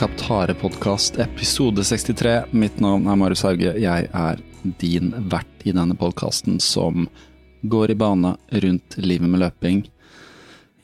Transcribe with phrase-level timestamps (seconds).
[0.00, 2.42] Kaptare-podkast episode 63.
[2.50, 3.74] Mitt navn er Marius Hauge.
[3.76, 4.38] Jeg er
[4.80, 7.04] din vert i denne podkasten som
[7.68, 8.30] går i bane
[8.64, 9.82] rundt livet med løping.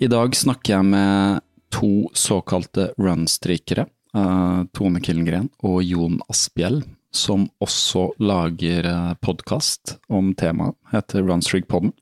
[0.05, 1.41] I dag snakker jeg med
[1.73, 3.87] to såkalte runstrikere.
[4.13, 10.77] Uh, Tone Killengren og Jon Asphjell, som også lager uh, podkast om temaet.
[10.93, 11.97] Heter Runstreak-podden.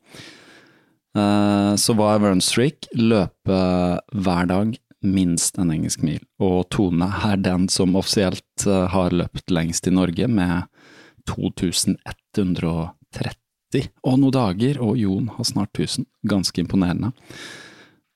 [1.15, 2.91] Uh, så hva er runstreak?
[2.99, 3.61] Løpe
[4.11, 4.75] hver dag
[5.05, 6.21] minst en engelsk mil.
[6.43, 10.63] Og Tone er den som offisielt uh, har løpt lengst i Norge, med
[11.31, 12.91] 2130
[14.05, 16.07] og noen dager, og Jon har snart 1000.
[16.31, 17.11] Ganske imponerende.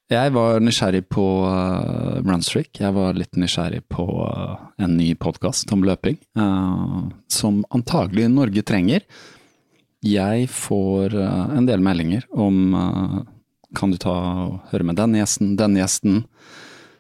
[0.09, 2.81] Jeg var nysgjerrig på uh, Runstreak.
[2.81, 6.17] Jeg var litt nysgjerrig på uh, en ny podkast om løping,
[7.29, 9.01] som antagelig Norge trenger.
[10.07, 12.55] Jeg får en del meldinger om
[13.77, 16.23] kan du ta og høre med denne gjesten, denne gjesten.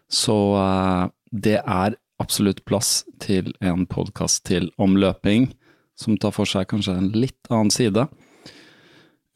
[0.08, 5.50] Så uh, det er absolutt plass til en podkast til om løping,
[5.98, 8.06] som tar for seg kanskje en litt annen side.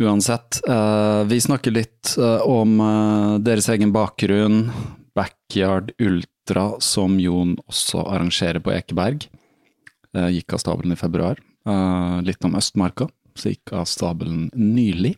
[0.02, 2.80] Uansett, uh, vi snakker litt uh, om
[3.44, 4.64] deres egen bakgrunn,
[5.12, 9.28] Backyard Ultra, som Jon også arrangerer på Ekeberg.
[10.12, 11.36] gikk av stabelen i februar.
[12.24, 13.06] litt om Østmarka,
[13.36, 15.14] så gikk av stabelen nylig.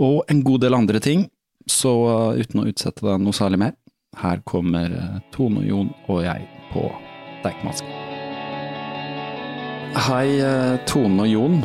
[0.00, 1.28] Og en god del andre ting,
[1.68, 1.92] så
[2.40, 3.76] uten å utsette deg noe særlig mer,
[4.20, 4.92] her kommer
[5.32, 6.84] Tone og Jon og jeg på
[7.44, 7.88] Deichmanske.
[10.06, 10.28] Hei,
[10.88, 11.58] Tone og Jon.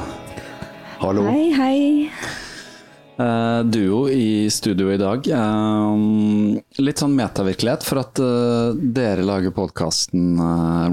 [1.02, 1.28] Hallo.
[1.30, 1.78] Hei, hei.
[3.18, 5.28] Uh, duo i studio i dag.
[6.81, 8.19] Litt sånn metavirkelighet, for at
[8.78, 10.36] dere lager podkasten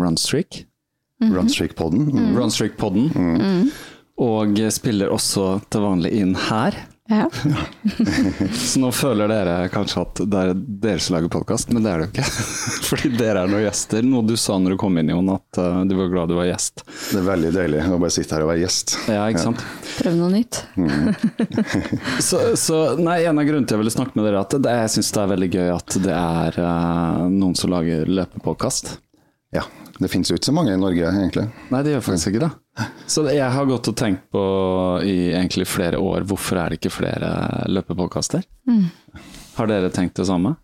[0.01, 0.65] Runstreak.
[1.21, 1.37] Mm -hmm.
[1.37, 2.11] Runstreak-podden.
[2.13, 2.37] Mm.
[2.37, 3.11] Runstreak-podden.
[3.15, 3.71] Mm.
[4.17, 6.94] Og spiller også til vanlig inn her.
[7.09, 7.31] Ja.
[8.53, 12.01] så nå føler dere kanskje at det er dere som lager podkast, men det er
[12.01, 12.25] det jo ikke.
[12.89, 14.07] Fordi dere er noen gjester.
[14.09, 16.49] Noe du sa når du kom inn, Jon, at uh, du var glad du var
[16.49, 16.87] gjest.
[16.87, 18.97] Det er veldig deilig å bare sitte her og være gjest.
[19.13, 19.67] Ja, ikke sant.
[19.99, 20.63] Prøve noe nytt.
[20.81, 21.13] Mm.
[22.31, 24.77] så, så, nei, en av grunnene til jeg ville snakke med dere, er at det,
[24.81, 28.95] jeg syns det er veldig gøy at det er uh, noen som lager løpepodkast.
[29.55, 29.69] Ja.
[29.99, 31.47] Det finnes jo ikke så mange i Norge, egentlig.
[31.71, 32.53] Nei, det gjør faktisk ikke det.
[33.07, 34.45] Så jeg har gått og tenkt på
[35.07, 37.31] i egentlig flere år, hvorfor er det ikke flere
[37.71, 38.43] løpepodkaster?
[38.67, 38.89] Mm.
[39.55, 40.57] Har dere tenkt det samme?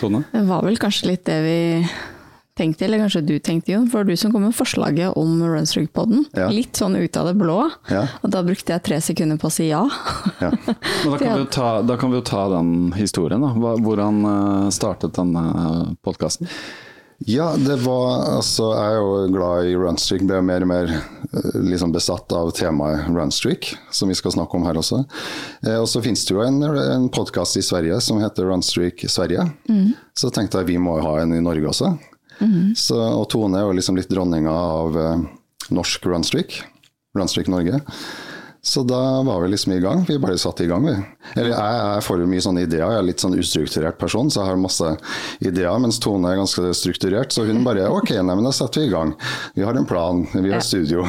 [0.00, 0.24] Tone?
[0.32, 1.60] Det var vel kanskje litt det vi
[2.60, 3.86] tenkte, eller kanskje du tenkte, Jon.
[3.92, 6.26] For du som kom med forslaget om Runstrug-poden.
[6.36, 6.50] Ja.
[6.52, 7.62] Litt sånn ut av det blå.
[7.92, 8.04] Ja.
[8.20, 9.84] Og da brukte jeg tre sekunder på å si ja.
[10.42, 10.50] ja.
[11.06, 13.54] Men da kan, vi ta, da kan, vi jo ta, den historien, da.
[13.80, 16.50] Hvordan eh, startet denne podkasten?
[17.28, 20.22] Ja, det var altså Jeg er jo glad i runstreak.
[20.24, 24.64] Ble mer og mer eh, liksom besatt av temaet runstreak, som vi skal snakke om
[24.64, 25.02] her også.
[25.66, 29.44] Eh, og så finnes det jo en, en podkast i Sverige som heter Runstreak Sverige.
[29.68, 29.92] Mm.
[30.16, 31.92] Så tenkte jeg vi må ha en i Norge også.
[32.40, 32.72] Mm.
[32.78, 35.28] Så, og Tone er jo liksom litt dronninga av eh,
[35.76, 36.62] norsk runstreak.
[37.18, 37.82] Runstreak Norge.
[38.62, 40.04] Så da var vi liksom i gang.
[40.08, 40.92] Vi bare satte i gang, vi.
[41.34, 42.84] Eller jeg, jeg får jo mye sånne ideer.
[42.84, 44.90] Jeg er litt sånn ustrukturert person, så jeg har masse
[45.40, 45.72] ideer.
[45.80, 48.92] Mens Tone er ganske strukturert, så hun bare ok, nei, men da setter vi i
[48.92, 49.14] gang.
[49.56, 51.06] Vi har en plan, vi har studio.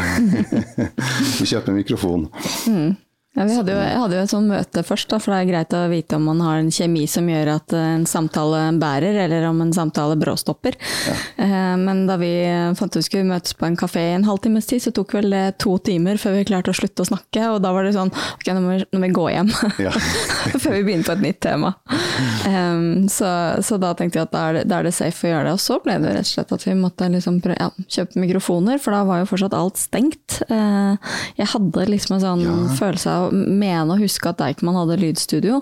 [1.42, 2.30] vi kjøper mikrofon.
[2.72, 2.96] Mm.
[3.32, 5.48] Ja, vi hadde jo, jeg hadde jo et sånt møte først, da, for det er
[5.48, 9.46] greit å vite om man har en kjemi som gjør at en samtale bærer, eller
[9.48, 10.76] om en samtale bråstopper.
[11.08, 11.14] Ja.
[11.46, 12.32] Eh, men da vi
[12.76, 15.32] fant ut vi skulle møtes på en kafé i en halvtimes tid, så tok vel
[15.32, 17.46] det to timer før vi klarte å slutte å snakke.
[17.54, 19.54] Og da var det sånn ok, nå må vi, nå må vi gå hjem.
[19.80, 19.96] Ja.
[20.66, 21.72] før vi begynner på et nytt tema.
[22.52, 23.32] Um, så,
[23.64, 25.56] så, da tenkte jeg at da er, det, da er, det, safe å gjøre det.
[25.56, 28.84] Og så ble det rett og slett at vi måtte liksom prøve, ja, kjøpe mikrofoner,
[28.84, 30.42] for da var jo fortsatt alt stengt.
[30.52, 31.00] Uh,
[31.40, 35.62] jeg hadde liksom en sånn følelse av mene å huske at Deichman hadde lydstudio.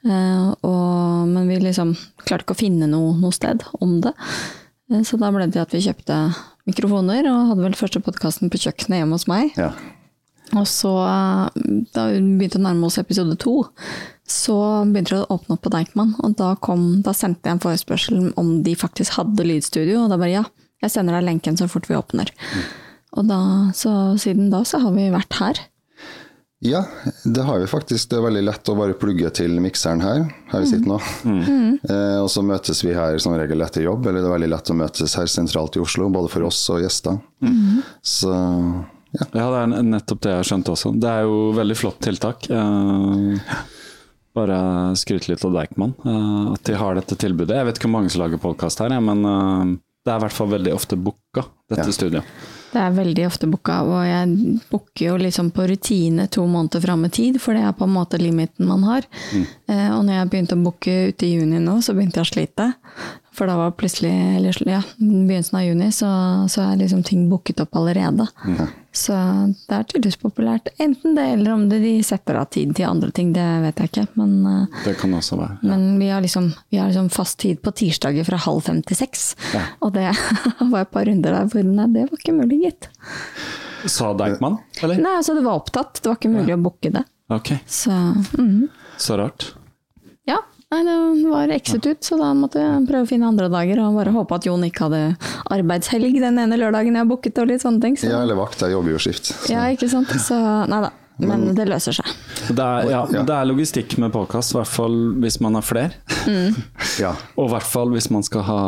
[0.00, 1.92] Uh, og, men vi liksom
[2.24, 4.14] klarte ikke å finne noe, noe sted om det.
[4.90, 6.20] Uh, så da ble det til at vi kjøpte
[6.68, 9.56] mikrofoner, og hadde vel første podkasten på kjøkkenet hjemme hos meg.
[9.60, 9.72] Ja.
[10.58, 10.90] Og så,
[11.94, 13.60] da vi begynte å nærme oss episode to,
[14.26, 14.56] så
[14.88, 16.14] begynte det å åpne opp på Deichman.
[16.24, 20.18] Og da, kom, da sendte jeg en forespørsel om de faktisk hadde lydstudio, og da
[20.18, 20.44] bare ja,
[20.82, 22.32] jeg sender deg lenken så fort vi åpner.
[22.50, 22.64] Mm.
[23.20, 23.40] Og da,
[23.76, 23.92] så
[24.22, 25.62] siden da så har vi vært her.
[26.62, 26.84] Ja,
[27.24, 28.10] det har vi faktisk.
[28.10, 31.00] Det er veldig lett å bare plugge til mikseren her, her vi sitter nå.
[31.24, 31.40] Mm.
[31.40, 31.66] mm.
[31.90, 34.70] Eh, og så møtes vi her som regel etter jobb, eller det er veldig lett
[34.72, 37.16] å møtes her sentralt i Oslo, både for oss og gjester.
[37.40, 37.80] Mm.
[38.04, 39.24] Så ja.
[39.24, 39.46] ja.
[39.46, 40.92] det er nettopp det jeg har skjønt også.
[41.00, 42.50] Det er jo veldig flott tiltak.
[42.52, 43.56] Eh,
[44.36, 44.60] bare
[45.00, 47.56] skryte litt av Deichman, eh, at de har dette tilbudet.
[47.56, 50.36] Jeg vet ikke hvor mange som lager podkast her, men eh, det er i hvert
[50.36, 51.96] fall veldig ofte booka, dette ja.
[51.96, 52.58] studioet.
[52.70, 57.02] Det er veldig ofte booka, og jeg booker jo liksom på rutine to måneder fram
[57.08, 59.08] i tid, for det er på en måte limiten man har.
[59.34, 59.46] Mm.
[59.72, 62.30] Eh, og når jeg begynte å booke ute i juni nå, så begynte jeg å
[62.30, 62.68] slite.
[63.40, 66.08] For da var plutselig, eller ja, begynnelsen av juni, så,
[66.52, 68.26] så er liksom ting booket opp allerede.
[68.44, 68.66] Ja.
[68.92, 69.14] Så
[69.64, 70.68] det er tydeligvis populært.
[70.76, 73.92] Enten det, eller om det de setter av tid til andre ting, det vet jeg
[73.94, 74.04] ikke.
[74.20, 75.56] Men, eh, det kan også være.
[75.62, 75.70] Ja.
[75.70, 79.00] Men vi har, liksom, vi har liksom fast tid på tirsdager fra halv fem til
[79.00, 79.24] seks.
[79.80, 80.10] Og det
[80.74, 82.92] var et par runder der hvor nei, det var ikke mulig, gitt.
[83.88, 85.00] Sa Deichman, eller?
[85.00, 86.02] Nei, altså det var opptatt.
[86.02, 87.06] Det var ikke mulig å booke det.
[87.40, 87.64] Okay.
[87.64, 87.96] Så,
[88.36, 88.68] mm.
[89.00, 89.54] så rart.
[90.28, 93.80] Ja, Nei, det var exit ut, så da måtte jeg prøve å finne andre dager.
[93.82, 95.00] Og bare håpe at Jon ikke hadde
[95.50, 97.98] arbeidshelg den ene lørdagen jeg booket og litt sånne ting.
[97.98, 98.06] Så.
[98.12, 98.62] Ja, eller vakt.
[98.62, 99.32] Jeg jobber jo skift.
[99.32, 99.50] Så.
[99.50, 100.12] Ja, ikke sant.
[100.22, 100.38] Så
[100.70, 100.92] nei da.
[101.20, 102.12] Men det løser seg.
[102.48, 105.98] Det er, ja, det er logistikk med påkast, i hvert fall hvis man har flere.
[106.30, 106.56] Mm.
[107.02, 107.12] ja.
[107.38, 108.62] Og i hvert fall hvis man skal ha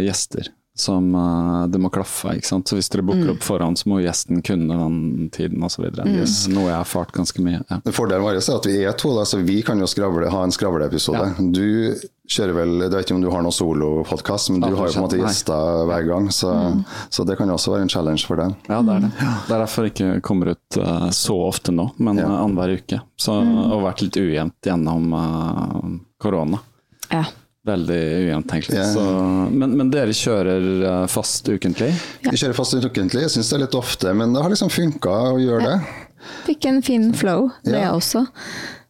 [0.00, 0.48] gjester
[0.80, 2.36] som uh, det må klaffe.
[2.38, 2.68] ikke sant?
[2.68, 3.32] Så Hvis dere booker mm.
[3.36, 5.88] opp foran, så må gjesten kunne den tiden osv.
[5.90, 6.12] Mm.
[6.20, 6.44] Yes.
[6.52, 7.62] Noe jeg har erfart ganske mye.
[7.68, 7.80] Ja.
[7.94, 10.54] Fordelen vår er at vi er to, da, så vi kan jo skravle, ha en
[10.54, 11.24] skravleepisode.
[11.34, 11.48] Ja.
[11.54, 11.98] Du
[12.28, 15.00] kjører vel, Jeg vet ikke om du har noen solopodkast, men du har jo på
[15.00, 16.30] en måte gjester hver gang.
[16.34, 16.84] Så, mm.
[17.08, 18.54] så, det kan jo også være en challenge for deg.
[18.68, 19.12] Ja, det er det.
[19.18, 22.28] Det er derfor jeg ikke kommer ut uh, så ofte nå, men ja.
[22.28, 23.00] uh, annenhver uke.
[23.18, 23.58] Så, mm.
[23.66, 26.62] Og vært litt ujevnt gjennom uh, korona.
[27.08, 27.24] Ja.
[27.68, 28.78] Veldig ugjentenkelig.
[28.78, 29.52] Yeah.
[29.52, 31.90] Men, men, dere kjører eh, fast ukentlig?
[32.24, 32.32] Ja.
[32.32, 33.26] Vi kjører fast ukentlig.
[33.26, 35.76] Jeg syns det er litt ofte, men det har liksom funka å gjøre ja.
[35.76, 36.04] det.
[36.48, 37.92] Fikk en fin flow, det ja.
[37.94, 38.24] også.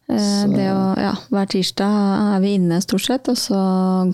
[0.09, 1.97] Eh, det å, ja, hver tirsdag
[2.35, 3.59] er vi inne stort sett, og så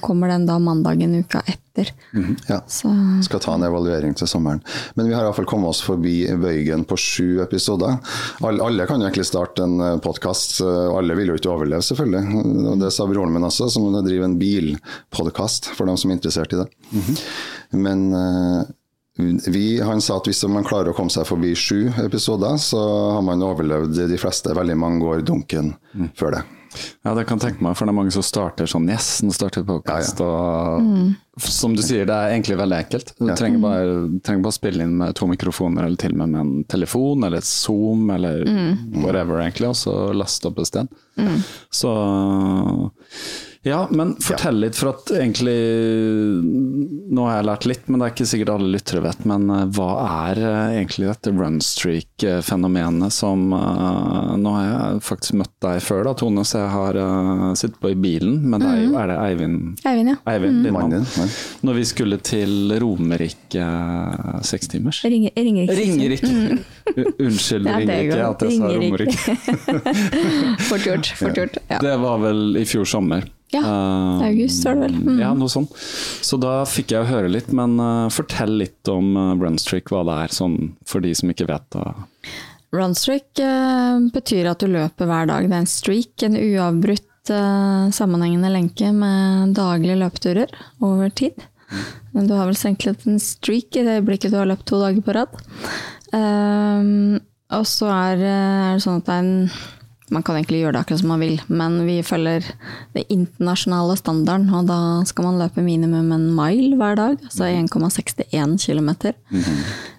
[0.04, 1.92] kommer den da mandagen uka etter.
[2.12, 2.58] Mm, ja.
[2.68, 2.92] Så.
[3.24, 4.60] Skal ta en evaluering til sommeren.
[5.00, 7.96] Men vi har iallfall kommet oss forbi bøygen på sju episoder.
[8.44, 12.44] Alle, alle kan jo egentlig starte en eh, podkast, alle vil jo ikke overleve, selvfølgelig.
[12.74, 16.56] Og det sa broren min også, som driver en bilpodkast, for dem som er interessert
[16.56, 16.68] i det.
[16.92, 17.22] Mm -hmm.
[17.72, 18.66] Men uh,
[19.48, 22.82] vi, han sa at hvis man klarer å komme seg forbi sju episoder, så
[23.16, 24.56] har man overlevd de fleste.
[24.56, 26.12] Veldig mange går dunken mm.
[26.20, 26.44] før det.
[27.06, 29.64] Ja, det kan tenke meg, for det er mange som starter sånn Yes, nå starter
[29.64, 30.20] podkast.
[30.20, 30.82] Ja, ja.
[30.84, 31.14] mm.
[31.40, 33.14] Som du sier, det er egentlig veldig enkelt.
[33.20, 33.38] Du ja.
[33.40, 33.96] trenger, bare,
[34.26, 37.44] trenger, bare, spille inn med to mikrofoner, eller til og med med en telefon eller
[37.44, 39.02] et Zoom, eller mm.
[39.04, 40.96] whatever, egentlig, og så laste opp et sted.
[41.20, 41.40] Mm.
[41.72, 41.96] Så
[43.66, 45.56] ja, men fortell litt, for at egentlig
[47.16, 49.24] Nå har jeg lært litt, men det er ikke sikkert alle lyttere vet.
[49.26, 55.54] Men uh, hva er uh, egentlig dette runstreak-fenomenet som uh, Nå har jeg faktisk møtt
[55.66, 57.00] deg før, da, Tone, så jeg har
[57.58, 58.36] sittet på i bilen.
[58.46, 58.70] Men deg.
[58.70, 58.98] er, jo, mm.
[59.02, 59.58] er det Eivind?
[59.90, 60.18] Eivind, ja.
[60.30, 60.78] Eivind, mm.
[60.78, 61.34] mann
[61.66, 63.70] Når vi skulle til Romerike
[64.46, 65.02] sekstimers?
[65.10, 65.80] Ringe, Ringerike.
[65.82, 66.30] Ringerike.
[66.30, 66.62] Mm.
[67.18, 69.90] Unnskyld, ja, Ringerike, at jeg sa Romerike.
[70.70, 71.12] fort gjort.
[71.18, 71.58] Fort gjort.
[71.66, 71.82] Ja.
[71.82, 73.26] Det var vel i fjor sommer.
[73.56, 75.00] Ja, uh, august var det vel.
[75.00, 75.18] Mm.
[75.24, 75.74] Ja, noe sånt.
[76.26, 80.20] Så da fikk jeg høre litt, men uh, fortell litt om uh, runstreak, hva det
[80.26, 81.88] er, sånn for de som ikke vet det.
[82.76, 85.50] Runstreak uh, betyr at du løper hver dag.
[85.50, 90.52] Det er en streak, en uavbrutt sammenhengende lenke med daglige løpeturer
[90.86, 91.40] over tid.
[92.14, 95.16] Du har vel senklet en streak i det øyeblikket du har løpt to dager på
[95.18, 95.34] rad.
[96.14, 97.18] Um,
[97.54, 99.50] Og så er, er det sånn at det er en
[100.14, 102.46] Man kan egentlig gjøre det akkurat som man vil, men vi følger
[102.94, 108.60] det internasjonale standarden, og da skal man løpe minimum en mile hver dag, altså 1,61
[108.62, 108.92] km.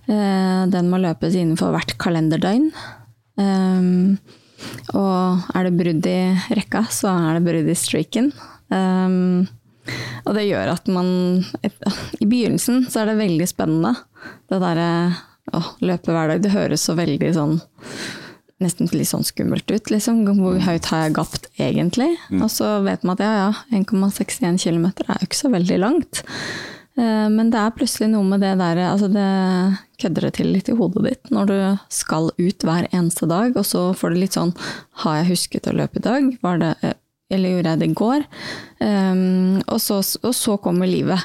[0.07, 2.71] Den må løpes innenfor hvert kalenderdøgn.
[3.37, 4.17] Um,
[4.97, 6.19] og er det brudd i
[6.57, 8.31] rekka, så er det brudd i streaken.
[8.71, 9.49] Um,
[10.27, 11.09] og det gjør at man
[12.19, 13.93] I begynnelsen så er det veldig spennende.
[14.51, 14.89] Det derre
[15.55, 16.43] å løpe hver dag.
[16.43, 17.59] Det høres så veldig sånn
[18.63, 20.23] nesten litt sånn skummelt ut, liksom.
[20.39, 22.15] Hvor høyt har jeg gapt egentlig?
[22.31, 22.45] Mm.
[22.47, 26.23] Og så vet man at ja, ja, 1,61 km er jo ikke så veldig langt.
[26.97, 29.27] Eh, men det er plutselig noe med det der altså Det
[30.01, 31.59] kødder det til litt i hodet ditt når du
[31.93, 34.55] skal ut hver eneste dag, og så får du litt sånn
[35.03, 36.31] Har jeg husket å løpe i dag?
[36.45, 36.73] Var det
[37.27, 38.25] eller gjorde jeg det i går?
[38.77, 41.25] Um, og, så, og, så, kommer livet.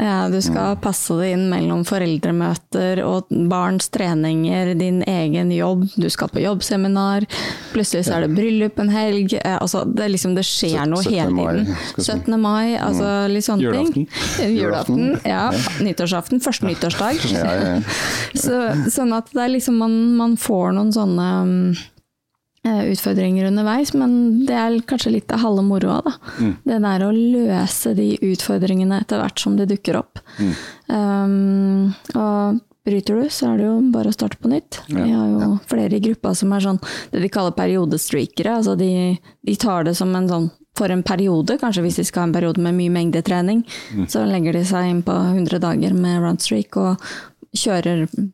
[0.00, 6.06] Uh, du skal passe det inn mellom foreldremøter og barns treninger, din egen jobb, du
[6.12, 7.26] skal på jobbseminar,
[7.74, 9.36] plutselig så er det bryllup en helg.
[9.42, 11.76] Uh, altså, det, liksom, det, skjer noe hele tiden.
[11.98, 12.38] 17.
[12.40, 13.34] mai, altså mm.
[13.34, 14.08] litt sånne ting.
[14.54, 15.02] Julaften.
[15.34, 15.48] Ja.
[15.82, 16.40] Nyttårsaften.
[16.44, 17.20] Første nyttårsdag.
[18.44, 18.58] så,
[18.92, 21.56] sånn at det er liksom man, man får noen sånne um,
[22.64, 26.00] utfordringer underveis, men det er kanskje litt av halve moroa.
[26.04, 26.12] da.
[26.38, 26.52] Mm.
[26.64, 30.22] Det der å løse de utfordringene etter hvert som de dukker opp.
[30.38, 30.54] Mm.
[30.88, 34.80] Um, og bryter du, så er det jo bare å starte på nytt.
[34.88, 34.96] Ja.
[34.96, 35.50] Vi har jo ja.
[35.70, 36.80] flere i gruppa som er sånn
[37.12, 38.58] det de kaller periodestreakere.
[38.60, 38.90] Altså de,
[39.44, 42.34] de, tar det som en sånn for en periode, kanskje hvis de skal ha en
[42.34, 43.60] periode med mye mengdetrening,
[43.94, 44.08] mm.
[44.10, 47.04] så legger de seg inn på 100 dager med runstreak og
[47.54, 48.32] kjører jeg,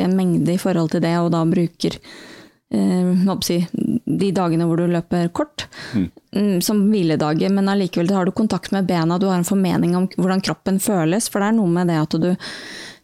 [0.00, 2.33] en mengde i forhold til det, og da bruker eh,
[2.74, 6.08] de dagene hvor du løper kort, mm.
[6.36, 6.56] mm.
[6.64, 10.42] som hviledager, men allikevel har du kontakt med bena, du har en formening om hvordan
[10.44, 11.30] kroppen føles.
[11.30, 12.34] For det er noe med det at du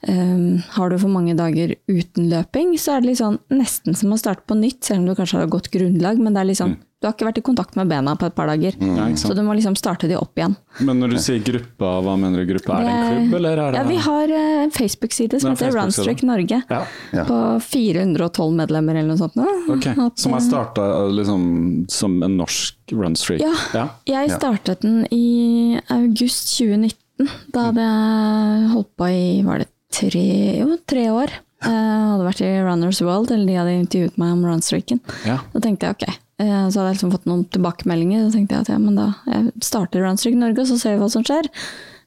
[0.08, 4.16] Um, har du for mange dager uten løping, så er det liksom nesten som å
[4.16, 6.16] starte på nytt, selv om du kanskje har et godt grunnlag.
[6.16, 6.86] Men det er liksom, mm.
[7.00, 8.74] Du har ikke vært i kontakt med bena på et par dager.
[8.76, 9.14] Mm.
[9.16, 10.52] Så du må liksom starte de opp igjen.
[10.84, 12.76] Men når du sier gruppa, hva mener du gruppa?
[12.76, 15.72] Er det en klubb, eller er det Ja, vi har en uh, Facebook-side som heter
[15.78, 16.60] Runstrick Norge.
[16.68, 16.82] Ja.
[17.16, 17.24] Ja.
[17.24, 19.40] På 412 medlemmer eller noe sånt.
[19.78, 19.96] Okay.
[19.96, 21.42] At, som er starta uh, liksom,
[21.88, 23.46] som en norsk runstreak?
[23.48, 23.56] Ja.
[23.72, 23.88] ja.
[24.10, 27.32] Jeg startet den i august 2019.
[27.54, 30.26] Da hadde jeg holdt på i var det tre,
[30.60, 31.40] jo, tre år.
[31.60, 35.02] Jeg eh, hadde vært i Runners World, eller de hadde intervjuet meg om runstreaken.
[35.28, 35.36] Ja.
[35.52, 38.26] Da tenkte jeg ok, eh, så hadde jeg liksom fått noen tilbakemeldinger.
[38.26, 41.02] Så tenkte jeg at ja, men da jeg starter Runstreak Norge, og så ser vi
[41.02, 41.50] hva som skjer.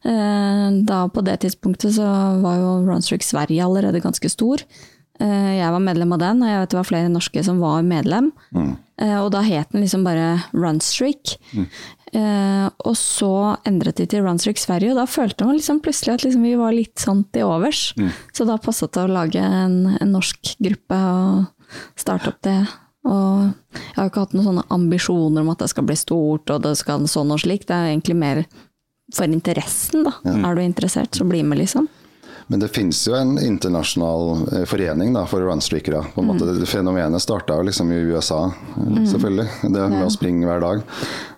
[0.09, 2.07] Eh, da På det tidspunktet så
[2.41, 4.65] var jo Runstreak Sverige allerede ganske stor.
[5.23, 8.31] Jeg var medlem av den, og jeg vet det var flere norske som var medlem.
[8.51, 8.71] Mm.
[9.21, 11.35] Og da het den liksom bare Runstreak.
[11.53, 11.67] Mm.
[12.13, 16.25] Eh, og så endret de til Runstreak Sverige, og da følte man liksom plutselig at
[16.27, 17.87] liksom vi var litt sånn til overs.
[17.97, 18.11] Mm.
[18.37, 22.59] Så da passet det å lage en, en, norsk gruppe og starte opp det.
[23.03, 26.63] Og jeg har ikke hatt noen sånne ambisjoner om at det skal bli stort og
[26.63, 27.67] det skal sånn og slik.
[27.67, 28.45] Det er egentlig mer
[29.13, 30.15] for interessen, da.
[30.23, 30.37] Ja.
[30.49, 31.89] Er du interessert, så bli med, liksom.
[32.47, 36.03] Men det finnes jo en internasjonal eh, forening da, for runstreakere.
[36.15, 36.47] På en måte.
[36.47, 36.65] Mm.
[36.67, 39.05] Fenomenet starta liksom i USA, mm.
[39.11, 39.47] selvfølgelig.
[39.63, 40.07] Det med ja.
[40.07, 40.83] å springe hver dag.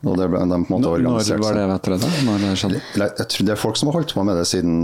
[0.05, 2.13] Og det ble, de på en måte organisert Når var det, vet dere det?
[2.25, 2.81] Når det skjedde?
[3.05, 4.79] Jeg tror det er folk som har holdt på med det siden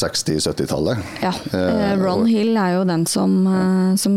[0.00, 0.98] 60-70-tallet.
[1.22, 1.34] Ja.
[1.52, 3.42] Eh, Ron Hill er jo den som,
[4.00, 4.14] som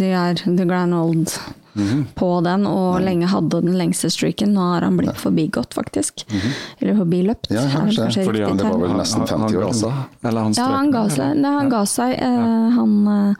[0.00, 1.32] er the grand old
[1.74, 2.04] -hmm.
[2.14, 3.04] på den, og mm.
[3.04, 4.54] lenge hadde den lengste streaken.
[4.54, 6.26] Nå har han blitt forbigått, faktisk.
[6.30, 6.52] Mm -hmm.
[6.78, 7.46] Eller forbiløpt.
[7.50, 8.02] Ja, kanskje.
[8.02, 9.66] kanskje Fordi han, det var vel nesten 50 år?
[9.66, 9.92] altså?
[10.22, 11.36] eller han ja, han ga seg.
[11.36, 12.18] Nei, han ga seg.
[12.22, 13.34] Uh, han uh,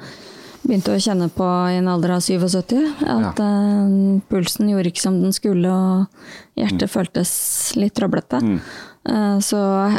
[0.62, 3.44] begynte å kjenne på i en alder av 77 at ja.
[3.44, 6.06] uh, pulsen gjorde ikke som den skulle, og
[6.54, 6.94] hjertet mm.
[6.96, 7.30] føltes
[7.76, 8.40] litt trøblete.
[9.04, 9.42] Mm.
[9.44, 9.58] Så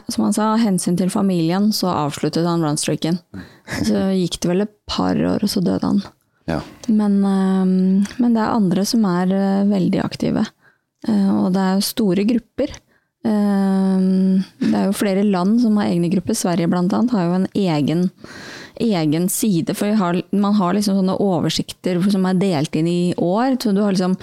[0.10, 3.20] som han sa, av hensyn til familien, så avsluttet han runstreaken.
[3.36, 3.44] Mm.
[3.86, 6.02] Så gikk det vel et par år, og så døde han.
[6.50, 6.60] Ja.
[6.88, 10.46] Men, ehm, men, det er andre som er eh, veldig aktive.
[11.08, 12.76] Eh, og det er store grupper.
[13.26, 16.38] Det er jo flere land som har egne grupper.
[16.38, 18.04] Sverige blant annet har jo en egen,
[18.82, 19.76] egen side.
[19.78, 23.58] For har, man har liksom sånne oversikter som er delt inn i år.
[23.62, 24.18] Så du har liksom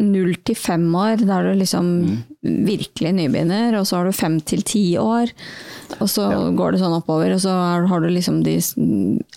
[0.00, 2.18] null til fem år, da er du liksom mm.
[2.66, 3.78] virkelig nybegynner.
[3.80, 5.32] Og så har du fem til ti år.
[6.02, 6.40] Og så ja.
[6.56, 7.52] går det sånn oppover, og så
[7.88, 8.56] har du liksom de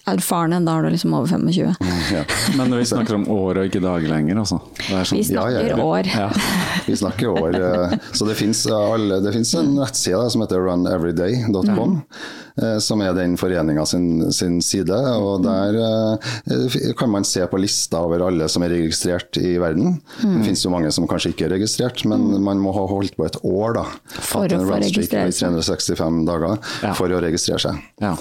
[0.09, 1.75] erfarne, da er du liksom over 25.
[1.83, 2.23] Mm, ja.
[2.57, 4.61] Men vi snakker om år og ikke dag lenger, altså?
[4.87, 5.19] Sånn.
[5.19, 6.09] Vi snakker ja, år.
[6.87, 7.59] Vi snakker år.
[7.59, 8.65] Eh, så det fins
[9.59, 11.97] en nettside som heter runeveryday.com.
[11.99, 12.35] Eh,
[12.81, 14.97] som er den foreninga sin, sin, side.
[14.97, 19.99] og Der eh, kan man se på lista over alle som er registrert i verden.
[20.23, 20.37] Mm.
[20.39, 22.43] Det finnes jo mange som kanskje ikke er registrert, men mm.
[22.49, 23.87] man må ha holdt på et år da,
[24.17, 25.57] for å få registrere seg.
[25.57, 26.93] 365 dager ja.
[26.97, 27.83] for å registrere seg.
[28.03, 28.15] Ja.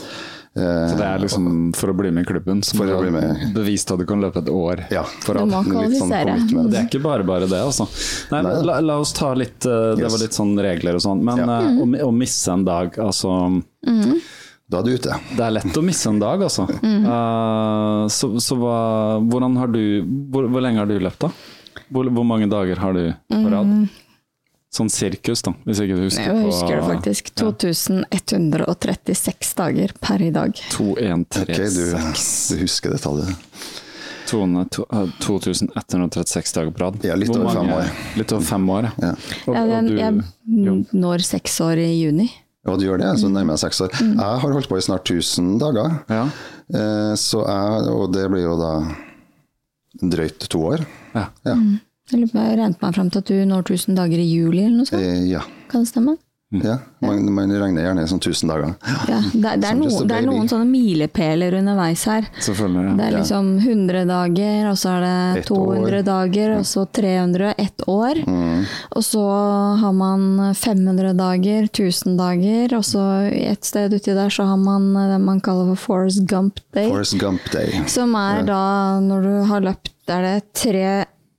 [0.57, 3.01] Eh, Så det er liksom for å bli med i klubben, så For må å
[3.03, 3.55] du bli med.
[3.55, 5.03] bevist at du kan løpe et år Ja.
[5.05, 7.85] må Litt sånn Det er ikke bare bare det, altså.
[8.33, 11.21] Nei, Nei la, la oss ta litt eh, Det var litt sånn regler og sånn.
[11.23, 11.61] Men Ja.
[11.61, 11.83] mm.
[11.83, 13.63] å, å misse en dag, altså
[14.69, 15.15] Da er du ute.
[15.37, 16.65] Det er lett å misse en dag, altså.
[16.83, 21.31] Eh, så så hva, hvordan har du hvor, hvor lenge har du løpt, da?
[21.93, 23.89] Hvor, hvor mange dager har du på rad?
[24.75, 27.25] Sånn sirkus, da, hvis jeg ikke husker husker Jeg på husker det faktisk.
[27.39, 30.51] 2136 dager per i dag.
[30.75, 31.71] 2136 Ok, du,
[32.57, 33.29] du husker det tallet.
[34.27, 36.95] 2136 dager på rad.
[37.07, 37.85] Ja, litt over fem år.
[38.19, 39.13] Litt over fem år, Ja.
[39.47, 40.13] Og, Ja, du- jeg
[40.93, 42.31] når seks år i juni.
[42.67, 43.91] Ja, du gjør det, så nærmer jeg seks år.
[43.95, 46.25] Jeg har holdt på i snart 1000 dager, Ja.
[46.75, 48.83] eh, så jeg, og det blir jo da
[50.03, 50.81] drøyt to år.
[51.15, 51.27] Ja.
[51.45, 51.55] Ja.
[51.55, 51.61] På,
[52.11, 55.03] jeg regnet meg fram til at du når 1000 dager i juli, eller noe sånt.
[55.03, 55.43] Eh, ja.
[55.69, 56.17] Kan det stemme?
[56.63, 56.77] ja.
[57.03, 58.69] Man, man regner gjerne sånn 1000 dager.
[59.11, 62.29] Ja, det, er- det, er noen, det er noen sånne milepæler underveis her.
[62.41, 62.93] Selvfølgelig.
[63.01, 66.05] Det er liksom 100 dager, og så er det Ett 200 år.
[66.07, 68.23] dager, og så 300, ett år.
[68.31, 68.63] Mm.
[68.97, 69.25] Og så
[69.83, 74.87] har man 500 dager, 1000 dager, og så et sted uti der så har man
[75.11, 76.89] det man kaller for Forest Gump Day.
[76.95, 77.75] Forrest Gump Day.
[77.91, 78.63] Som er da,
[79.03, 80.89] når du har løpt, er det tre,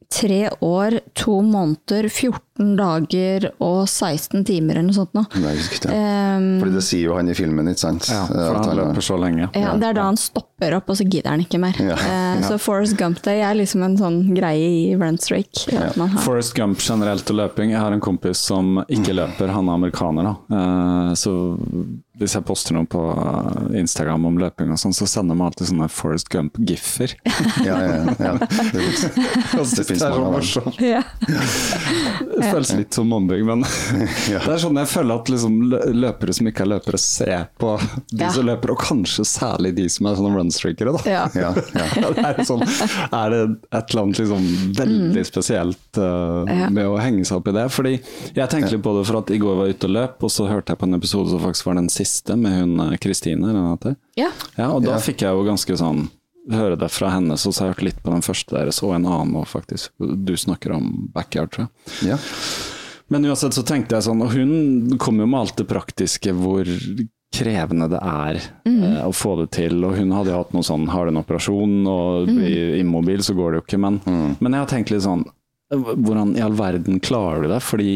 [0.10, 5.28] tre år, to måneder, 14 dager og 16 timer eller noe sånt noe.
[5.36, 5.92] Riktig.
[5.92, 8.08] Ehm, Fordi det sier jo han i filmen, ikke sant?
[8.10, 9.50] Ja, for han løper så lenge.
[9.54, 11.76] ja, det er da han stopper opp, og så gidder han ikke mer.
[11.84, 11.98] Ja.
[12.00, 15.68] Eh, Så Forest Gump Day er liksom en sånn greie i Runstreak.
[15.74, 15.92] Ja.
[15.92, 17.72] Forest Forrest Gump generelt og løping.
[17.72, 20.24] Jeg har en kompis som ikke løper, han er amerikaner.
[20.24, 20.36] da.
[20.56, 21.34] Uh, Så
[22.18, 25.70] hvis jeg poster noe på eh, Instagram om løping og sånn, så sender man alltid
[25.72, 27.16] sånne Forrest Gump-giffer.
[27.68, 28.34] Ja, ja, ja.
[28.38, 28.84] Det,
[29.78, 30.74] Det finnes mange av dem.
[30.84, 31.02] Ja.
[32.38, 33.64] Det føles litt som mobbing, men
[34.30, 35.56] det er sånn jeg føler at liksom
[35.98, 37.74] løpere som ikke er løpere, ser på
[38.12, 38.30] de Ja.
[38.34, 40.94] som løper, og kanskje særlig de som er sånne runstreakere.
[40.98, 41.02] da.
[41.34, 44.48] Det er, sånn, er det et eller annet liksom
[44.78, 46.74] veldig spesielt uh, Mm.
[46.74, 47.64] Med å henge seg opp i det?
[47.74, 47.92] Fordi
[48.36, 50.32] jeg tenkte litt på det for at i går var jeg ute og løp, og
[50.32, 52.06] så hørte jeg på en episode som faktisk var den siste,
[52.40, 53.50] med hun eh, Kristine.
[53.50, 54.30] eller hva det ja.
[54.58, 55.02] Ja, og da Ja.
[55.04, 56.08] fikk jeg jo ganske sånn
[56.48, 59.34] høre det fra henne, så jeg hørte litt på den første deres, og en annen
[59.36, 59.90] òg, faktisk.
[60.00, 62.14] Du snakker om backyard, tror jeg.
[62.14, 62.18] ja.
[63.10, 66.68] Men uansett så tenkte jeg sånn, og hun kom jo med alt det praktiske hvor
[67.36, 70.88] krevende det er eh, å få det til, og hun hadde jo hatt noe sånn,
[70.92, 74.00] har du en operasjon og blir immobil, så går det jo ikke, men,
[74.40, 75.26] men jeg har tenkt litt sånn,
[75.76, 77.60] hvordan i all verden klarer du det?
[77.68, 77.92] Fordi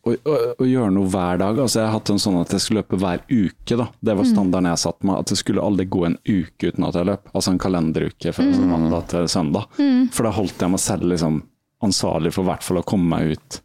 [0.00, 2.64] å, å, å gjøre noe hver dag, altså jeg har hatt en sånn at jeg
[2.64, 5.86] skulle løpe hver uke da, det var standarden jeg satt meg, at det skulle aldri
[5.92, 8.62] gå en uke uten at jeg løp, altså en kalenderuke fra mm.
[8.70, 9.80] mandag til søndag,
[10.14, 11.42] for da holdt jeg meg selv liksom
[11.84, 13.60] ansvarlig for i hvert fall å komme meg ut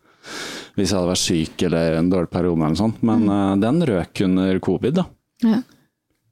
[0.76, 3.04] hvis jeg hadde vært syk eller en dårlig periode eller noe sånt.
[3.08, 5.06] Men eh, den røk under covid, da.
[5.46, 5.60] Ja.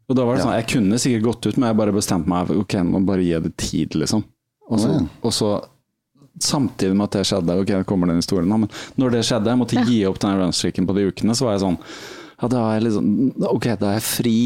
[0.10, 0.48] Og da var det Ja.
[0.48, 3.24] sånn, Jeg kunne sikkert gått ut, men jeg bare bestemte meg for ok, nå bare
[3.24, 4.24] gi det tid, liksom.
[4.70, 5.06] Og så, ja.
[5.24, 5.50] og så
[6.42, 9.52] samtidig med at det skjedde, ok, det kommer den historien nå, men når det skjedde,
[9.52, 11.80] jeg måtte gi opp den runstreaken på de ukene, så var jeg sånn
[12.44, 13.06] ja, da er jeg liksom,
[13.48, 14.38] ok, da er jeg fri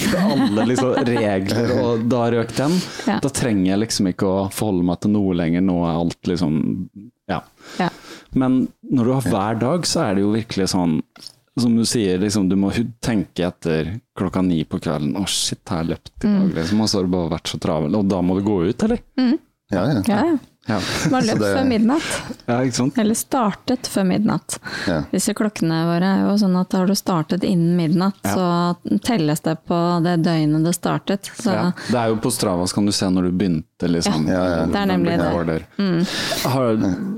[0.00, 2.76] fra alle liksom, regler, og da røk den.
[3.04, 3.18] Ja.
[3.20, 6.62] Da trenger jeg liksom ikke å forholde meg til noe lenger, nå er alt liksom
[7.28, 7.42] Ja.
[7.76, 7.90] Ja.
[8.32, 10.96] Men når du har hver dag, så er det jo virkelig sånn
[11.60, 12.70] som du sier, liksom, du må
[13.04, 16.54] tenke etter klokka ni på kvelden Å, shit, har jeg løpt i dag?
[16.56, 17.98] Liksom, og så har det bare vært så travel.
[17.98, 19.02] Og da må du gå ut, eller?
[19.20, 20.00] ja, ja.
[20.08, 20.38] Ja, ja.
[20.68, 20.76] Ja,
[21.10, 22.36] Man løp det- før midnatt.
[22.46, 22.60] ja?
[23.02, 24.58] Eller startet før midnatt.
[24.86, 25.00] ja.
[25.10, 29.56] Disse klokkene våre er jo sånn at har du startet innen midnatt, så telles det
[29.66, 31.30] på det døgnet det startet.
[31.34, 31.72] Så Ja.
[31.90, 34.26] Det er jo på Strava, så kan du se når du begynte, liksom.
[34.30, 35.62] Ja, ja, det er nemlig det.
[35.78, 36.06] Mm.
[36.46, 36.76] Har,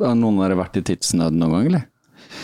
[0.08, 1.84] har noen av dere vært i tidsnød noen gang, eller?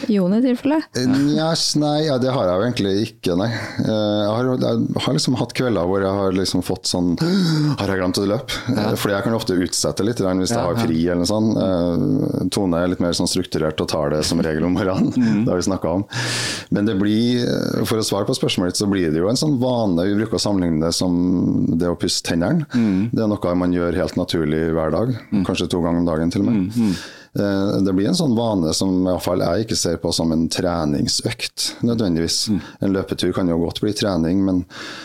[0.08, 0.78] Jon i tilfelle.
[0.96, 3.48] Yes, nei, ja, det har jeg jo egentlig ikke, nei.
[3.50, 7.90] Eh, Jeg har, jeg har liksom hatt kvelder hvor jeg har liksom fått sånn Har
[7.90, 8.58] jeg glemt å løpe?
[8.74, 8.86] Ja.
[8.96, 11.56] Fordi jeg kan ofte utsette litt hvis jeg har fri eller noe sånt.
[11.60, 15.12] Eh, Tone er litt mer sånn strukturert og tar det som regel om morgenen.
[15.20, 15.44] Mm.
[15.44, 16.02] Det har vi snakka om.
[16.74, 19.36] Men det blir, eh, for å svare på spørsmålet ditt, så blir det jo en
[19.38, 20.06] sånn vane.
[20.08, 21.12] Vi bruker å sammenligne det som
[21.78, 22.64] det å pusse tennene.
[22.72, 23.10] Mm.
[23.12, 25.12] Det er noe man gjør helt naturlig hver dag.
[25.46, 26.70] Kanskje to ganger om dagen til og med.
[26.74, 30.10] Mm, Eh, Det blir en sånn vane som i hvert fall jeg ikke ser på
[30.14, 32.38] som en treningsøkt, nødvendigvis.
[32.50, 32.60] Mm.
[32.82, 34.64] En løpetur kan jo godt bli trening, men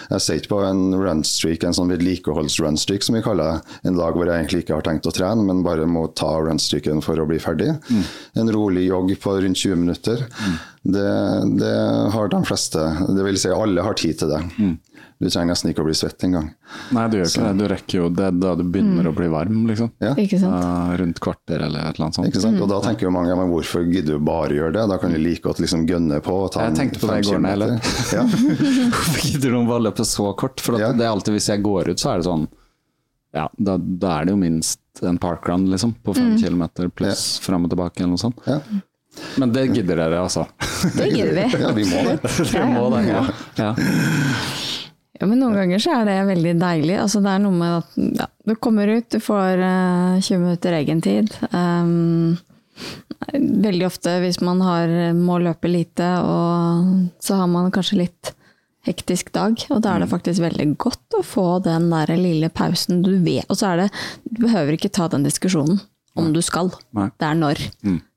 [0.10, 4.18] jeg ser ikke på en runstreak, en sånn vedlikeholdsrunstreak som vi kaller det, en dag
[4.18, 7.28] hvor jeg egentlig ikke har tenkt å trene, men bare må ta runstreaken for å
[7.30, 7.76] bli ferdig.
[7.94, 8.04] Mm.
[8.42, 10.26] En rolig jogg på rundt 20 minutter.
[10.82, 11.14] Det,
[11.62, 11.78] det
[12.14, 12.90] har de fleste.
[13.14, 14.42] Det vil si alle har tid til det.
[15.26, 16.52] Du trenger nesten ikke å bli svett engang.
[16.94, 17.54] Nei, du gjør ikke det.
[17.58, 19.90] Du rekker jo det da du begynner å bli varm, liksom.
[20.04, 20.12] Ja.
[20.22, 20.54] Ikke sant?
[20.54, 22.30] Uh, rundt kvarter eller et eller annet sånt.
[22.30, 22.60] Ikke sant?
[22.62, 24.84] Og da tenker jo mange ja, men hvorfor gidder du bare gjøre det?
[24.94, 26.36] Da kan du like godt liksom gønne på.
[26.46, 28.16] og Ta Jeg en tenkte på det fem i går når jeg kilometer.
[28.20, 28.24] Ja.
[29.00, 30.62] Hvorfor gidder noen bare løpe så kort?
[30.62, 30.92] For at Ja.
[30.94, 32.46] det er alltid hvis jeg går ut, så er det sånn
[33.36, 35.98] Ja, da, da er det jo minst en parkrun, liksom.
[36.06, 38.38] På fem kilometer pluss fram og tilbake eller noe sånt.
[38.46, 38.62] Ja.
[39.40, 40.46] Men det gidder dere, altså.
[40.96, 41.62] Det gidder vi.
[41.64, 42.18] ja, vi må det.
[42.52, 43.04] Dere må det.
[43.08, 43.22] Ja.
[43.56, 43.70] Ja.
[45.16, 46.98] Ja, men noen ganger så er det veldig deilig.
[47.00, 50.76] Altså, det er noe med at ja, du kommer ut, du får uh, 20 minutter
[50.76, 51.32] egentid.
[51.56, 52.36] Um,
[53.32, 58.34] veldig ofte hvis man har, må løpe lite, og så har man kanskje litt
[58.86, 63.02] hektisk dag, og da er det faktisk veldig godt å få den der lille pausen
[63.06, 63.48] du vet.
[63.50, 63.90] Og så er det,
[64.28, 65.80] du behøver ikke ta den diskusjonen
[66.16, 66.72] om du skal.
[66.96, 67.10] Nei.
[67.20, 67.62] Det er når.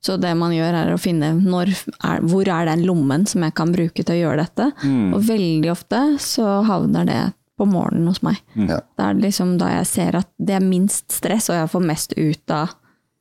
[0.04, 3.56] Så det man gjør er å finne når er, hvor er den lommen som jeg
[3.58, 4.68] kan bruke til å gjøre dette.
[5.12, 7.22] Og veldig ofte så havner det
[7.58, 8.38] på morgenen hos meg.
[8.54, 8.78] Ja.
[8.94, 12.14] Det er liksom da jeg ser at det er minst stress, og jeg får mest
[12.14, 12.76] ut av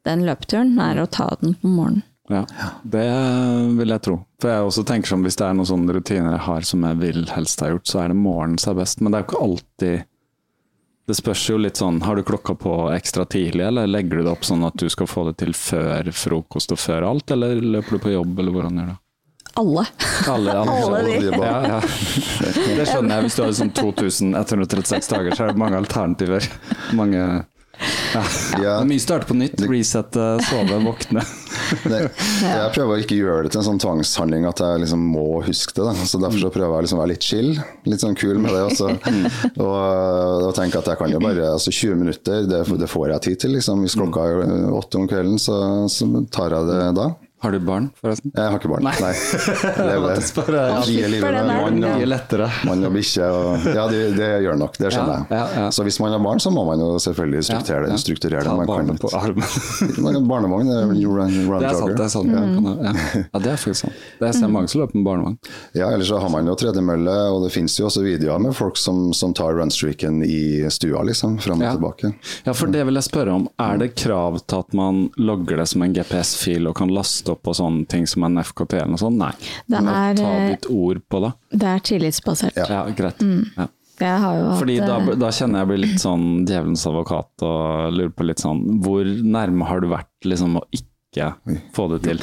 [0.07, 2.05] den løpeturen, er å ta den på morgenen.
[2.27, 2.43] Ja,
[2.83, 3.07] det
[3.77, 4.17] vil jeg tro.
[4.41, 6.99] For jeg også tenker sånn, hvis det er noen sånne rutiner jeg har som jeg
[6.99, 8.99] vil helst ha gjort, så er det morgenen som er best.
[9.01, 10.07] Men det er jo ikke alltid
[11.07, 14.31] Det spørs jo litt sånn, har du klokka på ekstra tidlig, eller legger du det
[14.33, 17.95] opp sånn at du skal få det til før frokost og før alt, eller løper
[17.95, 18.97] du på jobb, eller hvordan gjør du det?
[19.57, 19.85] Alle.
[20.29, 21.29] Alle, alle, Alle de.
[21.31, 21.77] Ja, ja.
[21.81, 23.23] Det skjønner jeg.
[23.25, 26.49] Hvis du har sånn 2136 dager, så er det mange alternativer.
[26.99, 27.23] Mange
[28.13, 28.21] ja.
[28.57, 28.73] Ja.
[28.77, 29.61] Det er mye starte på nytt.
[29.69, 31.23] Resette, sove, våkne.
[31.83, 35.41] Det, jeg prøver å ikke gjøre det til en sånn tvangshandling at jeg liksom må
[35.43, 35.83] huske det.
[35.89, 36.05] Da.
[36.07, 37.49] Så Derfor så prøver jeg liksom å være litt chill,
[37.91, 38.61] litt sånn kul med det.
[38.69, 38.93] Også.
[39.65, 39.75] Og,
[40.47, 43.41] og tenke at jeg kan jo bare altså 20 minutter, det, det får jeg tid
[43.43, 43.55] til.
[43.57, 43.83] Liksom.
[43.83, 45.57] Hvis klokka er åtte om kvelden, så,
[45.91, 47.09] så tar jeg det da.
[47.39, 48.31] Har du barn, forresten?
[48.33, 48.83] Jeg har ikke barn.
[48.87, 48.93] Nei.
[50.17, 50.61] Det spørre.
[50.87, 52.47] livet for med er- mann Mye og, lettere.
[52.65, 53.27] mann og bikkje.
[53.29, 55.61] Og, ja, det, det gjør nok, det skjønner Ja, ja, ja.
[55.67, 55.73] jeg.
[55.77, 57.91] Så hvis man har barn, så må man jo selvfølgelig strukturere det.
[57.91, 58.01] Ja, ja.
[58.01, 58.49] Strukturere det.
[58.49, 60.25] Ta Man barnet på armen.
[60.31, 61.83] Barnevogn, det er jo run, run Det er sant.
[61.83, 61.95] jogger.
[61.95, 62.31] det er sant.
[62.33, 62.41] Ja.
[62.87, 63.21] Ja.
[63.33, 64.01] ja, det er faktisk sant.
[64.19, 65.37] Det ser mange som løper med barnevogn.
[65.77, 68.81] Ja, ellers så har man jo tredemølle, og det finnes jo også videoer med folk
[68.81, 71.75] som, som tar runstreaken i stua, liksom, fram og Ja.
[71.77, 72.13] tilbake.
[72.49, 73.47] Ja, for det vil jeg spørre om.
[73.61, 77.41] Er det krav til at man logger det som en GPS-fil og kan laste opp
[77.47, 79.17] på sånne ting som en FKT eller noe sånt?
[79.17, 79.31] Nei.
[79.67, 81.31] Det er, Ta eh, ditt ord på det.
[81.51, 82.57] Det er tillitsbasert.
[82.69, 83.23] Ja, greit.
[83.57, 83.67] Ja.
[83.97, 87.43] Jeg har jo hatt Fordi da, eh, da kjenner jeg blir litt sånn djevelens advokat
[87.47, 91.31] og lurer på litt sånn Hvor nærme har du vært liksom å ikke
[91.73, 92.21] få det til?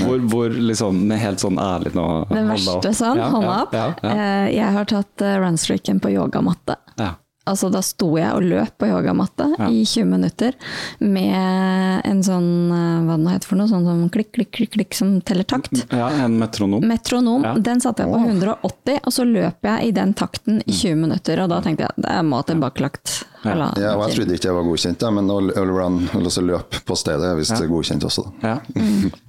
[0.00, 3.76] Hvor, hvor liksom, med helt sånn ærlig nå Den verste sånn, Ja, hånda opp.
[3.76, 6.76] Ja, ja, Eh, Jeg har tatt runstreaken på yogamatte.
[6.96, 7.12] ja.
[7.48, 9.68] Altså da sto jeg og løp på yogamatte Ja.
[9.72, 10.52] i 20 minutter
[11.00, 14.70] med en sånn, eh, hva det nå heter for noe, sånn som klikk, klikk, klikk,
[14.76, 15.72] klikk som teller takt.
[15.90, 16.84] ja, en metronom.
[16.84, 17.54] Metronom, Ja.
[17.54, 21.40] den satte jeg på 180, og så løp jeg i den takten i 20 minutter,
[21.40, 23.24] og da tenkte jeg det må ha tilbakelagt.
[23.42, 23.54] Ja.
[23.76, 27.24] Ja, og jeg trodde ikke jeg var godkjent, ja, men å løpe løp på stedet
[27.24, 28.24] er visst godkjent også.
[28.42, 28.48] Da.
[28.48, 28.60] Ja.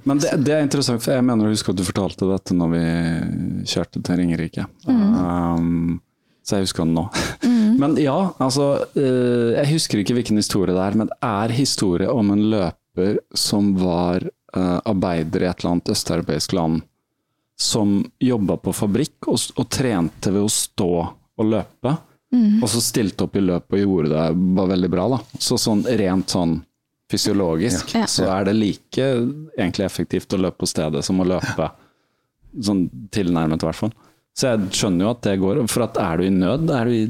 [0.04, 2.70] Men det, det er interessant, for jeg mener å huske at du fortalte dette når
[2.76, 4.66] vi kjørte til Ringerike.
[4.86, 6.02] Um,
[6.44, 7.06] så jeg husker den nå.
[7.82, 8.66] Men ja, altså
[9.00, 13.18] eh, Jeg husker ikke hvilken historie det er, men det er historie om en løper
[13.38, 16.82] som var eh, arbeider i et eller annet østeuropeisk land,
[17.62, 21.96] som jobba på fabrikk og, og trente ved å stå og løpe.
[22.64, 25.08] Og så stilte opp i løpet og gjorde det var veldig bra.
[25.12, 25.18] da.
[25.44, 26.54] Så sånn rent sånn
[27.12, 28.06] fysiologisk Ja.
[28.08, 29.08] så er det like
[29.58, 31.68] egentlig effektivt å løpe på stedet som å løpe
[32.64, 33.92] sånn tilnærmet, i hvert fall.
[34.38, 35.60] Så jeg skjønner jo at det går.
[35.68, 37.04] For at er du i nød, er du i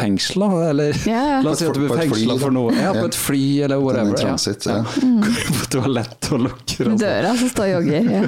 [0.00, 0.48] fengsel, da?
[0.70, 1.40] Eller Ja, ja.
[1.44, 2.72] la oss si at du blir fengsla for noe.
[2.76, 4.16] Ja, på et fly eller whatever.
[4.18, 4.80] Transit, ja.
[5.00, 6.88] Går på toalettet og lukker.
[6.90, 6.98] sånn.
[7.00, 8.10] Døra som står og jogger.
[8.10, 8.22] Ja.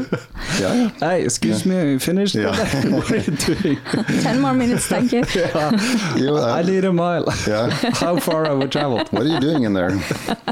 [0.61, 0.87] Ja, ja.
[1.02, 2.52] Hey, excuse me, finish yeah.
[2.92, 3.78] What are you doing?
[4.22, 5.22] Ten more minutes, thank you.
[6.22, 7.32] Jo, I need a mile.
[7.48, 7.66] ja.
[8.00, 9.08] How far have we traveled?
[9.12, 9.96] What are you doing in there?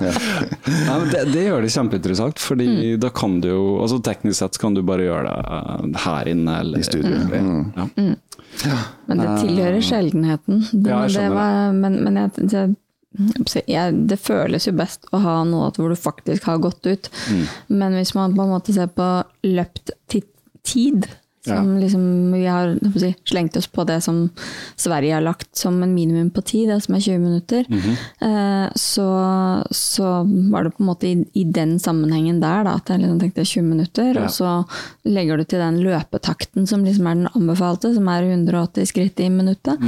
[0.01, 0.13] Ja.
[0.87, 4.57] Ja, men det, det gjør det kjempeinteressant, fordi da kan du jo altså Teknisk sett
[4.63, 7.21] kan du bare gjøre det eh, her inne eller I studio.
[7.31, 8.15] Mm.
[8.65, 8.79] Ja.
[9.07, 10.63] Men det tilhører sjeldenheten.
[10.73, 15.23] Det, Ja, jeg det var, men men jeg, jeg, jeg, det føles jo best å
[15.23, 17.11] ha noe hvor du faktisk har gått ut.
[17.31, 17.47] Mm.
[17.83, 19.09] Men hvis man på en måte ser på
[19.47, 21.09] løpt tid,
[21.47, 24.29] Som liksom, vi har si, slengt oss på det som
[24.77, 27.65] Sverige har lagt som en minimum på ti, det som er 20 minutter.
[28.21, 29.07] eh, så,
[29.71, 30.11] så
[30.53, 33.45] var det på en måte i, i den sammenhengen der da, at jeg liksom tenkte
[33.49, 34.11] 20 minutter.
[34.15, 34.27] Ja.
[34.27, 34.53] Og så
[35.09, 39.31] legger du til den løpetakten som liksom er den anbefalte, som er 180 skritt i
[39.33, 39.81] minuttet.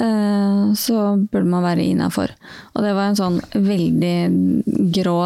[0.00, 2.30] eh, så burde man være innafor.
[2.74, 4.62] Og det var en sånn veldig
[4.94, 5.18] grå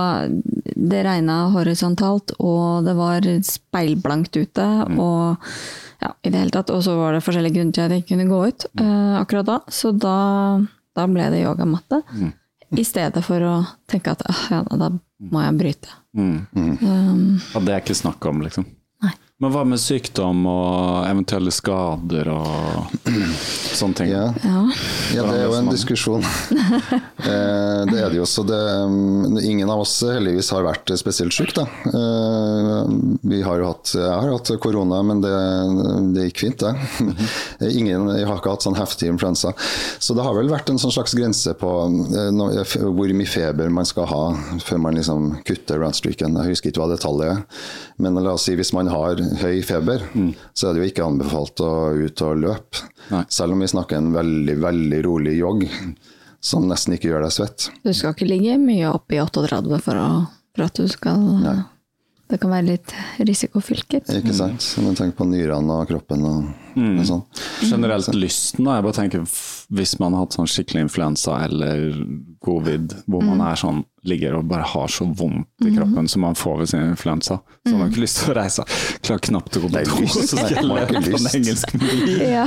[0.78, 4.66] Det regna horisontalt, og det var speilblankt ute.
[4.96, 5.36] Og
[6.00, 6.70] ja, i det hele tatt.
[6.74, 9.48] Og så var det forskjellige grunner til at jeg ikke kunne gå ut uh, akkurat
[9.48, 9.58] da.
[9.72, 10.16] Så da,
[10.96, 12.02] da ble det yogamatte.
[12.76, 13.54] I stedet for å
[13.88, 14.90] tenke at ah, ja, da
[15.32, 15.94] må jeg bryte.
[16.18, 16.34] Mm.
[16.52, 17.22] Um,
[17.54, 18.66] Ja, det er ikke snakk om, liksom.
[19.38, 24.08] Men hva med sykdom og eventuelle skader og sånne ting?
[24.10, 24.24] Ja.
[24.42, 24.62] ja.
[25.14, 26.26] Ja, det er jo en diskusjon.
[27.28, 28.24] Eh, det er det jo.
[28.30, 28.56] Så det,
[28.88, 31.64] mm, ingen av oss heldigvis har vært spesielt syk, da.
[31.90, 32.92] Eh,
[33.28, 35.32] Vi har jo hatt, jeg har hatt korona, men det,
[36.14, 36.72] det gikk fint, det.
[37.80, 39.52] Ingen, jeg har ikke hatt sånn heftig influensa.
[39.98, 41.72] Så det har vel vært en sånn slags grense på
[42.22, 44.22] eh, hvor mye feber man skal ha
[44.64, 46.38] før man liksom kutter runstreaken.
[46.38, 49.62] Jeg husker ikke hva det tallet er, men la oss si hvis man har høy
[49.66, 50.04] feber,
[50.54, 52.84] så er det jo ikke anbefalt å ut og løpe.
[53.12, 53.24] Nei.
[53.32, 55.66] Selv om vi snakker en veldig, veldig rolig jogg,
[56.40, 57.70] som nesten ikke gjør deg svett.
[57.82, 60.22] Du skal ikke ligge mye opp i 38 for, å,
[60.54, 61.24] for at du skal
[62.28, 62.92] Det kan være litt
[63.24, 64.10] risikofylket.
[64.18, 64.64] Ikke sant?
[64.84, 67.22] Men tenk på nyrene og kroppen og, og sånn.
[67.70, 68.76] Generelt lysten, da.
[68.78, 69.24] Jeg bare tenker
[69.68, 71.92] hvis man har hatt sånn skikkelig influensa eller
[72.44, 76.36] covid, hvor man er sånn, ligger og bare har så vondt i kroppen som man
[76.38, 78.64] får ved sin influensa, så har man ikke lyst til å reise.
[79.04, 81.74] Klarer knapt å gå på do, så skal jeg ikke leve på en engelsk.
[82.22, 82.46] Ja.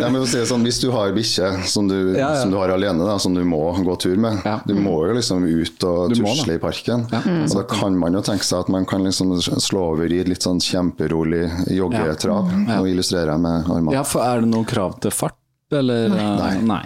[0.00, 2.40] Ja, men si det sånn, hvis du har bikkje som, du- Ja, ja.
[2.40, 4.56] som du har alene, da, som du må gå tur med, Ja.
[4.66, 7.06] du må jo liksom ut og Du tusle i parken.
[7.12, 7.20] Ja.
[7.44, 10.28] Og da kan man jo tenke seg at man kan liksom slå over i et
[10.32, 11.44] litt sånn kjemperolig
[11.76, 12.80] joggetrav Ja.
[12.80, 13.94] og illustrere med armene.
[13.96, 15.36] Ja, for er det noe krav til fart,
[15.72, 16.08] eller?
[16.14, 16.52] Nei.
[16.66, 16.82] Nei.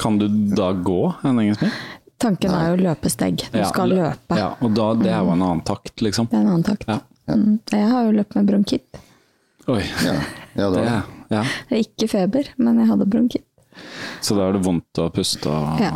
[0.00, 3.42] Kan du da gå en engelsk Tanken Tanken er jo løpesteg.
[3.52, 4.36] Du Ja, skal løpe.
[4.38, 6.28] Ja, og da, det er jo en annen takt, liksom.
[6.30, 6.86] Det er en annen takt.
[6.88, 7.00] Ja.
[7.28, 7.58] Mm.
[7.72, 9.00] Jeg har jo løpt med bronkitt.
[9.68, 9.82] Oi.
[10.04, 10.14] Ja.
[10.54, 11.02] Ja, Det, det.
[11.34, 11.42] ja.
[11.68, 13.46] Det er ikke feber, men jeg hadde bronkitt.
[14.22, 15.90] Så da er det vondt å puste og Ja.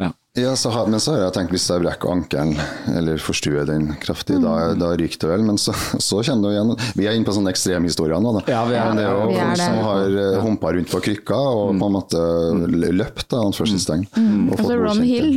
[0.00, 0.12] ja.
[0.36, 2.56] Ja, så har, men så har jeg tenkt hvis jeg brekker ankelen
[2.90, 5.44] eller forstuer den kraftig, da, da ryker det vel.
[5.46, 5.70] Men så,
[6.02, 8.42] så kjenner du igjen Vi er inne på sånne ekstremhistorier nå, da.
[8.50, 11.02] Ja, vi er men det er jo Vi er som har uh, humpa rundt på
[11.06, 12.22] krykka og på en måte
[12.66, 14.08] løpt, da, anførselstegn.
[14.16, 14.48] Mm.
[14.56, 15.04] Altså, Ron.
[15.06, 15.36] Hill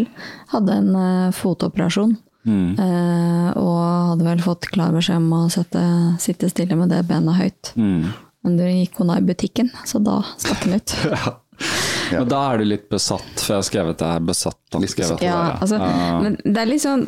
[0.55, 2.17] hadde en uh, fotoperasjon.
[2.79, 3.79] eh, og
[4.13, 5.81] hadde vel fått klar beskjed om å sette,
[6.23, 7.73] sitte stille med det benet høyt.
[7.75, 8.15] Mm.
[8.47, 10.97] Men da gikk hun av i butikken, så da stakk han ut.
[12.11, 14.59] Men da er du litt besatt, for jeg har skrevet det her besatt.
[14.79, 16.19] Litt skrevet det Ja, altså, Ja.
[16.21, 17.07] men det er litt sånn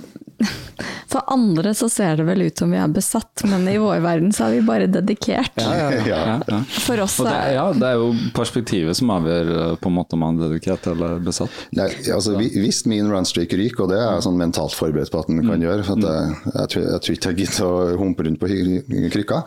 [1.09, 4.31] For andre så ser det vel ut som vi er besatt, men i vår verden
[4.35, 5.55] så er vi bare dedikert.
[5.57, 6.03] Ja, ja, ja.
[6.09, 6.17] Ja.
[6.25, 6.59] ja, ja.
[6.85, 10.13] For oss det, er ja, det er jo perspektivet som avgjør eh, på en måte
[10.17, 11.49] om man er dedikert eller besatt.
[11.77, 15.19] Nei, altså, vi- Hvis min runstreak ryker, og det er jeg sånn mentalt forberedt på
[15.23, 15.49] at den Mm.
[15.49, 18.39] kan gjøre, for at jeg, jeg, tror, jeg tror ikke jeg gidder å humpe rundt
[18.39, 19.39] på krykka, krykka,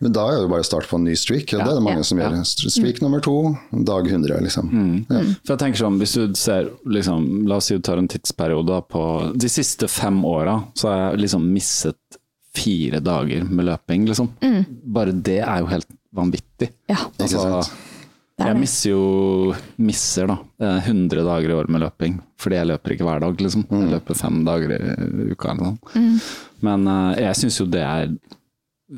[0.00, 1.84] men da er det bare å starte på en ny streak, og det er det
[1.86, 2.08] mange Ja.
[2.10, 2.38] som gjør.
[2.70, 3.36] Streak nummer to,
[3.72, 4.70] dag 100, liksom.
[5.10, 5.22] Ja.
[5.44, 8.82] For jeg tenker sånn, Hvis du ser, liksom, la oss si du tar en tidsperiode
[8.88, 9.02] på
[9.38, 12.18] De siste fem åra, så jeg liksom misset
[12.56, 14.32] fire dager med løping, liksom.
[14.96, 16.70] Bare det er jo helt vanvittig.
[16.90, 17.70] Ja, Ikke Altså,
[18.40, 22.94] jeg misser jo misser da, eh, 100 dager i år med løping, fordi jeg løper
[22.94, 23.66] ikke hver dag, liksom.
[23.70, 26.20] Jeg løper fem dager i uka eller noe.
[26.64, 28.14] Men eh, jeg syns jo det er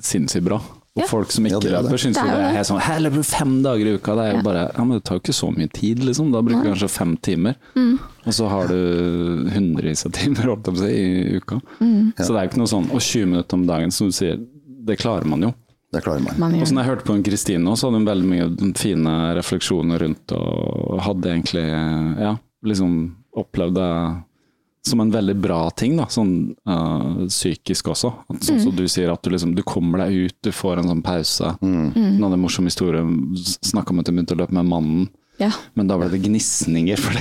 [0.01, 0.61] sinnssykt bra.
[0.95, 1.07] Og Ja.
[1.09, 2.99] folk som ikke ja, er løper, syns Det jo er det er helt sånn Her
[3.01, 4.15] løper du fem dager i uka!
[4.19, 4.43] Det er jo Ja.
[4.43, 6.33] bare Ja, men det tar jo ikke så mye tid, liksom.
[6.33, 7.55] Da bruker du kanskje fem timer.
[7.75, 7.99] Mm.
[8.27, 11.61] Og så har du hundrevis av timer, holdt opp seg i uka.
[11.81, 12.13] Mm.
[12.19, 14.37] Så det er jo ikke noe sånn Og 20 minutter om dagen, som du sier,
[14.85, 15.55] det klarer man jo.
[15.93, 16.35] Det klarer man.
[16.39, 19.99] Man Og sånn jeg hørte på en Kristine, så hadde hun veldig mye fine refleksjoner
[20.01, 21.65] rundt, og hadde egentlig
[22.21, 23.91] ja, liksom opplevd det
[24.85, 26.33] som en veldig bra ting, da, sånn
[26.69, 28.11] uh, psykisk også.
[28.33, 30.89] At, sånn som du sier, at du liksom du kommer deg ut, du får en
[30.91, 31.53] sånn pause.
[31.63, 31.93] Mm.
[31.95, 32.07] Mm.
[32.17, 33.03] Hun hadde en morsom historie,
[33.63, 35.51] snakka om at hun begynte å løpe med mannen, Ja.
[35.75, 37.15] men da ble det gnisninger, for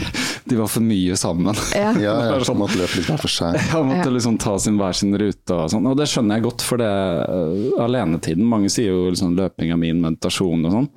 [0.50, 1.56] de var for mye sammen.
[1.78, 1.94] Ja.
[2.02, 3.56] Ja, jeg måtte løpe litt hver for seg.
[3.70, 4.16] Ja, måtte Ja.
[4.18, 5.86] liksom ta sin hver sin rute og sånn.
[5.88, 9.78] Og det skjønner jeg godt, for det uh, alenetiden Mange sier jo liksom løping er
[9.80, 10.90] min meditasjon og sånn.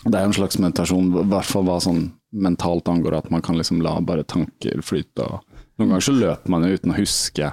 [0.00, 3.42] Det er jo en slags meditasjon, i hvert fall hva sånn mentalt angår, at man
[3.42, 5.24] kan liksom la bare tanker flyte.
[5.26, 5.49] Og
[5.80, 7.50] noen ganger så løper man jo uten å huske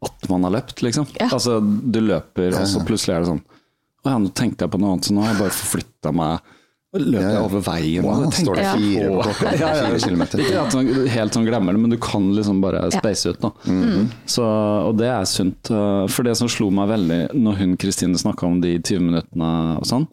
[0.00, 1.04] at man har løpt, liksom.
[1.20, 1.26] Ja.
[1.32, 3.42] Altså, du løper, og så plutselig er det sånn
[4.00, 6.54] Å ja, nå tenkte jeg på noe annet, så nå har jeg bare forflytta meg
[6.96, 7.42] Og Løper ja.
[7.44, 8.06] over veien.
[8.06, 9.50] Wow, og står det fire på- klokka?
[9.60, 9.90] Ja, ja.
[10.40, 13.44] Ikke at man helt sånn glemmer det, men du kan liksom bare space ut.
[13.44, 13.50] Da.
[14.26, 14.46] Så,
[14.88, 15.70] og det er sunt.
[15.70, 19.52] uh, For det som slo meg veldig når hun Kristine snakka om de 20 minuttene
[19.78, 20.08] og sånn,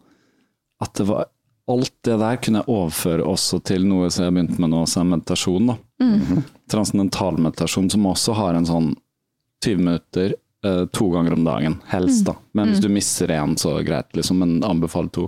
[0.84, 1.26] at det var
[1.68, 4.84] alt det der kunne jeg overføre også til noe som jeg har begynt med nå,
[4.88, 5.72] som er meditasjon.
[5.72, 5.78] da.
[6.70, 8.92] Transcendental meditasjon, som også har en sånn
[9.64, 10.34] 20 minutter
[10.64, 12.36] eh, to ganger om dagen, helst da.
[12.52, 15.26] Men hvis du misser én, så greit, liksom, men anbefaler to,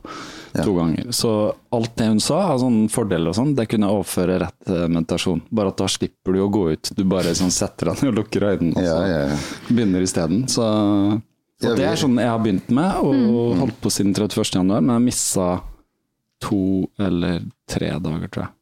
[0.54, 1.10] to ganger.
[1.16, 1.32] Så
[1.74, 4.86] alt det hun sa av sånne fordeler og sånn, det kunne jeg overføre rett til
[4.86, 5.42] meditasjon.
[5.50, 8.22] Bare at da slipper du å gå ut, du bare sånn setter deg ned og
[8.22, 9.42] lukker øynene, og så ja, ja.
[9.70, 10.46] begynner isteden.
[10.50, 10.70] Så
[11.60, 14.54] og det er sånn jeg har begynt med, og holdt på siden 31.
[14.62, 15.48] januar, men jeg missa
[16.40, 18.54] to eller tre dager, tror jeg.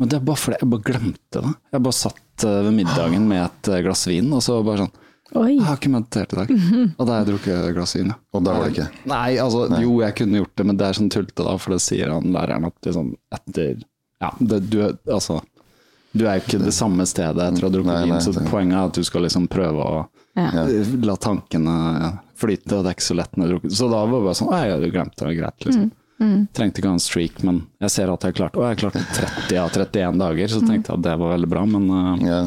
[0.00, 1.52] Men det er bare fordi jeg bare glemte det.
[1.76, 4.96] Jeg bare satt eh, ved middagen med et eh, glass vin, og så bare sånn
[5.38, 5.52] Oi.
[5.60, 6.48] Jeg har ikke meditert i dag.
[6.98, 8.16] Og da har jeg drukket et glass vin, ja.
[8.34, 8.86] Og da var det ikke.
[9.12, 11.78] Nei, altså jo, jeg kunne gjort det, men det er sånn tullete, da, for det
[11.84, 13.84] sier han læreren at liksom etter
[14.24, 15.36] Ja, det, du, er- altså
[16.10, 18.42] Du er jo ikke det samme stedet etter å ha drukket Nei, nei, vin, så
[18.50, 20.00] poenget er at du skal liksom prøve å
[20.40, 20.64] Ja.
[21.06, 21.76] la tankene
[22.40, 23.76] flyte, og det er ikke så lett når du drukker.
[23.78, 25.88] Så da var det bare sånn Å, jeg glemte det, greit, liksom.
[26.52, 29.00] Trengte ikke ha en streak, men jeg ser at jeg klarte Og jeg klarte
[29.48, 32.40] 30 av 31 dager, så tenkte jeg at det var veldig bra, men uh, Ja,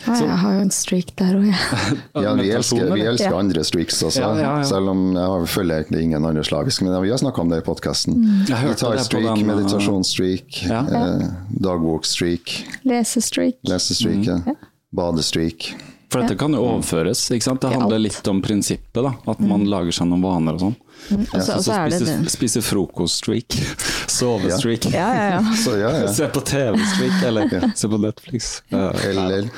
[0.00, 1.56] Ja, jeg har jo en streak der òg, jeg.
[2.24, 3.38] ja vi, elsker, vi elsker Ja.
[3.38, 4.64] andre streaks også, Ja, ja, ja.
[4.64, 7.58] selv om jeg har, følger egentlig ingen andre slaviske, men vi har snakka om det
[7.60, 8.16] i podkasten.
[8.48, 10.80] Det Gitarstreak, uh, meditasjonsstreak, Ja.
[10.88, 11.26] eh,
[11.68, 12.54] dagbokstreak,
[12.88, 13.60] Lesestreak.
[13.68, 14.38] lesestreak, ja.
[14.46, 14.56] Mm.
[14.96, 15.74] badestreak.
[16.10, 17.60] For dette kan jo overføres, ikke sant.
[17.62, 19.12] Det handler litt om prinsippet, da.
[19.30, 20.76] At man lager seg noen vaner og sånn.
[21.20, 23.54] Og så- Så, så spise, spise frokost-streak,
[24.18, 25.40] sove-streak, Ja, ja, ja.
[25.64, 26.08] Så ja, ja.
[26.12, 28.62] se på TV-streak, eller se på Netflix.
[28.68, 28.90] Ja.
[29.06, 29.48] Eller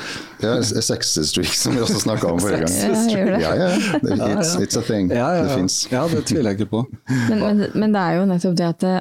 [0.42, 3.10] ja, sexestreak, som vi også snakka om forrige gang.
[3.16, 3.38] Ja.
[3.40, 3.70] Ja, ja.
[4.36, 5.08] It's, it's a thing.
[5.08, 5.88] Det fins.
[5.90, 6.84] ja, det tviler jeg ikke på.
[7.30, 8.94] Men, men, men det er jo nettopp det at det,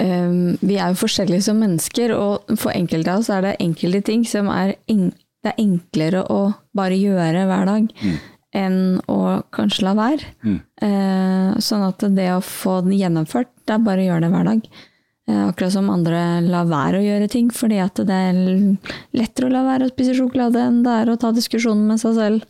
[0.00, 4.00] um, vi er jo forskjellige som mennesker, og for enkelte av oss er det enkelte
[4.08, 5.10] ting som er, en,
[5.42, 6.42] det er enklere å
[6.76, 7.88] bare gjøre hver dag.
[8.52, 9.18] Enn å
[9.54, 10.28] kanskje la være.
[10.84, 14.48] Eh, sånn at det å få den gjennomført, det er bare å gjøre det hver
[14.50, 14.66] dag.
[15.30, 18.40] Eh, akkurat som andre lar være å gjøre ting, fordi at det er
[19.16, 22.18] lettere å la være å spise sjokolade enn det er å ta diskusjonen med seg
[22.18, 22.46] selv.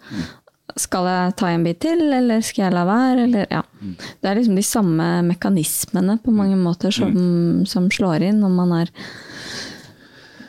[0.81, 3.26] Skal jeg ta en bit til, eller skal jeg la være?
[3.28, 3.61] Eller, ja.
[4.22, 7.12] Det er liksom de samme mekanismene på mange måter som,
[7.68, 8.92] som slår inn når man er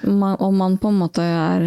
[0.07, 1.63] om man på en måte er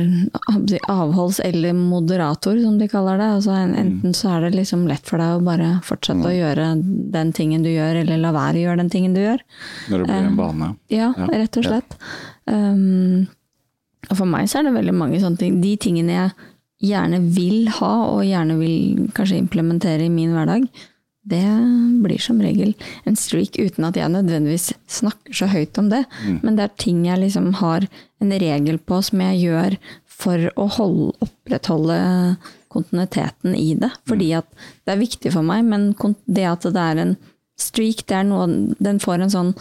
[0.88, 3.28] avholds- eller moderator, som de kaller det.
[3.38, 6.66] Altså, enten så er det liksom lett for deg å bare fortsette å gjøre
[7.12, 9.40] den tingen du gjør, eller la være å gjøre den tingen du gjør.
[9.90, 10.72] Når det blir en bane.
[10.92, 11.26] Ja, Ja.
[11.26, 11.96] rett og slett.
[12.46, 13.26] Um,
[14.10, 15.60] og for meg så er det veldig mange sånne ting.
[15.60, 20.68] De tingene jeg gjerne vil ha, og gjerne vil kanskje implementere i min hverdag,
[21.26, 21.44] det
[22.04, 22.74] blir som regel
[23.08, 26.04] en streak uten at jeg nødvendigvis snakker så høyt om det.
[26.44, 27.88] Men det er ting jeg liksom har
[28.22, 29.78] en regel på som jeg gjør
[30.16, 31.98] for å holde, opprettholde
[32.72, 33.90] kontinuiteten i det.
[34.08, 34.48] Fordi at
[34.86, 35.90] det er viktig for meg, men
[36.26, 37.16] det at det er en
[37.58, 38.46] streak, det er noe
[38.78, 39.52] Den får en sånn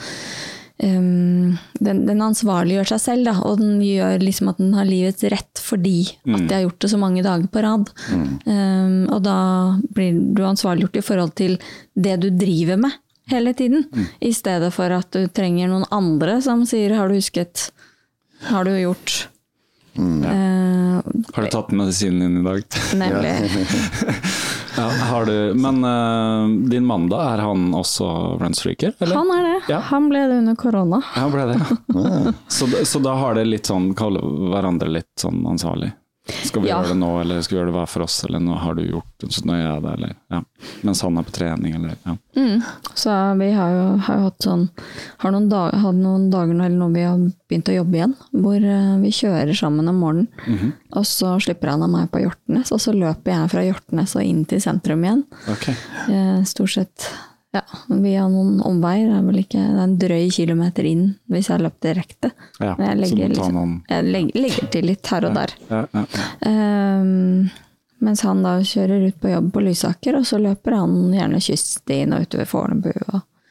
[0.84, 5.24] um, den, den ansvarliggjør seg selv, da, og den gjør liksom at den har livets
[5.32, 7.90] rett fordi at jeg har gjort det så mange dager på rad.
[8.46, 9.40] Um, og da
[9.96, 11.58] blir du ansvarliggjort i forhold til
[11.96, 12.92] det du driver med
[13.32, 13.88] hele tiden,
[14.22, 17.72] i stedet for at du trenger noen andre som sier 'har du husket',
[18.46, 19.28] 'har du gjort'?
[19.98, 21.02] Eh,
[21.34, 22.64] Har du tatt medisinen din i dag?
[22.94, 23.32] nemlig.
[24.78, 28.08] Ja, har du, men uh, din mann da, er han også
[28.42, 28.94] runstreaker?
[29.00, 29.16] Eller?
[29.16, 29.60] Han er det.
[29.72, 29.80] Ja.
[29.92, 31.02] Han ble det under korona.
[31.16, 31.60] Ja, ble det.
[32.48, 35.92] Så, så da har det litt sånn, kaller hverandre litt sånn ansvarlig?
[36.26, 36.80] Skal vi Ja.
[36.82, 38.82] gjøre det nå, eller skal vi gjøre det hver for oss, eller nå har du
[38.88, 40.40] gjort det, så nå gjør jeg det, eller ja.
[40.82, 42.16] Mens han er på trening, eller ja.
[42.96, 44.64] Så vi har jo, har jo hatt sånn
[45.22, 47.18] Har noen dag, hatt noen dager nå eller når vi har
[47.50, 50.74] begynt å jobbe igjen, hvor eh, vi kjører sammen om morgenen.
[50.96, 54.24] Og så slipper han av meg på Hjortnes, og så løper jeg fra Hjortnes og
[54.26, 55.24] inn til sentrum igjen.
[55.52, 55.70] Ok.
[56.10, 57.10] Eh, Stort sett
[57.56, 59.08] ja, via noen omveier.
[59.10, 62.32] Det er vel ikke det er en drøy kilometer inn hvis jeg løpt direkte.
[62.60, 65.54] Ja, Men jeg så legger, liksom, noen- jeg legger, legger til litt her og der.
[65.70, 66.06] Ja, ja.
[66.50, 67.50] Ehm,
[68.06, 72.14] mens han da kjører ut på jobb på Lysaker, og så løper han gjerne kyststien
[72.14, 72.92] og utover Fornebu.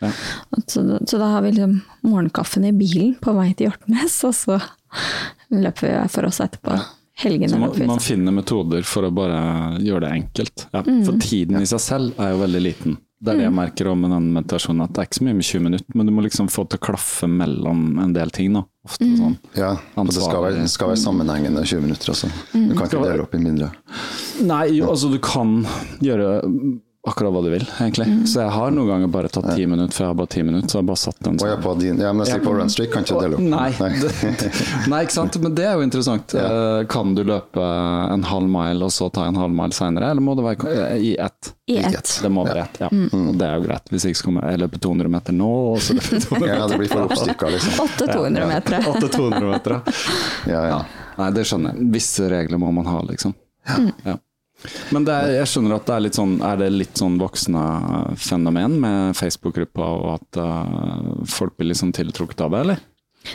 [0.05, 4.35] Og, så, så da har vi liksom morgenkaffen i bilen på vei til Hjortnes, og
[4.37, 4.59] så
[5.55, 6.77] løper vi hver for oss etterpå.
[7.23, 10.65] Helgene Så man, man finner metoder for å bare gjøre det enkelt.
[10.75, 11.05] Ja, Mm.
[11.07, 12.97] for tiden i seg selv er jo veldig liten.
[13.25, 15.37] Det er det jeg merker også med den meditasjonen, at det er ikke så mye
[15.39, 18.53] med 20 minutter, men du må liksom få til å klaffe mellom en del ting.
[18.53, 18.65] Da.
[18.85, 19.17] Ofte Mm.
[19.17, 19.37] sånn.
[19.57, 22.29] Ja, og det skal være, skal være sammenhengende 20 minutter også.
[22.53, 23.71] Du kan ikke dele opp i mindre.
[24.45, 25.65] Nei, jo, altså du kan
[26.05, 26.43] gjøre
[27.07, 28.07] akkurat hva du vil, egentlig.
[28.31, 30.69] Så jeg har noen ganger bare tatt ti minutter, for jeg har bare ti minutter,
[30.73, 31.51] så jeg har bare satt den sånn.
[31.53, 33.45] er på din, ja, men jeg sier på runstreak, kan ikke dele opp.
[33.45, 34.13] Nei, det,
[34.93, 35.37] nei, ikke sant.
[35.45, 36.35] Men det er jo interessant.
[36.39, 36.49] Ja.
[36.95, 37.67] Kan du løpe
[38.15, 41.13] en halv mile og så ta en halv mile senere, eller må det være i
[41.21, 41.53] ett?
[41.69, 42.11] I ett.
[42.25, 42.89] Det må være ett, ja.
[42.89, 43.89] Og det er jo greit.
[43.93, 46.67] Hvis jeg ikke skal jeg løpe 200 meter nå, og så løper 200 meter Ja,
[46.73, 47.89] det blir for oppstykka, liksom.
[48.01, 48.89] 8-200 meter.
[48.97, 49.77] 8 200 meter.
[49.79, 50.53] ja.
[50.55, 50.85] Ja, ja.
[51.21, 51.93] Nei, det skjønner jeg.
[51.95, 53.37] Visse regler må man ha, liksom.
[54.05, 54.17] Ja.
[54.95, 57.65] Men er, jeg skjønner at det er litt sånn Er det litt sånn voksne
[58.17, 62.83] fenomen med Facebook-gruppa, og at uh, folk blir liksom tiltrukket av det, eller?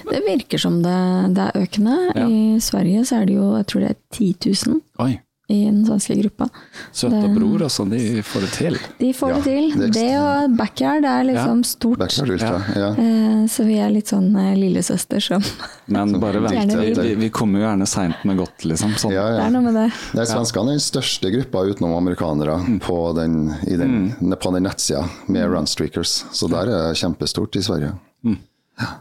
[0.09, 0.97] Det virker som det,
[1.34, 1.95] det er økende.
[2.13, 2.25] Ja.
[2.30, 4.27] I Sverige så er det jo, jeg tror det er 10
[4.69, 5.13] 000 Oi,
[5.49, 6.45] i den svenske gruppa.
[6.93, 7.85] søte Det- bror, altså.
[7.89, 8.77] De får det til.
[8.99, 9.71] De får Ja, det til.
[9.79, 11.97] det Det og backyard er liksom stort.
[11.97, 12.63] Backyard ultra.
[12.75, 12.89] Ja.
[12.93, 15.41] Eh, Så vi er litt sånn eh, lillesøster som
[15.87, 18.93] Men bare vent, vi, vi, kommer jo gjerne seint med godt, liksom.
[18.95, 19.11] Sånn.
[19.11, 19.91] Ja, Det er noe med det.
[20.13, 25.07] Det er svenskene den største gruppa utenom amerikanere på den, i den, på den nettsida
[25.27, 26.25] med runstreakers.
[26.31, 27.95] Så der er det kjempestort i Sverige.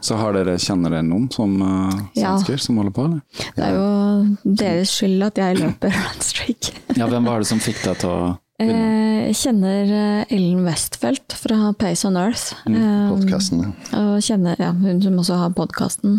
[0.03, 2.33] Så har dere, kjenner dere noen som uh, Ja.
[2.57, 3.21] som holder på, eller?
[3.55, 6.71] Det er jo deres skyld at jeg løper runstreak.
[6.97, 8.21] Ja, hvem var det som fikk deg til å
[8.59, 12.49] Jeg kjenner eh, Ellen Westfeldt fra Pace on Earth.
[12.67, 13.61] Mm, Podcasten.
[13.95, 16.17] Og kjenner ja, hun som også har podkasten.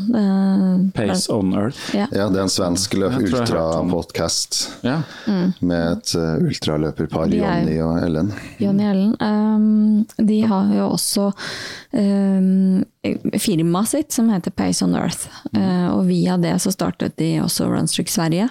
[0.97, 1.82] Pace on Earth?
[1.97, 2.07] Ja.
[2.16, 5.03] Ja, det er en svensk ultrapodkast Ja.
[5.61, 8.32] med et uh, ultraløperpar, er- Jonny og Ellen.
[8.62, 9.12] Jonny Ellen.
[9.20, 11.28] Um, de har jo også
[11.93, 12.80] um,
[13.36, 15.28] firmaet sitt som heter Pace on Earth.
[15.53, 18.49] Uh, og via det så startet de også Runstrick Sverige.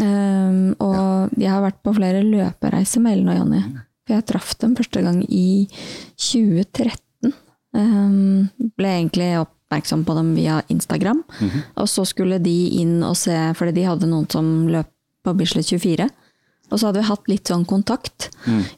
[0.00, 3.62] Um, og jeg har vært på flere løpereiser med Ellen og Jonny.
[4.06, 5.66] For jeg traff dem første gang i
[6.14, 7.32] 2013.
[7.76, 8.46] Um,
[8.78, 11.24] ble egentlig oppmerksom på dem via Instagram.
[11.76, 14.92] Og så skulle de inn og se, fordi de hadde noen som løp
[15.26, 16.06] på Bislett 24.
[16.70, 18.28] Og så hadde vi hatt litt sånn kontakt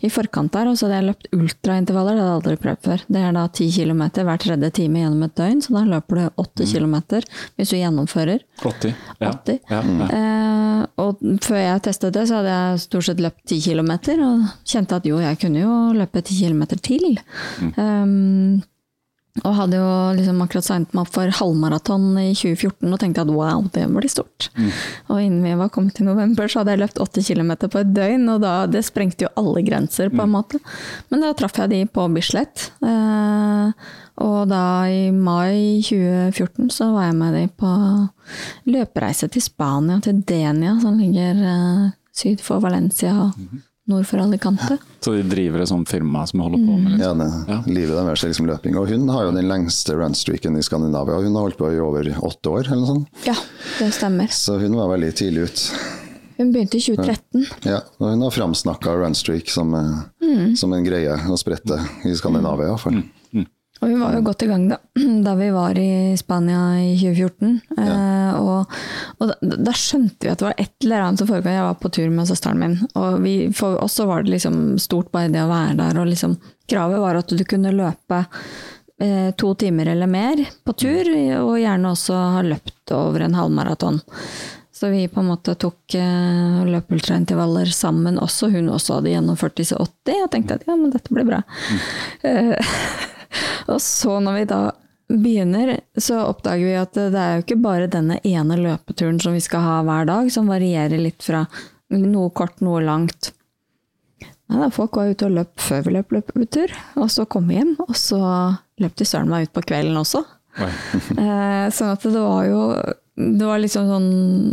[0.04, 3.04] i forkant der, og så hadde jeg løpt ultraintervaller, det hadde jeg aldri prøvd før.
[3.08, 6.40] Det er da ti kilometer hver tredje time gjennom et døgn, så da løper du
[6.44, 8.44] åtte kilometer hvis du gjennomfører.
[8.62, 8.94] 80?
[9.18, 9.32] Ja.
[9.32, 9.60] 80.
[9.72, 10.08] Ja, ja.
[10.18, 14.48] Eh, og før jeg testet det, så hadde jeg stort sett løpt ti kilometer, og
[14.68, 17.20] kjente at jo, jeg kunne jo løpe ti kilometer til.
[17.76, 18.60] Um,
[19.44, 23.30] og hadde jo liksom akkurat signet meg opp for halvmaraton i 2014 og tenkte at
[23.30, 24.48] wow, det blir stort.
[25.12, 27.92] Og innen vi var kommet til november, så hadde jeg løpt 80 km på et
[27.94, 30.60] døgn, og da, det sprengte jo alle grenser, på en måte.
[31.12, 32.70] Men da traff jeg de på Bislett.
[32.82, 33.86] Eh,
[34.26, 37.72] og da i mai 2014 så var jeg med de på
[38.72, 43.38] løpereise til Spania, til Denia, som ligger eh, syd for Valencia og
[43.88, 44.78] nord for Alicante.
[45.00, 47.04] Så de driver et sånt firma som holder på med liksom.
[47.04, 47.58] Ja, det, Ja.
[47.66, 48.76] Livet deres er liksom løping.
[48.78, 51.20] Og hun har jo den lengste runstreaken i Skandinavia.
[51.24, 53.24] Hun har holdt på i over åtte år, eller noe sånt.
[53.26, 53.36] Ja,
[53.78, 54.28] det stemmer.
[54.32, 55.64] Så hun var veldig tidlig ut.
[56.38, 57.46] Hun begynte i 2013.
[57.66, 60.56] Ja, og hun har framsnakka runstreak som, mm.
[60.56, 63.00] som en greie å sprette i Skandinavia, iallfall.
[63.78, 64.78] Og vi var jo godt i gang da,
[65.26, 67.60] da vi var i Spania i 2014.
[67.78, 68.78] Eh, og
[69.18, 69.36] og da,
[69.68, 71.50] da skjønte vi at det var et eller annet som foregikk.
[71.54, 74.60] Jeg var på tur med søsteren min, og vi, for oss så var det liksom
[74.82, 75.98] stort bare det å være der.
[75.98, 76.36] Og liksom,
[76.70, 78.20] kravet var at du kunne løpe
[79.02, 81.10] eh, to timer eller mer på tur,
[81.42, 84.00] og gjerne også ha løpt over en halvmaraton.
[84.78, 88.52] Så vi på en måte tok eh, løpeultraintervaller sammen også.
[88.52, 91.42] Hun også hadde gjennomført disse 80, og tenkte at ja, men dette blir bra.
[92.22, 92.54] Eh,
[93.72, 94.60] og så når vi da
[95.08, 99.42] begynner, så oppdager vi at det er jo ikke bare denne ene løpeturen som vi
[99.44, 101.46] skal ha hver dag, som varierer litt fra
[101.94, 103.32] noe kort, noe langt.
[104.48, 107.58] Nei, da, folk var ute og løp før vi løp løpetur, og så kom vi
[107.58, 108.20] hjem, og så
[108.80, 110.24] løp de søren meg ut på kvelden også.
[111.18, 112.62] Eh, sånn at det var jo
[113.14, 114.08] Det var liksom sånn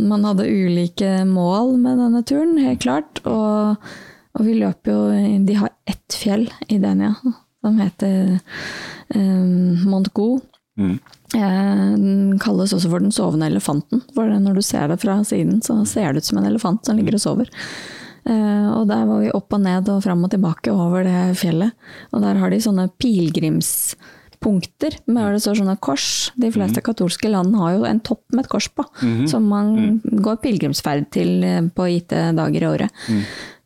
[0.06, 3.18] Man hadde ulike mål med denne turen, helt klart.
[3.26, 3.88] Og,
[4.36, 7.16] og vi løper jo De har ett fjell i Denia
[7.66, 8.38] som heter
[9.14, 10.38] um, Montgou.
[10.78, 10.98] Mm.
[11.34, 14.02] Eh, Den kalles også for den sovende elefanten.
[14.14, 16.98] For når du ser det fra siden, så ser det ut som en elefant som
[16.98, 17.50] ligger og sover.
[18.26, 21.74] Eh, og der var vi opp og ned og fram og tilbake over det fjellet.
[22.12, 22.88] Og der har de sånne
[24.46, 26.30] pilegrimspunkter med det står sånne kors.
[26.36, 28.84] De fleste katolske land har jo en topp med et kors på,
[29.28, 32.90] som man går pilegrimsferd til eh, på gitte dager i året.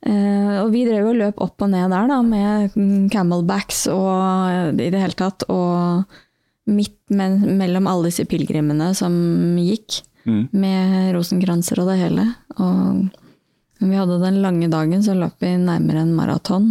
[0.01, 4.72] Uh, og vi drev og løp opp og ned der da, med mm, camelbacks og
[4.81, 6.07] i det hele tatt, og
[6.72, 9.12] midt men, mellom alle disse pilegrimene som
[9.61, 12.24] gikk, med rosenkranser og det hele.
[12.61, 13.09] Og
[13.81, 16.66] vi hadde den lange dagen, så løp vi nærmere en maraton.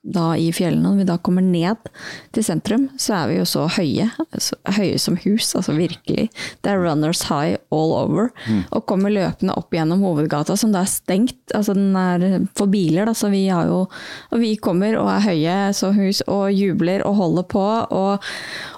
[0.00, 1.90] Da i fjellene, når vi da kommer ned
[2.32, 4.06] til sentrum, så er vi jo så høye.
[4.40, 6.28] Så høye som hus, altså virkelig.
[6.64, 8.30] Det er runners high all over.
[8.72, 11.38] Og kommer løpende opp gjennom hovedgata, som da er stengt.
[11.56, 13.82] Altså den er for biler, da, så vi har jo
[14.30, 18.30] Og vi kommer og er høye som hus og jubler og holder på, og,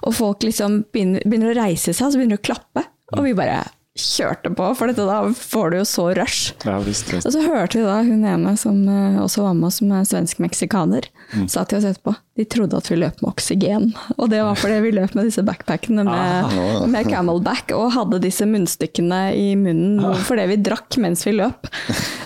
[0.03, 2.85] og folk liksom begynner, begynner å reise seg, så begynner de å klappe.
[3.13, 3.63] Og vi bare
[3.99, 6.55] kjørte på, for dette da får du jo så rush.
[6.65, 7.27] Ja, visst, visst.
[7.29, 10.07] Og så hørte vi da hun ene som eh, også var med oss, som er
[10.09, 11.11] svensk-meksikaner,
[11.51, 13.91] sa til oss etterpå de trodde at vi løp med oksygen.
[14.17, 16.55] Og det var fordi vi løp med disse backpackene med,
[16.89, 21.69] med camelback og hadde disse munnstykkene i munnen fordi vi drakk mens vi løp.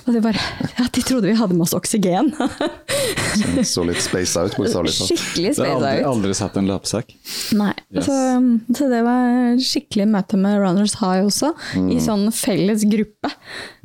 [0.07, 0.39] Og de bare
[0.77, 2.31] Ja, de trodde vi hadde med oss oksygen.
[3.37, 5.11] Så, så litt space out, bokstavelig talt.
[5.11, 7.11] Skikkelig Jeg har aldri, aldri sett en løpesekk.
[7.59, 8.05] Nei, Yes.
[8.09, 8.15] så,
[8.77, 11.53] så det var skikkelig møte med Runners High også,
[11.93, 13.31] i sånn felles gruppe.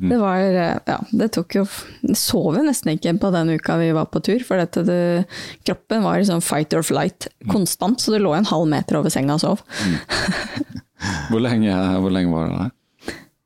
[0.02, 0.40] Det var,
[0.88, 1.62] ja, det tok jo
[2.18, 4.98] Sov jo nesten ikke på den uka vi var på tur, for dette, det,
[5.68, 9.10] kroppen var i sånn fight or flight konstant, så det lå en halv meter over
[9.12, 9.64] senga og sov.
[11.30, 12.72] Hvor lenge, hvor lenge var det der?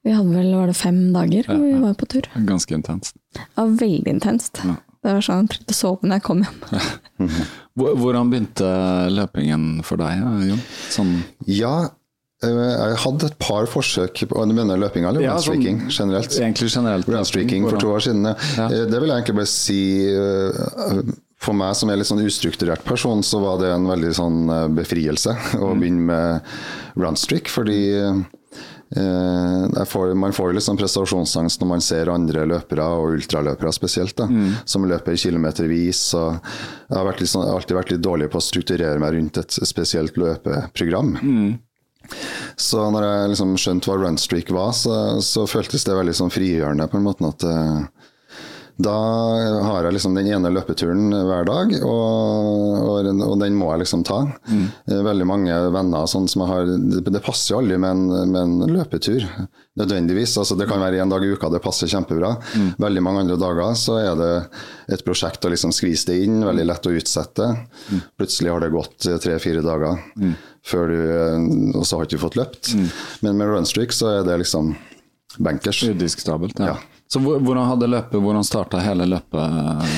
[0.06, 2.26] Vi hadde vel, var det fem dager hvor vi var på tur.
[2.46, 3.16] Ganske intenst.
[3.56, 4.60] Ja, veldig intenst.
[4.62, 4.76] Ja.
[5.06, 7.30] Det var sånn, jeg sove når jeg kom hjem.
[7.78, 8.68] Hvordan begynte
[9.12, 10.62] løpingen for deg, Jon?
[10.90, 11.12] Sånn,
[11.46, 11.72] Ja,
[12.42, 16.38] eh, jeg hadde et par forsøk på Du mener løpinga eller Ja, runstreaking sånn- generelt?
[16.38, 17.06] egentlig generelt.
[17.08, 18.34] Runstreaking for to år siden, ja.
[18.56, 18.66] Ja.
[18.66, 21.02] Eh, Det vil jeg egentlig bare si eh,
[21.38, 24.66] For meg som er litt sånn ustrukturert person, så var det en veldig sånn eh,
[24.72, 25.80] befrielse å Mm.
[25.82, 26.40] begynne med
[27.04, 27.80] runstreak, fordi
[28.96, 34.16] eh, får, man får litt sånn prestasjonsangst når man ser andre løpere, og ultraløpere spesielt,
[34.16, 34.28] da,
[34.64, 36.02] som løper kilometervis.
[36.14, 36.38] Og
[36.88, 40.16] jeg har vært sånn, alltid vært litt dårlig på å strukturere meg rundt et spesielt
[40.16, 41.16] løpeprogram.
[42.56, 46.86] Så når jeg liksom skjønte hva runstreak var, så, så føltes det veldig sånn frigjørende
[46.88, 47.80] på en måte at eh,
[48.76, 48.92] da
[49.64, 54.02] har jeg liksom den ene løpeturen hver dag, og, og, og den må jeg liksom
[54.04, 54.18] ta.
[54.52, 54.66] Mm.
[55.06, 58.40] Veldig mange venner sånn som jeg har Det, det passer jo aldri med en, med
[58.42, 59.24] en løpetur,
[59.80, 60.34] nødvendigvis.
[60.42, 62.34] Altså, det kan være en dag i uka det passer kjempebra.
[62.82, 64.32] Veldig mange andre dager så er det
[64.96, 67.48] et prosjekt å liksom skvise det inn, veldig lett å utsette.
[68.20, 70.02] Plutselig har det gått tre-fire dager
[70.66, 71.46] før du eh,
[71.78, 72.72] Og så har du ikke fått løpt.
[73.22, 74.74] Men med runstreak så er det liksom
[75.38, 75.82] bankers.
[75.86, 76.58] udiskutabelt.
[76.60, 76.74] Ja.
[76.74, 76.76] Ja.
[77.06, 79.90] Så hvordan hadde løpet, hvordan starta hele løpet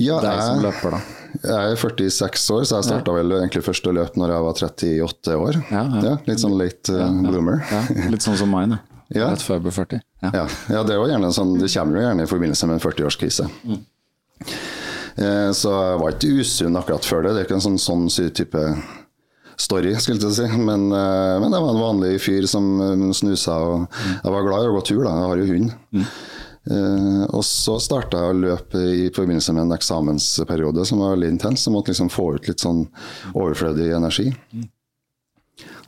[0.00, 1.02] Ja, deg som løper, da?
[1.32, 5.36] Jeg er 46 år, så jeg starta vel egentlig første løp når jeg var 38
[5.38, 5.60] år.
[5.70, 6.16] Ja, ja.
[6.28, 7.62] litt sånn late uh, bloomer.
[7.70, 8.82] Ja, litt sånn som meg, da.
[9.12, 9.26] Ja.
[9.28, 9.98] Rett før jeg ble 40.
[10.24, 10.28] Ja.
[10.32, 10.94] Ja, ja det,
[11.36, 13.44] sånn, det kommer jo gjerne i forbindelse med en 40-årskrise.
[15.16, 17.34] Eh, så jeg var ikke usunn akkurat før det.
[17.34, 18.62] Det er ikke en sånn, sånn type
[19.62, 20.60] story, skulle jeg si.
[20.60, 24.66] Men, eh, men det var en vanlig fyr som eh, snusa, og jeg var glad
[24.66, 25.16] i å gå tur, da.
[25.16, 25.74] Jeg har jo hund.
[26.62, 31.32] Eh, og så starta jeg å løpe i forbindelse med en eksamensperiode som var veldig
[31.34, 31.66] intens.
[31.66, 32.84] Jeg måtte liksom få ut litt sånn
[33.32, 34.28] overflødig energi.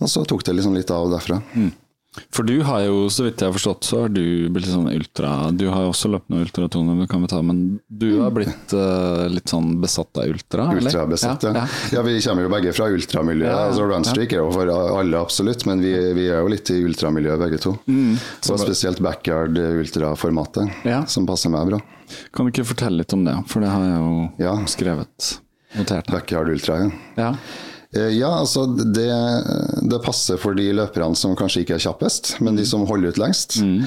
[0.03, 1.41] Og så tok det liksom litt av derfra.
[2.35, 5.51] For du har jo, så vidt jeg har forstått, så har du blitt sånn ultra
[5.51, 8.75] Du har jo også løpt noe ultratoner, det kan vi ta, men du har blitt
[8.77, 10.69] uh, litt sånn besatt av ultra?
[10.79, 11.65] Ultrabesatt, ja, ja.
[11.97, 12.05] ja.
[12.07, 13.51] Vi kommer jo begge fra ultramiljøet.
[13.51, 16.81] Ja, altså Runstreak er jo for alle, absolutt, men vi, vi er jo litt i
[16.87, 17.75] ultramiljøet begge to.
[17.85, 21.03] Og spesielt backyard ultraformatet, Ja.
[21.11, 21.83] som passer meg bra.
[22.35, 24.57] Kan du ikke fortelle litt om det, for det har jeg jo Ja.
[24.71, 25.39] skrevet.
[25.75, 26.07] Notert.
[26.15, 27.33] Backyard ultra, ja.
[27.95, 28.09] Ja.
[28.09, 29.11] Eh, altså det,
[29.91, 33.23] det passer for de løperne som kanskje ikke er kjappest, men de som holder ut
[33.23, 33.61] lengst.
[33.63, 33.87] Mm.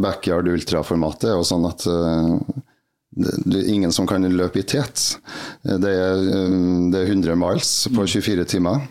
[0.00, 2.62] Backyard ultra-formatet er jo sånn at eh,
[3.18, 5.18] det, er ingen som kan løpe i tet.
[5.64, 6.54] Eh, Det er, eh,
[6.92, 8.86] det er 100 miles på 24 timer.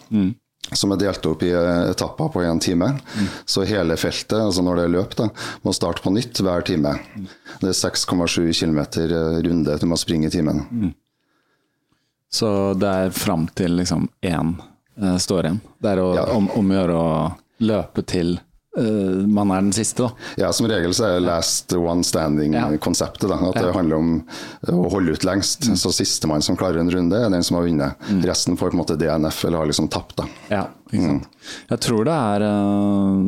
[0.76, 2.92] Som er delt opp i eh, etapper på én time.
[3.46, 5.30] Så hele feltet, altså når det er løp, da,
[5.64, 6.98] må starte på nytt hver time.
[7.62, 8.82] Det er 6,7 km
[9.48, 10.94] runde du må springe i timen.
[12.34, 14.56] Så det er fram til liksom én
[15.02, 15.62] eh, står igjen.
[15.80, 16.26] Det er å, Ja.
[16.36, 17.14] om, om å gjøre å
[17.64, 18.36] løpe til
[18.78, 20.28] uh, man er den siste, da.
[20.38, 23.30] Ja, Som regel så er last one standing-konseptet.
[23.32, 23.38] Ja.
[23.50, 24.12] At det handler om
[24.70, 25.66] å holde ut lengst.
[25.80, 27.98] Så sistemann som klarer en runde, er den som har vunnet.
[28.28, 30.18] Resten får på en måte DNF, eller har liksom tapt.
[30.22, 30.28] da.
[30.54, 31.30] Ja, ikke sant.
[31.72, 33.24] Jeg tror det er uh,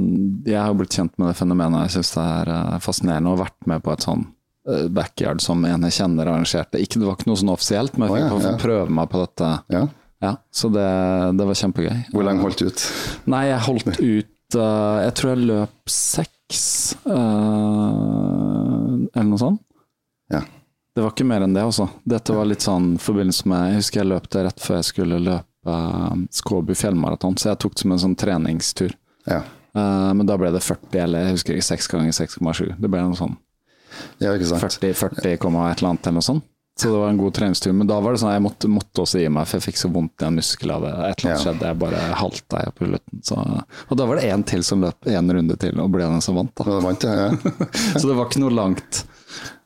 [0.45, 1.87] Jeg har blitt kjent med det fenomenet.
[1.87, 4.27] Jeg syns det er uh, fascinerende å ha vært med på et sånn
[4.93, 6.81] backyard som en jeg kjenner arrangerte.
[6.81, 8.59] Ikke, det var ikke noe sånn offisielt, men jeg fikk fikk ja, ja.
[8.61, 9.53] prøve meg på dette.
[9.73, 9.85] Ja.
[10.19, 10.83] Ja, så det,
[11.39, 11.99] det var kjempegøy.
[12.11, 12.81] Hvor lenge holdt du ut?
[13.31, 13.87] Nei, jeg holdt
[14.17, 16.63] ut uh, Jeg tror jeg løp seks,
[17.07, 19.61] uh, eller noe sånt.
[20.33, 20.43] Ja.
[20.91, 21.87] Det var ikke mer enn det, altså.
[22.03, 25.21] Dette var litt sånn forbindelse med Jeg husker jeg løp det rett før jeg skulle
[25.23, 28.91] løpe uh, Skåbu fjellmaraton, så jeg tok det som en sånn treningstur.
[29.29, 29.39] Ja.
[29.77, 32.73] Eh, men da ble det 40, eller jeg husker ikke, 6 ganger 6,7.
[32.79, 33.37] Det ble noe sånn
[34.19, 34.61] ja, ikke sant.
[34.61, 36.43] 40, 40, komma et eller annet, eller noe sånt.
[36.79, 37.73] Så det var en god treningstur.
[37.75, 39.89] Men da var det sånn jeg måtte, måtte også gi meg, for jeg fikk så
[39.91, 40.91] vondt i en muskel av det.
[40.93, 41.39] Et eller annet Ja.
[41.43, 43.23] skjedde, jeg bare halta rulletten.
[43.27, 43.35] Så,
[43.89, 46.35] og da var det én til som løp én runde til, og ble den som
[46.39, 46.63] vant, da.
[46.71, 47.29] Ja, vant ja.
[47.99, 49.03] Så det var ikke noe langt.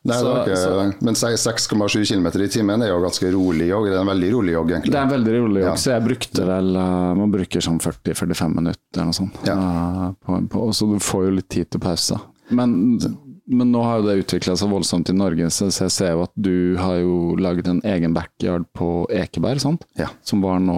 [0.03, 3.85] Nei, det var Så- ikke, men 6,7 km i timen er jo ganske rolig jogg.
[3.87, 4.91] Det er en veldig rolig jogg, egentlig.
[4.91, 5.75] Det er en veldig rolig jogg, Ja.
[5.85, 9.37] så jeg brukte vel eh, Man bruker sånn 40-45 minutter eller noe sånt.
[9.45, 9.53] Ja.
[9.53, 12.17] eh, på, på, og så du får jo litt tid til pause.
[12.49, 12.97] Men,
[13.45, 16.31] men nå har jo det utvikla seg voldsomt i Norge, så, jeg ser jo at
[16.39, 19.83] du har jo laget en egen backyard på Ekeberg, sant?
[19.99, 20.07] Ja.
[20.23, 20.77] Som var nå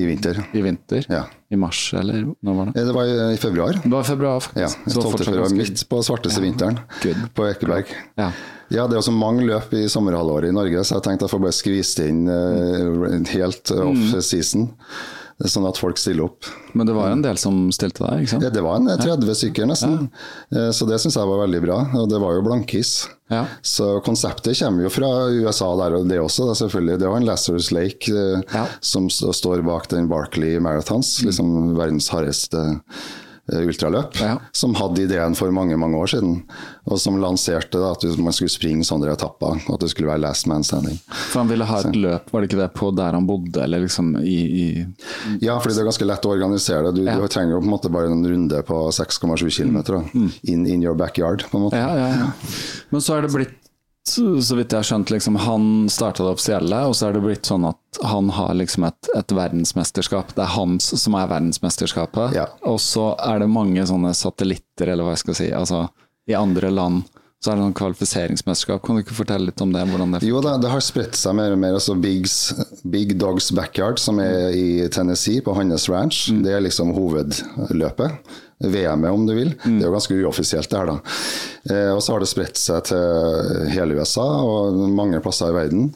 [0.00, 0.40] I vinter.
[0.56, 1.04] i vinter?
[1.12, 1.26] Ja.
[1.52, 2.80] I mars, eller når var det?
[2.80, 3.78] Eh, Det var i februar.
[3.84, 4.60] Det var i februar, faktisk.
[4.60, 5.24] Ja, Så det var 12.
[5.24, 7.22] februar, midt på svarteste vinteren Good.
[7.34, 7.92] på Ekeberg.
[8.20, 8.30] Ja.
[8.68, 11.40] Ja, det er også mange løp i sommerhalvåret i Norge, så jeg tenkte jeg får
[11.40, 14.66] bare skvist inn uh, helt off-season,
[15.46, 16.44] sånn at folk stiller opp.
[16.74, 18.42] Men det var en del som stilte deg, ikke sant?
[18.42, 20.08] Ja, det var en 30 stykker nesten,
[20.50, 20.72] Ja.
[20.74, 21.76] så det syns jeg var veldig bra.
[21.94, 23.06] Og det var jo blankis.
[23.30, 23.44] Ja.
[23.62, 26.98] Så konseptet kommer jo fra USA der, og det også, da, selvfølgelig.
[26.98, 28.66] Det var en Lazarus Lake eh, Ja.
[28.80, 32.98] som st- står bak den Barkley Marathons, liksom verdens hardeste eh,
[33.52, 34.38] ultraløp, Ja.
[34.52, 36.42] som hadde ideen for mange mange år siden,
[36.86, 40.20] og som lanserte da, at man skulle springe sånne etapper, og at det skulle være
[40.20, 40.98] last man standing.
[41.30, 43.80] For han ville ha et løp, var det ikke det, på der han bodde, eller
[43.80, 44.86] liksom i, i
[45.40, 46.94] Ja, fordi det er ganske lett å organisere det.
[46.94, 47.16] Du, Ja.
[47.16, 49.78] du trenger jo på en måte bare en runde på 6,7 km
[50.14, 50.32] Mm.
[50.44, 51.76] in, in your backyard, på en måte.
[51.76, 52.30] Ja, ja, ja.
[52.90, 53.57] Men så er det blitt,
[54.08, 57.48] så vidt jeg har skjønt, liksom, han starta det offisielle, og så er det blitt
[57.48, 60.34] sånn at han har liksom et, et verdensmesterskap.
[60.36, 62.36] Det er hans som er verdensmesterskapet.
[62.38, 62.48] Ja.
[62.68, 65.86] Og så er det mange sånne satellitter, eller hva jeg skal si, altså
[66.28, 67.06] i andre land.
[67.38, 68.80] Så er det noen kvalifiseringsmesterskap.
[68.82, 69.84] Kan du ikke fortelle litt om det?
[69.86, 71.76] det Jo da, det har spredt seg mer og mer.
[71.78, 72.50] altså Bigs,
[72.82, 78.34] Big Dogs Backyard, som er i Tennessee, på hans ranch, det er liksom hovedløpet.
[78.58, 79.52] VM-et, om du vil.
[79.62, 80.96] Det er jo ganske uoffisielt, det her, da.
[81.68, 85.88] Eh, og så har det spredt seg til hele USA og mange plasser i verden.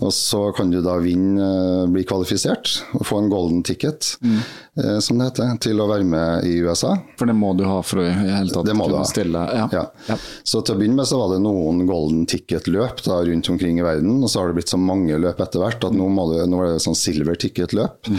[0.00, 1.48] Og så kan du da vinne,
[1.84, 6.06] eh, bli kvalifisert og få en golden ticket, eh, som det heter, til å være
[6.08, 6.96] med i USA.
[7.20, 9.12] For det må du ha for å i hele tatt Det må du kunne ha.
[9.12, 9.44] stille.
[9.54, 9.68] Ja.
[9.72, 9.84] Ja.
[10.08, 10.16] Ja.
[10.42, 13.86] Så til å begynne med så var det noen golden ticket-løp da, rundt omkring i
[13.86, 16.64] verden, og så har det blitt så mange løp etter hvert at nå, du, nå
[16.64, 18.10] er det sånn silver ticket-løp.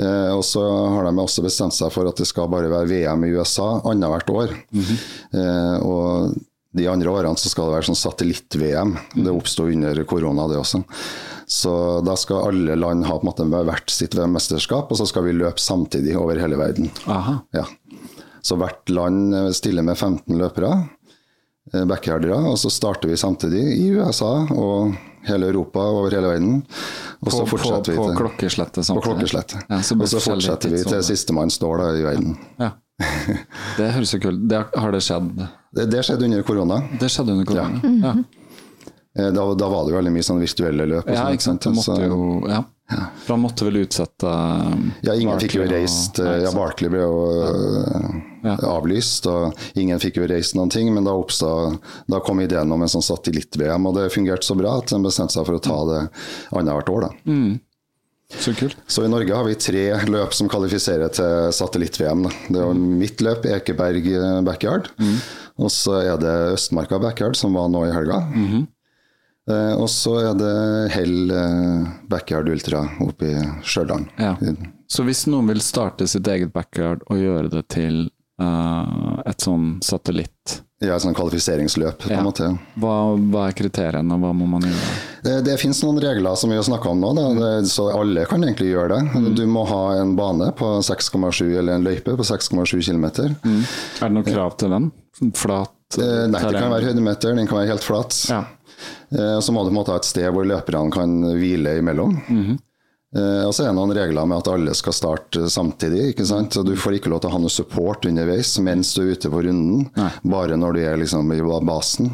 [0.00, 3.24] Eh, og så har de også bestemt seg for at det skal bare være VM
[3.26, 4.54] i USA annethvert år.
[4.76, 6.36] eh, og
[6.76, 8.96] de andre årene så skal det være sånn satellitt-VM.
[9.16, 10.82] Det oppsto under korona, det også.
[11.48, 11.72] Så
[12.04, 15.36] da skal alle land ha på en måte hvert sitt VM-mesterskap, og så skal vi
[15.38, 16.90] løpe samtidig over hele verden.
[17.06, 17.38] Aha.
[17.56, 17.64] Ja.
[18.44, 20.72] Så hvert land eh, stiller med 15 løpere,
[21.72, 24.96] eh, backyardere, og så starter vi samtidig i USA og
[25.28, 26.62] hele Europa og over hele verden.
[27.22, 28.82] Og så fortsetter vi til på klokkeslettet.
[28.86, 28.94] klokkeslettet.
[28.96, 29.66] på klokkeslettet.
[29.70, 32.36] Ja, så og så fortsetter vi til sistemann står da i verden.
[32.62, 32.70] Ja.
[33.76, 35.26] Det høres jo kult Det Har det skjedd?
[35.76, 36.78] Det, det skjedde under korona.
[37.00, 37.80] Det skjedde under korona.
[38.00, 38.14] Ja.
[39.18, 41.04] Eh, Da, da var det jo veldig mye sånn virtuelle løp.
[41.04, 41.66] og Ja, sånt, ikke sant.
[41.66, 42.18] Det måtte jo,
[42.48, 42.62] ja.
[42.88, 46.52] For han måtte vel utsette um, Ja, ingen fikk jo reist og- eh, Ja.
[46.54, 48.56] Barkley ble jo eh, Ja.
[48.76, 50.92] avlyst, og ingen fikk jo reist noen ting.
[50.94, 54.76] Men da, oppstod, da kom ideen om en sånn satellitt-VM, og det fungerte så bra
[54.78, 56.02] at en bestemte seg for å ta det
[56.52, 57.00] annethvert år.
[57.08, 57.58] da.
[58.36, 58.74] Så kult.
[58.90, 62.24] Så i Norge har vi tre løp som kvalifiserer til satellitt-VM.
[62.50, 64.02] Det er jo mitt løp, Ekeberg
[64.44, 64.44] backyard.
[64.44, 64.88] backyard.
[65.58, 68.18] Og så er det Østmarka backyard, som var nå i helga.
[68.34, 68.64] Eh,
[69.78, 70.54] og så er det
[70.94, 74.06] Hell eh, backyard ultra oppe i Stjørdal.
[74.18, 74.34] Ja.
[74.90, 78.06] Så hvis noen vil starte sitt eget backyard og gjøre det til
[78.42, 82.18] uh, et sånn satellitt, Ja, et sånn kvalifiseringsløp, på Ja.
[82.18, 82.50] en måte.
[82.76, 84.90] hva, hva er kriteriene, og hva må man gjøre?
[85.24, 87.24] Det, det finnes noen regler som vi har snakka om nå, da.
[87.38, 89.14] Det, så alle kan egentlig gjøre det.
[89.14, 89.30] Mm.
[89.38, 93.06] Du må ha en bane på 6,7 eller en løype på 6,7 km.
[93.16, 94.90] Er det noe krav til den?
[95.34, 98.14] Flat Eh, nei, det kan være høydemeter, den kan være helt flat.
[98.28, 98.40] Ja.
[99.10, 102.16] Eh, så må du måte ha et sted hvor løperne kan hvile imellom.
[102.28, 102.62] Mm -hmm.
[103.46, 106.08] og så er det noen regler med at alle skal starte samtidig.
[106.08, 106.52] ikke sant?
[106.52, 109.42] Du får ikke lov til å ha noe support underveis mens du er ute på
[109.42, 109.88] runden,
[110.22, 112.10] bare når du er liksom i basen.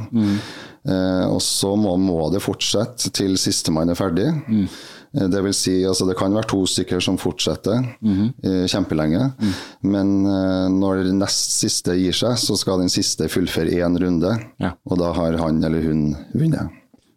[0.89, 4.29] Eh, og så må, må det fortsette til sistemann er ferdig.
[4.49, 4.69] Mhm.
[5.15, 8.67] Eh, Det vil si, altså det kan være to stykker som fortsetter mm -hmm.
[8.69, 9.33] kjempelenge,
[9.83, 14.73] men eh, når nest siste gir seg, så skal den siste fullføre én runde, Ja.
[14.87, 16.69] og da har han eller hun vunnet.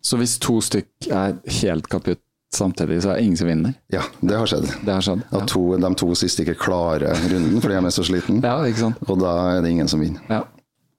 [0.02, 2.20] Så hvis to stykk er helt kaputt
[2.54, 3.74] samtidig, så er det ingen som vinner?
[3.91, 4.68] Ja, det har skjedd.
[4.86, 5.24] Det har skjedd?
[5.32, 8.80] At to, de to siste ikke klarer runden fordi de er så sliten, Ja, ikke
[8.80, 8.96] sant?
[9.10, 10.22] og da er det ingen som vinner.
[10.30, 10.43] Ja.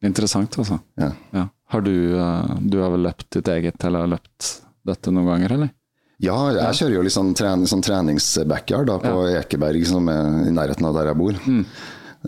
[0.03, 0.81] Interessant, altså.
[0.99, 1.13] Ja.
[1.33, 1.49] Ja.
[1.69, 2.13] Har du,
[2.69, 5.71] du har vel løpt ditt eget, eller løpt dette noen ganger, eller?
[6.25, 10.55] Ja, jeg kjører jo litt sånn, trening, sånn treningsbackyard da, på Ekeberg, som er i
[10.55, 11.37] nærheten av der jeg bor.
[11.45, 11.65] Mm.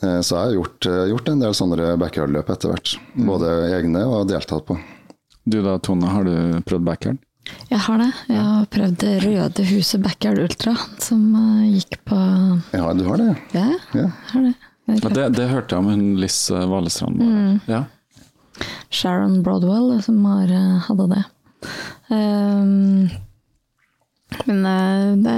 [0.02, 2.92] Eh, Så jeg har gjort, eh, gjort en del sånne backyardløp etter hvert.
[3.16, 3.24] Mm.
[3.26, 4.76] Både egne og deltatt på.
[5.48, 7.18] Du da, Tone, har du prøvd backyard?
[7.70, 8.10] Jeg har det.
[8.28, 12.18] Jeg har prøvd det Røde Huset Backyard Ultra, som eh, gikk på
[12.76, 13.30] Ja, du har det?
[13.54, 14.02] Ja, Ja.
[14.02, 14.54] jeg har det.
[14.88, 17.16] Jeg Ja, det, det hørte jeg om hun Liss Valestrand.
[17.20, 17.60] Mm.
[17.66, 17.84] Ja.
[18.90, 20.48] Sharon Broadwell som har,
[20.88, 21.24] hadde det.
[22.10, 23.10] Ehm,
[24.44, 25.36] men eh, det,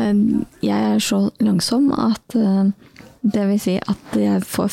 [0.67, 2.71] jeg er så langsom at eh,
[3.21, 4.73] det vil si at jeg får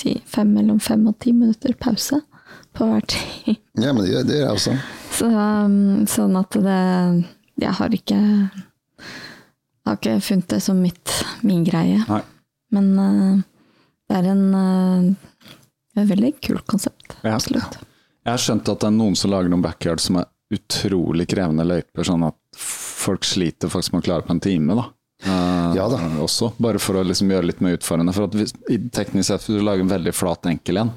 [0.00, 0.44] ca.
[0.44, 2.22] mellom fem og ti minutter pause
[2.72, 3.60] på hver tid.
[3.78, 4.76] Ja, men det, det er jeg også.
[5.14, 6.80] Så, um, sånn at det
[7.60, 8.18] Jeg har ikke
[9.84, 12.00] har ikke funnet det som mitt, min greie.
[12.08, 12.22] Nei.
[12.74, 13.40] Men uh,
[14.08, 15.50] det er en, uh,
[15.98, 17.16] et veldig kult konsept.
[17.24, 17.34] Ja.
[17.34, 17.80] Absolutt.
[18.24, 21.66] Jeg har skjønt at det er noen som lager noen backyard som er utrolig krevende
[21.66, 24.76] løyper, sånn at folk sliter faktisk med å klare på en time.
[24.78, 24.88] da.
[25.26, 26.00] Uh, Ja da.
[26.22, 28.14] Også, bare for å liksom gjøre litt mer utfordrende.
[28.16, 28.54] For at hvis,
[28.94, 30.94] teknisk sett, hvis du lager en veldig flat enkel en,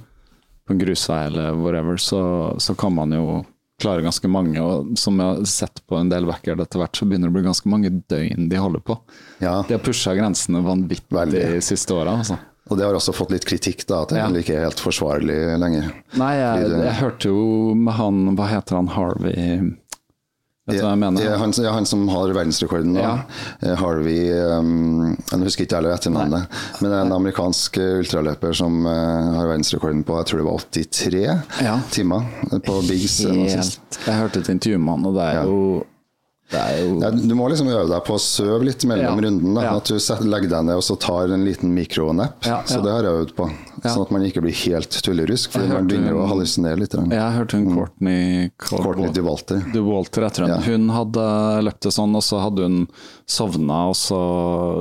[0.64, 2.22] på en grusvei eller whatever, så,
[2.58, 3.42] så kan man jo
[3.82, 4.62] klare ganske mange.
[4.62, 7.38] Og som jeg har sett på en del backyard etter hvert, så begynner det å
[7.38, 8.98] bli ganske mange døgn de holder på.
[9.44, 9.60] Ja.
[9.68, 12.18] De har pusha grensene vanvittig de siste åra.
[12.24, 12.40] Altså.
[12.72, 14.28] Og det har også fått litt kritikk, da, at det Ja.
[14.30, 15.92] ikke er helt forsvarlig lenger.
[16.16, 18.88] Nei, jeg, det- jeg hørte jo med han Hva heter han?
[18.88, 19.76] Harvey
[20.66, 21.34] Vet du hva jeg mener?
[21.42, 23.18] Han, ja, han som har verdensrekorden nå, Ja.
[23.62, 26.48] eh, Harvey um, Jeg husker ikke heller etternavnet,
[26.80, 30.48] men det er en amerikansk eh, ultraløper som uh, har verdensrekorden på jeg tror det
[30.48, 31.80] var 83 Ja.
[31.92, 32.24] timer
[32.64, 33.26] på sist.
[33.28, 34.00] Helt.
[34.08, 35.60] Jeg hørte et intervju med han, og det er jo
[36.52, 39.30] jo Ja, du må liksom øve deg på å søve litt mellom Ja.
[39.30, 39.54] runden.
[39.56, 39.62] Da.
[39.64, 39.76] Ja.
[39.78, 39.96] At du
[40.30, 42.46] legger deg ned og så tar en liten mikronapp.
[42.46, 43.50] Ja, Så det har jeg øvd på.
[43.84, 43.92] Ja.
[43.92, 46.94] Sånn at man ikke blir helt tullerusk, for man begynner å hallusinere litt.
[46.96, 49.60] Jeg hørte hun Courtney Courtney DeWalter.
[49.74, 50.48] Du Walter tror.
[50.54, 50.60] Ja.
[50.64, 51.26] Hun hadde
[51.68, 52.78] løpt det sånn, og så hadde hun
[53.30, 54.20] sovna, og så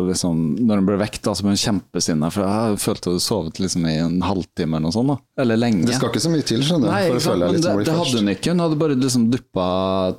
[0.09, 3.59] liksom Når hun ble vekt, da, så ble hun kjempesinna, for jeg følte hun sovet
[3.63, 5.13] liksom i en halvtime eller noe sånt.
[5.13, 5.19] da.
[5.43, 5.87] Eller lenge.
[5.89, 6.93] Det skal ikke så mye til, skjønner du.
[6.95, 7.43] Nei, for sant?
[7.43, 8.55] men det, det hadde hun ikke.
[8.55, 9.69] Hun hadde bare liksom duppa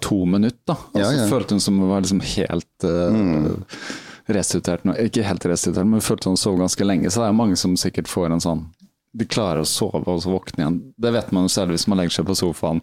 [0.04, 0.80] to minutter, da.
[0.94, 1.28] Og Ja, så ja.
[1.32, 3.54] følte hun som hun var liksom helt uh,
[4.28, 4.84] restituert.
[4.86, 4.94] nå.
[5.00, 7.10] Ikke helt restituert, men følte hun sov ganske lenge.
[7.12, 8.66] Så det er mange som sikkert får en sånn
[9.16, 10.80] De klarer å sove og så våkne igjen.
[10.98, 12.82] Det vet man jo selv hvis man legger seg på sofaen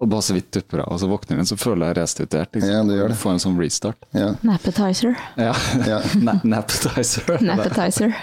[0.00, 2.48] og bare så vidt dupper av, og så våkner igjen, så føler jeg restituert.
[2.56, 2.70] Liksom.
[2.72, 3.16] Ja, det gjør det.
[3.20, 4.06] Får en sånn restart.
[4.16, 4.30] Ja.
[4.48, 5.12] Nappetizer.
[5.36, 5.52] Ja.
[5.84, 5.98] Ja.
[6.24, 7.36] Na- Napetizer.
[7.50, 8.14] Nappetizer.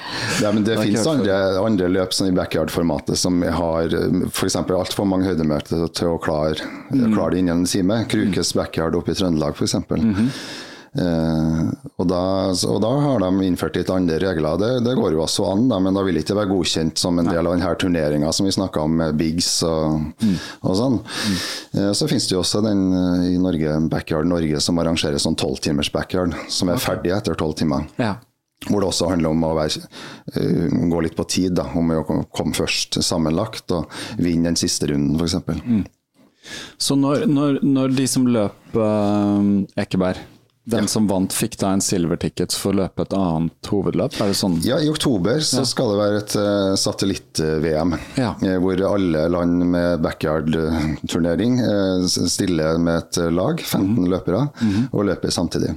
[0.42, 3.94] Ja, men det det fins andre, andre løp sånn i backyard-formatet som har
[4.32, 4.56] f.eks.
[4.58, 6.58] altfor mange høydemeter til å klare,
[6.90, 7.14] Mm.
[7.14, 8.00] klare det innen en time.
[8.10, 9.76] Krukes backyard oppe i Trøndelag f.eks.
[9.94, 10.32] Mhm.
[10.98, 11.64] Eh,
[11.98, 12.20] og, da,
[12.70, 14.58] og da har de innført litt andre regler.
[14.62, 17.20] Det, det går jo også an, da, men da vil ikke det være godkjent som
[17.22, 20.38] en del av denne turneringa som vi snakka om med Biggs og, Mm.
[20.66, 20.96] og sånn.
[21.78, 25.38] Eh, så finnes det jo også den eh, i Norge, Backyard Norge som arrangerer sånn
[25.38, 27.86] tolvtimers backyard, som er ferdig etter tolv timer.
[28.02, 28.16] Ja.
[28.66, 29.84] Hvor det også handler om å være,
[30.34, 32.02] eh, gå litt på tid, da, om å
[32.34, 35.94] komme først sammenlagt og vinne den siste runden, f.eks.
[36.80, 40.22] Så når, når, når de som løper uh, Ekeberg,
[40.68, 44.34] den som vant fikk da en silver ticket for å løpe et annet hovedløp, er
[44.34, 44.58] det sånn?
[44.68, 48.34] Ja, I oktober så skal det være et uh, satellitt-VM, Ja.
[48.44, 54.10] eh, hvor alle land med backyard-turnering uh, stiller med et lag, 15 Mhm.
[54.12, 54.42] løpere,
[54.92, 55.72] og løper samtidig.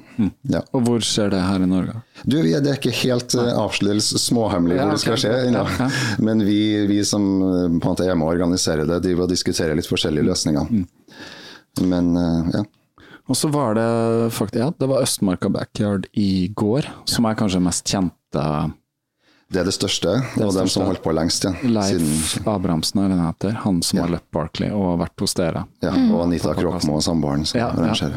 [0.51, 0.61] Ja.
[0.75, 2.03] Og hvor skjer det her i Norge?
[2.27, 5.53] Du, Det er ikke helt uh, avslørt småhemmelig Ja, hvor det skal skje.
[5.53, 5.89] Ja, ja.
[6.19, 9.31] Men vi, vi som eh, på en måte er med å organisere det, driver og
[9.33, 10.67] diskuterer litt forskjellige løsninger.
[10.71, 10.87] Mm.
[11.89, 12.65] Men eh, ja.
[13.31, 17.61] Og så var det faktisk, ja, det var Østmarka Backyard i går, som er kanskje
[17.63, 18.43] mest kjente.
[19.51, 21.47] Det er det største, det og dem som har holdt på lengst.
[21.47, 21.51] Ja.
[21.67, 24.05] Leif Siden, Abrahamsen er den heter, han som Ja.
[24.05, 25.65] har løpt Barkley og vært hos dere.
[25.83, 28.11] ja, og Anita Kråkmo og samboeren som Ja, ja.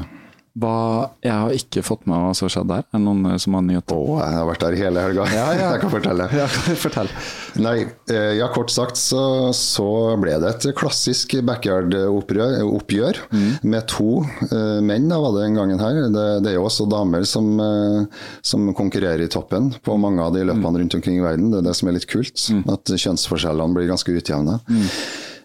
[0.53, 2.83] Hva, jeg har ikke fått med meg hva som har skjedd der.
[2.85, 3.97] Er det noen som har nyheter?
[3.97, 6.27] Å, jeg har vært der hele helga, Ja, jeg kan fortelle.
[6.37, 6.45] Ja,
[6.83, 7.09] fortell.
[7.57, 7.73] Nei,
[8.13, 9.23] eh, ja, kort sagt så,
[9.57, 9.87] så
[10.21, 13.49] ble det et klassisk backyard-oppgjør Mm.
[13.65, 15.97] med to uh, menn, da var det den gangen her.
[16.13, 18.05] Det, det er jo også damer som, uh,
[18.45, 20.49] som konkurrerer i toppen på mange av de Mm.
[20.53, 21.49] løpene rundt omkring i verden.
[21.53, 22.35] Det er det som er litt kult,
[22.69, 24.59] at kjønnsforskjellene blir ganske utjevne.
[24.69, 24.87] Mm.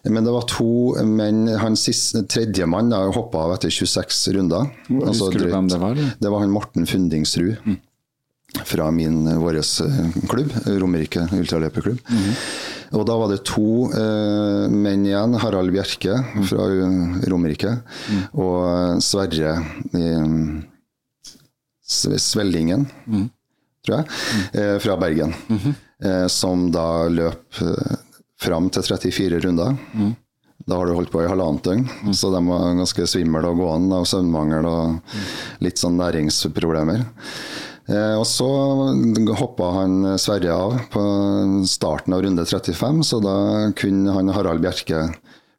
[0.05, 0.69] Men det var to
[1.03, 1.75] menn, han
[2.31, 4.69] tredjemann hoppa av etter 26 runder.
[5.03, 5.91] Altså Husker du hvem det var?
[5.97, 6.13] eller?
[6.19, 7.57] Det var han Morten Fundingsrud
[8.65, 9.59] fra min vår
[10.31, 11.99] klubb, Romerike ultraløperklubb.
[12.97, 15.35] Og da var det to eh, menn igjen.
[15.43, 16.15] Harald Bjerke
[16.49, 16.65] fra
[17.29, 17.75] Romerike Romerike
[18.33, 19.51] og Sverre
[19.93, 20.25] eh,
[21.89, 22.87] Svellingen,
[23.85, 24.09] tror jeg,
[24.53, 25.33] eh, fra Bergen.
[25.99, 27.95] Eh, som da løp eh,
[28.41, 29.77] fram til 34 runder.
[30.67, 33.95] Da har du holdt på i halvannet døgn, så de var ganske svimmel og gående
[33.95, 37.05] av søvnmangel og litt sånn næringsproblemer.
[37.89, 38.45] Eh, og så
[39.39, 41.03] hoppa han Sverre av på
[41.65, 43.35] starten av runde 35, så da
[43.79, 45.07] kunne han Harald Bjerke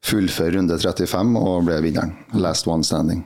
[0.05, 2.13] fullføre runde 35 og ble vinneren.
[2.37, 3.25] Last one standing.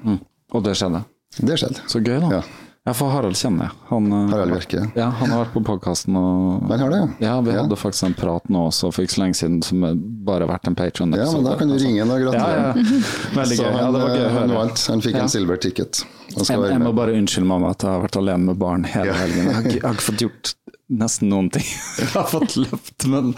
[0.55, 1.03] Og det skjedde.
[1.37, 1.83] Det skjedde.
[1.91, 2.39] Så gøy, da.
[2.39, 2.64] Ja.
[2.85, 3.71] Ja, for Harald kjenner jeg.
[3.89, 4.81] Han, eh, Harald Bjerke.
[4.95, 7.07] Ja, han har vært på podkasten og Han har det, ja.
[7.27, 7.63] Ja, vi Ja.
[7.63, 9.81] hadde faktisk en prat nå også for ikke så lenge siden som
[10.23, 11.11] bare har vært en patron.
[11.17, 12.61] Ja, men da kan du ringe ham og Ja, gratulere.
[12.61, 12.73] ja.
[13.41, 13.71] Veldig Så gøy.
[13.71, 14.59] Ja, han, det var gøy å høre.
[14.59, 15.21] han Han fikk Ja.
[15.23, 16.05] en silver ticket.
[16.35, 19.45] Jeg, jeg må bare unnskylde mamma at jeg har vært alene med barn hele helgen.
[19.45, 20.53] Jeg har, jeg har ikke fått gjort
[20.91, 21.65] nesten noen ting.
[21.97, 23.33] Jeg har fått løpt, men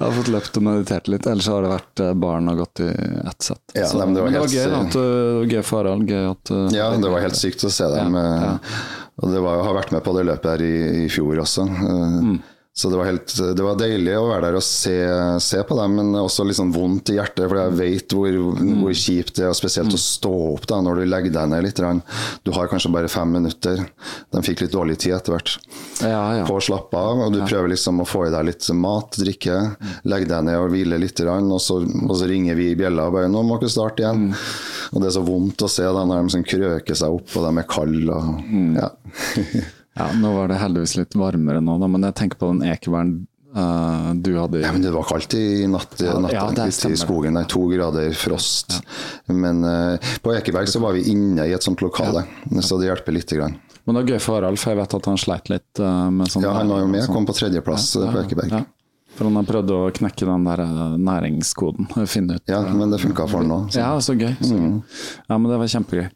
[0.00, 1.26] jeg har fått løpt og meditert litt.
[1.28, 2.88] Ellers har det vært eh, barn og gått i
[3.28, 3.60] ett sett.
[3.76, 4.78] Ja, Så- men det var men det var gøy.
[4.80, 6.06] At, uh, gøy for Harald.
[6.08, 8.14] Gøy at uh, Ja, det var helt sykt å se dem.
[8.16, 8.52] Ja, ja.
[8.54, 8.80] eh,
[9.20, 11.68] Og det var, jeg har vært med på det løpet her i, i fjor også.
[11.68, 12.40] eh, Mm.
[12.72, 14.92] Så det var, helt, det var deilig å være der og se,
[15.42, 17.48] se på dem, men også litt sånn vondt i hjertet.
[17.50, 18.78] For jeg vet hvor, Mm.
[18.80, 21.82] hvor kjipt det er, spesielt å stå opp da, når du legger deg ned litt.
[22.46, 23.82] Du har kanskje bare fem minutter.
[24.32, 25.56] De fikk litt dårlig tid etter hvert
[26.00, 26.44] Ja, ja.
[26.46, 27.18] på å slappe av.
[27.26, 29.58] Og du prøver liksom å få i deg litt mat, drikke,
[30.06, 31.20] legge deg ned og hvile litt.
[31.26, 34.30] Og så, og så ringer vi i bjella og bare 'nå må dere starte igjen'.
[34.94, 37.44] Og det er så vondt å se da, når de sånn krøker seg opp og
[37.44, 38.14] de er kalde.
[38.14, 38.88] Og, ja.
[40.00, 43.12] ja, nå var det heldigvis litt varmere nå, men jeg tenker på den ekebæren
[43.56, 47.38] uh, du hadde ja, men det var kaldt i natt, natta ja, det i skogen.
[47.38, 48.80] Der, to grader frost.
[49.26, 52.24] Men uh, på Ekeberg så var vi inne i et sånt lokale,
[52.62, 53.58] så det hjelper lite grann.
[53.84, 56.44] Men det er gøy for for jeg vet at han sleit litt uh, med sånn
[56.44, 58.52] Ja, han var jo med, sånn- kom på tredjeplass på Ekeberg.
[58.54, 58.64] Ja.
[59.16, 60.62] For han har prøvd å knekke den der
[61.00, 63.58] næringskoden, finne ut Ja, men det funka for han nå.
[63.72, 64.32] så- Ja, så gøy.
[64.40, 64.80] Så gøy.
[65.26, 66.08] Ja, men det var kjempegøy.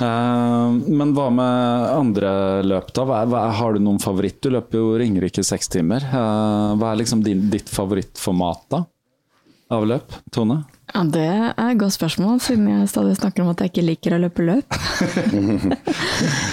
[0.00, 3.04] Eh, men hva med andre løp, da?
[3.08, 4.40] Hva er, hva er, har du noen favoritt?
[4.44, 6.04] Du løper jo Ringerike seks timer.
[6.04, 8.84] Eh, hva er liksom din, ditt favorittformat da?
[9.70, 10.64] Av løp, Tone?
[10.90, 14.16] Ja, Det er et godt spørsmål, siden jeg stadig snakker om at jeg ikke liker
[14.16, 14.66] å løpe løp.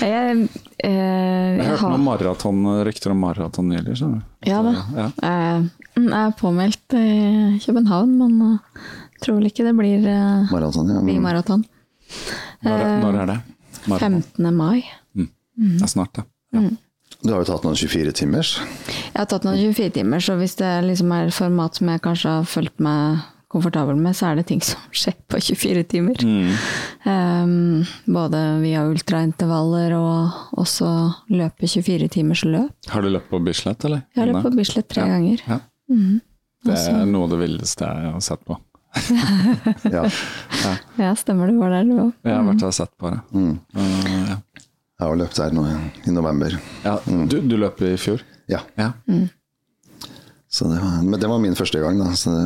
[0.03, 0.49] jeg,
[0.85, 3.97] eh, Jeg jeg hørte har- noen maraton, rykter om maraton nylig.
[4.45, 4.75] Ja da.
[4.95, 5.07] Ja.
[5.21, 8.59] Jeg jeg er påmeldt i København, men
[9.15, 11.01] jeg tror vel ikke det blir, eh, Maraton, ja.
[11.01, 11.23] blir Mm.
[11.25, 11.65] maraton.
[12.65, 13.37] Når, når er det?
[13.87, 14.19] Marathon.
[14.23, 14.51] 15.
[14.57, 14.83] mai.
[15.15, 16.23] Det er snart, det.
[16.53, 16.61] Ja.
[17.23, 18.51] Du har jo tatt noen 24 timers.
[18.91, 22.29] Jeg har tatt noen 24 timer, så hvis det liksom er format som jeg kanskje
[22.35, 26.21] har følt meg komfortabel med, så er det ting som skjer på 24 timer.
[27.07, 30.89] Um, både via ultraintervaller og også
[31.33, 32.75] løpe 24 timers løp.
[32.91, 34.03] Har du løpt på Bislett, eller?
[34.13, 35.13] Jeg har løpt på Bislett tre Ja.
[35.15, 35.41] ganger.
[35.47, 35.59] Ja.
[36.67, 38.57] Det er noe av det villeste jeg har sett på.
[39.91, 40.03] Ja.
[40.97, 42.11] Ja, stemmer Du var der du òg.
[42.25, 43.19] Jeg har vært og sett på det.
[43.33, 43.55] Uh,
[44.31, 44.37] ja.
[44.97, 46.55] Jeg har løpt her nå i- november.
[46.83, 48.23] Ja, du, du løp i fjor?
[48.49, 48.63] Ja.
[48.79, 48.91] Ja.
[50.49, 52.11] Så det var, men det var min første gang, da.
[52.17, 52.45] Så det,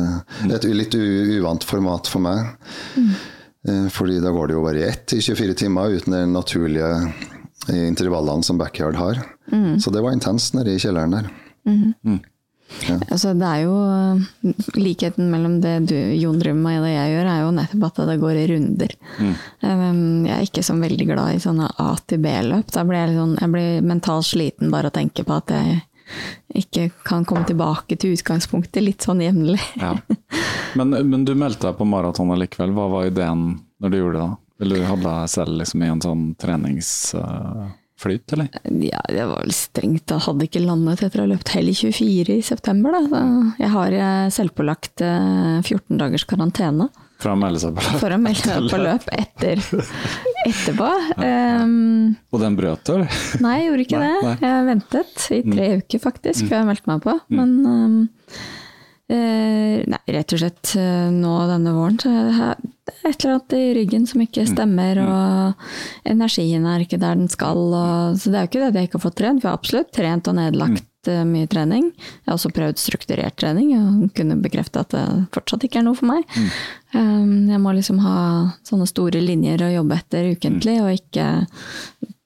[0.50, 0.96] det er et litt
[1.38, 2.50] uvant format for meg.
[2.98, 3.88] Mm.
[3.94, 6.88] Fordi da går det jo bare i ett i 24 timer uten de naturlige
[7.70, 9.22] eh, intervallene som backyard har.
[9.80, 11.30] Så det var intenst nede i kjelleren der.
[13.08, 17.12] Altså, det er jo eh, Likheten mellom det du, Jon driver med og det jeg
[17.14, 18.94] gjør, er jo nettopp at det går i runder.
[19.18, 19.32] Mm.
[20.26, 22.72] Jeg er ikke så veldig glad i sånne A til B-løp.
[22.74, 25.82] Da blir jeg, sånn, jeg blir mentalt sliten bare å tenke på at jeg
[26.62, 29.60] ikke kan komme tilbake til utgangspunktet litt sånn jevnlig.
[29.80, 29.96] Ja.
[30.78, 32.72] Men, men du meldte deg på maraton likevel.
[32.76, 34.24] Hva var ideen når du gjorde det?
[34.24, 34.38] da?
[34.62, 36.24] Eller du hadde deg selv liksom i en sånn
[38.02, 38.48] treningsflyt, eller?
[38.90, 40.10] Ja, det var vel strengt.
[40.10, 42.92] Jeg hadde ikke landet etter å ha løpt Hell 24 i september.
[42.92, 43.02] Da.
[43.08, 43.22] Så
[43.62, 46.88] jeg har eh, selvpålagt eh, 14 dagers karantene
[47.22, 48.00] For å melde seg på løp?
[48.02, 49.62] for å melde seg på løp etter,
[50.46, 50.88] etterpå.
[51.22, 53.20] Um, Og den brøt du, eller?
[53.44, 54.24] nei, jeg gjorde ikke Nei, det.
[54.26, 54.34] nei.
[54.48, 57.16] Jeg ventet i tre uker faktisk før jeg meldte meg på.
[57.38, 58.00] Men um,
[59.14, 62.52] eh, nei, rett og slett eh, nå denne våren så er det
[63.02, 67.58] et eller annet i ryggen som ikke stemmer, og energien er ikke der den skal.
[67.58, 69.52] Og, så det er jo ikke det at jeg ikke har fått trent, for jeg
[69.52, 71.30] har absolutt trent og nedlagt mm.
[71.30, 71.90] mye trening.
[71.98, 75.04] Jeg har også prøvd strukturert trening, og kunne bekrefte at det
[75.34, 76.26] fortsatt ikke er noe for meg.
[76.94, 78.16] Um, jeg må liksom ha
[78.66, 81.28] sånne store linjer å jobbe etter ukentlig, og ikke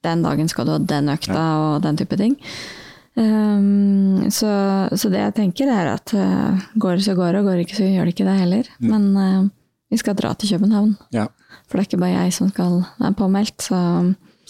[0.07, 2.37] den dagen skal du ha den økta og den type ting.
[3.17, 4.49] Um, så,
[4.93, 7.65] så det jeg tenker er at uh, går det så går det, og går det
[7.67, 8.69] ikke så gjør det ikke det heller.
[8.83, 9.49] Men uh,
[9.89, 11.25] vi skal dra til København, Ja.
[11.65, 13.69] for det er ikke bare jeg som skal er påmeldt.
[13.71, 13.79] Så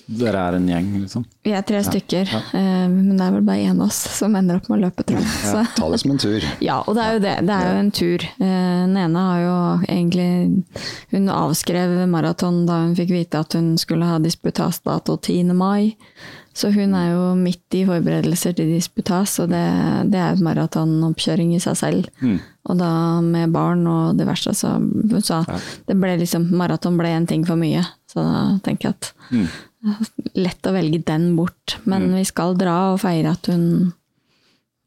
[0.07, 1.23] Dere er en gjeng, liksom?
[1.43, 4.59] vi er tre stykker, uh, men det er vel bare én av oss som ender
[4.59, 5.65] opp med å løpe, tror jeg.
[5.75, 6.47] Ta det som en tur.
[6.63, 7.35] Ja, og det er jo det.
[7.47, 8.25] Det er jo en tur.
[8.39, 9.55] Den ene har jo
[9.87, 10.65] egentlig
[11.11, 15.55] Hun avskrev maraton da hun fikk vite at hun skulle ha disputasdato 10.
[15.55, 15.95] mai.
[16.57, 19.61] Så hun er jo midt i forberedelser til disputas, og det,
[20.09, 22.07] det er jo maratonoppkjøring i seg selv.
[22.67, 22.89] Og da
[23.21, 24.73] med barn og det verste, så
[25.13, 25.37] så sa
[25.87, 27.85] det ble liksom Maraton ble en ting for mye.
[28.09, 29.13] Så da tenker jeg at
[30.35, 31.77] lett å velge den bort.
[31.85, 33.93] Men vi skal dra og feire at hun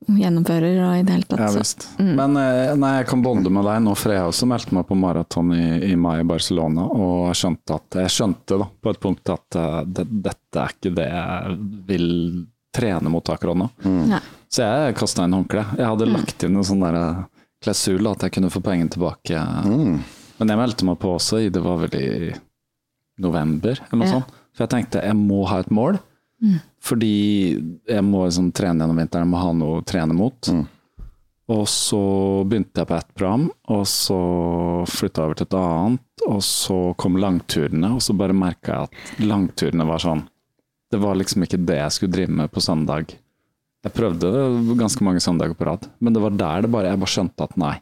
[0.08, 1.40] gjennomfører og i det hele tatt.
[1.40, 2.14] Ja så- Mm.
[2.16, 4.96] Men eh, nei, jeg kan bonde med deg nå, for jeg også meldte meg på
[4.96, 9.00] maraton i, i mai i Barcelona, og jeg skjønte, at, jeg skjønte da, på et
[9.00, 13.68] punkt at eh, det, dette er ikke det jeg vil trene mot akkurat nå.
[13.84, 14.14] Mm.
[14.50, 15.76] Så jeg kasta inn håndkleet.
[15.78, 17.22] Jeg hadde lagt inn en sånn der eh,
[17.62, 19.36] klausul at jeg kunne få pengene tilbake.
[19.66, 19.98] Mm.
[20.40, 22.32] Men jeg meldte meg på også i det var vel i
[23.20, 24.12] november, eller noe Ja.
[24.20, 24.30] sånt.
[24.56, 25.98] For jeg tenkte jeg må ha et mål.
[26.80, 27.14] Fordi
[27.88, 30.52] jeg må liksom trene gjennom vinteren, jeg må ha noe å trene mot.
[31.50, 32.00] Og så
[32.46, 34.18] begynte jeg på ett program, og så
[34.88, 36.24] flytta jeg over til et annet.
[36.30, 40.26] Og så kom langturene, og så bare merka jeg at langturene var sånn
[40.90, 43.12] Det var liksom ikke det jeg skulle drive med på søndag.
[43.84, 47.00] Jeg prøvde det ganske mange søndager på rad, men det var der det bare, jeg
[47.00, 47.76] bare skjønte at nei,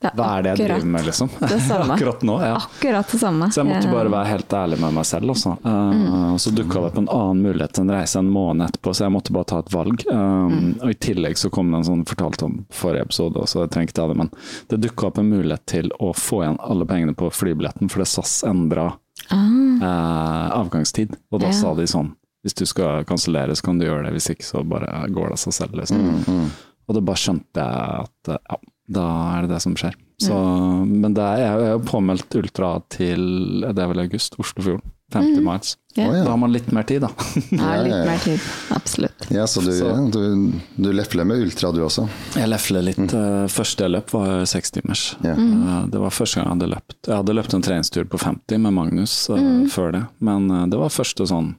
[0.00, 1.28] Det hva er det jeg driver med, liksom?
[1.44, 1.92] det samme.
[1.96, 2.54] Akkurat nå, ja.
[2.56, 3.48] Akkurat det samme.
[3.52, 5.32] Så jeg måtte bare være helt ærlig med meg selv.
[5.34, 5.52] Også.
[5.60, 8.94] Uh, og Så dukka det opp en annen mulighet til en reise en måned etterpå,
[8.96, 10.06] så jeg måtte bare ta et valg.
[10.08, 13.74] Um, Og I tillegg så kom det en sånn fortalt om forrige episode, så jeg
[13.74, 14.32] trenger ikke ta det, men
[14.72, 18.38] det dukka opp en mulighet til å få igjen alle pengene på flybilletten, fordi SAS
[18.48, 18.88] endra
[19.28, 21.12] uh, avgangstid.
[21.30, 21.52] Og da Ja.
[21.52, 24.62] sa de sånn hvis du skal kansellere, så kan du gjøre det, hvis ikke så
[24.64, 25.74] bare går det av seg selv.
[25.76, 26.50] Liksom.
[26.88, 28.56] Og da bare skjønte jeg at ja,
[28.90, 29.06] da
[29.38, 29.94] er det det som skjer.
[30.20, 30.36] Så,
[30.84, 33.22] Men det er, jeg er påmeldt ultra til
[33.64, 34.82] det er vel august, Oslofjorden.
[35.10, 35.72] 50 miles.
[35.98, 36.06] Yeah.
[36.06, 36.22] Oh, ja.
[36.22, 37.08] Da har man litt mer tid, da.
[37.50, 38.44] Ja, litt mer tid.
[38.70, 39.24] Absolutt.
[39.34, 42.04] Ja, så du, Så- du, du lefler med ultra du også?
[42.38, 43.00] Jeg lefler litt.
[43.10, 43.48] Mm.
[43.50, 45.16] Første jeg løp var sekstimers.
[45.24, 45.34] Yeah.
[45.40, 45.90] Mm.
[45.90, 46.98] Det var første gang jeg hadde løpt.
[47.08, 50.78] Jeg hadde løpt en treningstur på 50 med Magnus eh, før det, men eh, det
[50.78, 51.56] var første sånn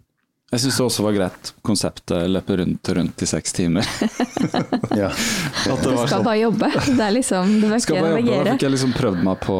[0.51, 3.87] Jeg syns det også var greit, konseptet løpe rundt og rundt i seks timer.
[4.91, 5.07] Ja.
[5.07, 6.67] At det Du skal sånn bare jobbe.
[6.97, 9.55] Det er liksom Du bør ikke jobbe, da fikk jeg liksom prøvd meg på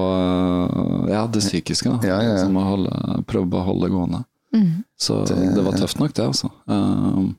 [1.12, 1.94] ja, det psykiske.
[1.94, 2.10] Da.
[2.10, 2.42] Ja, ja, ja.
[2.44, 4.24] Som å holde, prøve å holde gående.
[4.52, 4.84] Mm.
[5.00, 6.52] Så Det- det, var tøft nok, det, altså.
[6.66, 7.36] Um,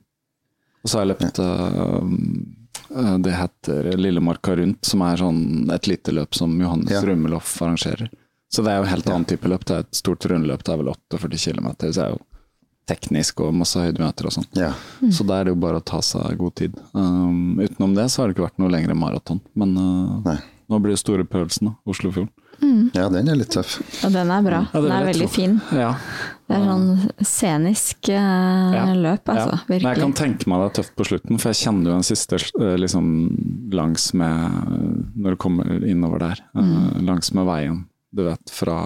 [0.81, 6.11] og så har jeg løpt uh, Det heter Lillemarka rundt, som er sånn et lite
[6.11, 7.01] løp som Johannes Ja.
[7.05, 8.09] Rummeloff arrangerer.
[8.49, 9.65] Så det er jo helt annen type løp.
[9.65, 11.69] Det er et stort rundløp, det er vel 48 km.
[11.77, 12.21] Så det er jo
[12.89, 14.47] teknisk og masse høydemeter og sånn.
[14.59, 14.73] ja.
[15.13, 16.77] Så da er det jo bare å ta seg god tid.
[16.93, 19.39] Um, utenom det så har det ikke vært noe lengre maraton.
[19.59, 21.75] Men uh, nå blir det store prøvelsen, da.
[21.89, 22.31] Oslofjorden.
[22.95, 23.77] ja, den er litt tøff.
[24.05, 24.59] Og den er bra.
[24.71, 25.33] Ja, det den er veldig tro.
[25.35, 25.55] fin.
[25.75, 25.93] Ja.
[26.47, 28.83] Det er sånn scenisk uh, Ja.
[28.93, 29.55] løp, altså.
[29.57, 29.61] Ja.
[29.69, 32.07] Men jeg kan tenke meg det er tøft på slutten, for jeg kjenner jo den
[32.07, 33.07] siste eh, liksom,
[33.73, 36.69] langs med Når du kommer innover der, mm.
[36.75, 37.81] uh, langs med veien,
[38.13, 38.77] du vet, fra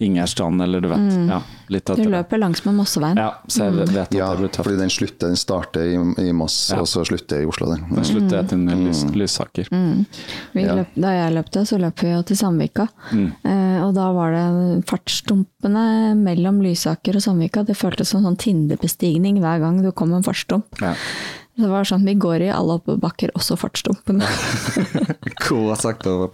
[0.00, 1.40] Ingerstrand, eller du vet, ja,
[1.70, 1.96] litt Mm.
[2.02, 3.16] Du løper langs med Mosseveien.
[3.16, 4.64] Ja, så jeg vet at Ja, det blir tøft.
[4.66, 6.80] fordi den slutter, den starter i, i Moss, Ja.
[6.80, 7.66] og så slutter i Oslo.
[7.74, 7.84] Den.
[7.94, 9.68] Den slutter jeg til Lys, Lysaker.
[10.52, 10.74] Vi Ja.
[10.74, 12.88] løp, da jeg løpte, så løp vi jo til Sandvika.
[13.12, 13.32] Mm.
[13.44, 17.64] Eh, og da var det fartsdumpene mellom Lysaker og Sandvika.
[17.64, 20.80] Det føltes som sånn Tindebestigning hver gang du kom en fartsdump.
[20.80, 20.94] Ja.
[21.56, 24.26] Det var sånn, Vi går i alle oppoverbakker, også fartsdumpene.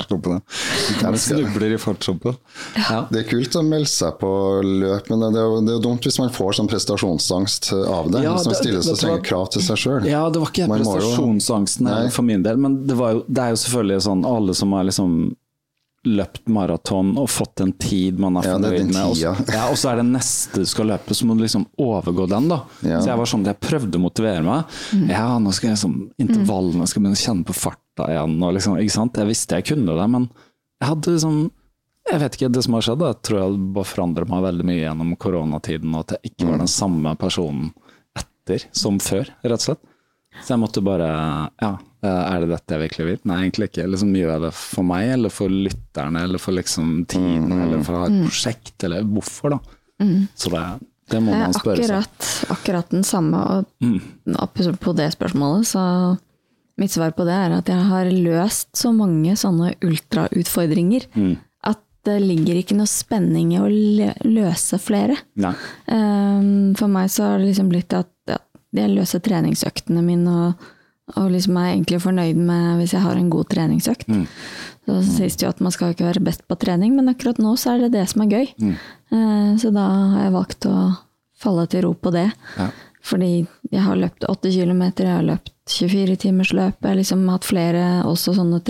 [0.00, 0.40] Stumpene.
[0.40, 2.36] Ja, Det det snubler i fartssumpen.
[2.76, 3.02] Ja.
[3.10, 4.30] Det er kult å melde seg på
[4.64, 8.10] løp, men det er jo, det er jo dumt hvis man får sånn prestasjonsangst av
[8.14, 8.24] det.
[8.24, 10.08] Ja, hvis man stiller så strenge krav til seg sjøl.
[10.08, 13.44] Ja, det var ikke prestasjonsangsten jo- prestasjonsangsten for min del, men det, var jo, det
[13.44, 15.18] er jo selvfølgelig sånn alle som har liksom
[16.08, 19.76] løpt maraton og fått en tid man er er fornøyd med, og så, ja, og
[19.76, 22.62] så er det neste du skal løpe, så må du liksom overgå den, da.
[22.80, 23.02] Ja.
[23.02, 24.80] Så jeg var sånn, jeg prøvde å motivere meg.
[25.10, 28.78] Ja, nå skal jeg liksom intervallene, skal begynne å kjenne på farta igjen, og liksom,
[28.80, 29.20] ikke sant.
[29.20, 30.30] Jeg visste jeg kunne det, men
[30.80, 31.40] jeg hadde liksom
[32.10, 34.80] jeg vet ikke, Det som har skjedd, jeg tror jeg bare forandret meg veldig mye
[34.80, 37.68] gjennom koronatiden, og at jeg ikke var den samme personen
[38.18, 39.82] etter som før, rett og slett.
[40.40, 41.10] Så jeg måtte bare
[41.60, 41.74] Ja,
[42.08, 43.18] er det dette jeg virkelig vil?
[43.28, 43.88] Nei, egentlig ikke.
[43.92, 47.94] Liksom, gjør jeg det for meg, eller for lytterne, eller for liksom tiden, eller for
[47.98, 49.58] å ha et prosjekt, eller hvorfor, da?
[50.34, 50.62] Så det,
[51.12, 51.90] det må er man spørre seg.
[52.00, 53.42] akkurat, akkurat den samme.
[53.58, 54.78] Og Mm.
[54.80, 56.18] på det spørsmålet, så
[56.80, 61.36] mitt svar på det er at jeg har løst så mange sånne ultrautfordringer Mm.
[61.64, 63.68] at det ligger ikke noe spenning i å
[64.24, 65.18] løse flere.
[65.36, 65.52] Nei.
[65.88, 68.38] Um, For meg så har det liksom blitt at ja,
[68.72, 70.54] jeg løser treningsøktene mine, og,
[71.16, 74.08] og liksom er egentlig fornøyd med hvis jeg har en god treningsøkt.
[74.08, 74.26] Mm.
[74.86, 77.54] Så sies det jo at man skal ikke være best på trening, men akkurat nå
[77.60, 78.46] så er det det som er gøy.
[78.58, 78.76] Mm.
[79.12, 80.76] Eh, Så da har jeg valgt å
[81.40, 82.30] falle til ro på det.
[82.58, 82.70] Ja.
[83.02, 86.76] Fordi jeg har løpt 8 km, jeg har løpt 24 timers løp.
[86.82, 88.60] Jeg har liksom hatt flere også sånne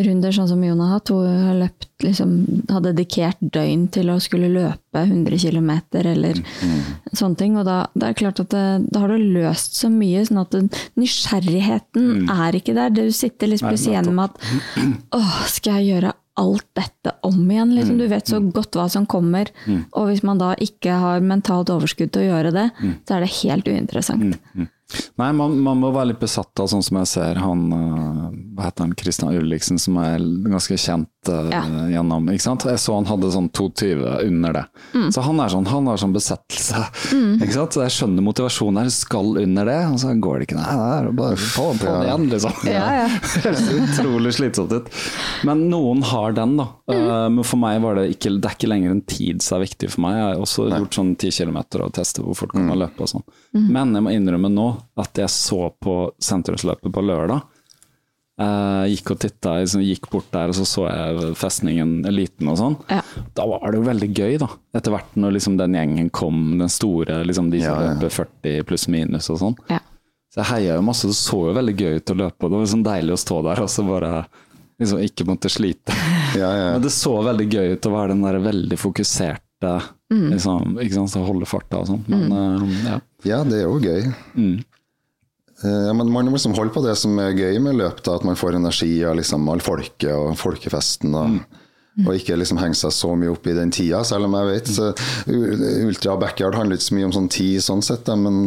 [0.00, 2.30] treningsrunder, sånn som Jon har hatt, hvor hun har løpt liksom,
[2.70, 5.70] har dedikert døgn til å skulle løpe 100 km
[6.00, 6.40] eller
[7.12, 7.58] sånne ting.
[7.60, 10.50] Og da, det er klart at det, da har du løst så mye, sånn at
[10.56, 10.64] det,
[11.00, 12.90] nysgjerrigheten er ikke der.
[12.90, 17.74] Du sitter liksom plutselig igjen med at åh, skal jeg gjøre alt dette om igjen?
[17.76, 19.50] Liksom, du vet så godt hva som kommer,
[19.92, 22.68] og hvis man da ikke har mentalt overskudd til å gjøre det,
[23.04, 24.38] så er det helt uinteressant.
[25.20, 28.26] Nei, man, man, må være litt besatt av sånn som jeg ser han uh,
[28.56, 31.62] Hva heter han, Christian Ulriksen, som er ganske kjent uh, ja.
[31.92, 32.66] gjennom ikke sant?
[32.68, 34.64] Jeg så han hadde sånn 2,20 under det.
[34.94, 35.08] Mm.
[35.14, 36.82] Så han er sånn, han har sånn besettelse.
[37.14, 37.34] Mm.
[37.38, 37.76] ikke sant?
[37.76, 40.58] Så jeg skjønner motivasjonen her, skal under det, og så går det ikke.
[40.58, 42.66] Nei, det er bare på, på det igjen, liksom.
[42.70, 43.08] Ja, ja.
[43.46, 44.90] det utrolig slitsomt ut.
[45.46, 46.68] Men noen har den, da.
[46.90, 47.00] Mm.
[47.00, 49.66] Uh, men for meg var det ikke Det er ikke lenger en tid som er
[49.68, 50.18] viktig for meg.
[50.18, 50.80] Jeg har også Nei.
[50.82, 52.82] gjort sånn 10 km og testet hvor fort kan man mm.
[52.84, 53.26] løpe og sånn.
[53.56, 53.66] Mm.
[53.76, 54.68] Men jeg må innrømme nå
[55.00, 57.42] at jeg så på sentrumsløpet på lørdag.
[58.40, 62.56] Uh, gikk og titta, liksom, gikk bort der og så så jeg festningen Eliten og
[62.56, 62.76] sånn.
[62.88, 63.02] Ja.
[63.36, 64.48] Da var det jo veldig gøy, da.
[64.76, 67.98] Etter hvert når liksom, den gjengen kom, den store, liksom, de som ja, ja.
[67.98, 69.58] løper 40 pluss minus og sånn.
[69.68, 69.82] Ja.
[70.30, 72.46] Så jeg heia jo masse, det så jo veldig gøy ut å løpe.
[72.46, 74.12] Det var liksom deilig å stå der og så bare
[74.80, 75.96] liksom ikke måtte slite.
[76.38, 79.76] Men det så veldig gøy ut å være den der veldig fokuserte,
[80.14, 80.26] mm.
[80.32, 82.04] liksom, ikke sant, så holde farta og sånn.
[82.08, 82.32] Men mm.
[82.32, 83.00] uh, ja.
[83.28, 84.06] Ja, det er jo gøy.
[84.38, 84.62] Mm.
[85.64, 88.16] Eh, ja, men man må liksom holde på det som er gøy med løp, da,
[88.16, 91.12] at man får energi av liksom all folket og folkefesten.
[91.12, 92.06] Og, mm.
[92.06, 94.70] og, ikke liksom henge seg så mye opp i den tida, selv om jeg vet
[94.72, 94.88] så,
[95.90, 98.40] Ultra backyard handler ikke så mye om sånn tid, sånn sett, da, men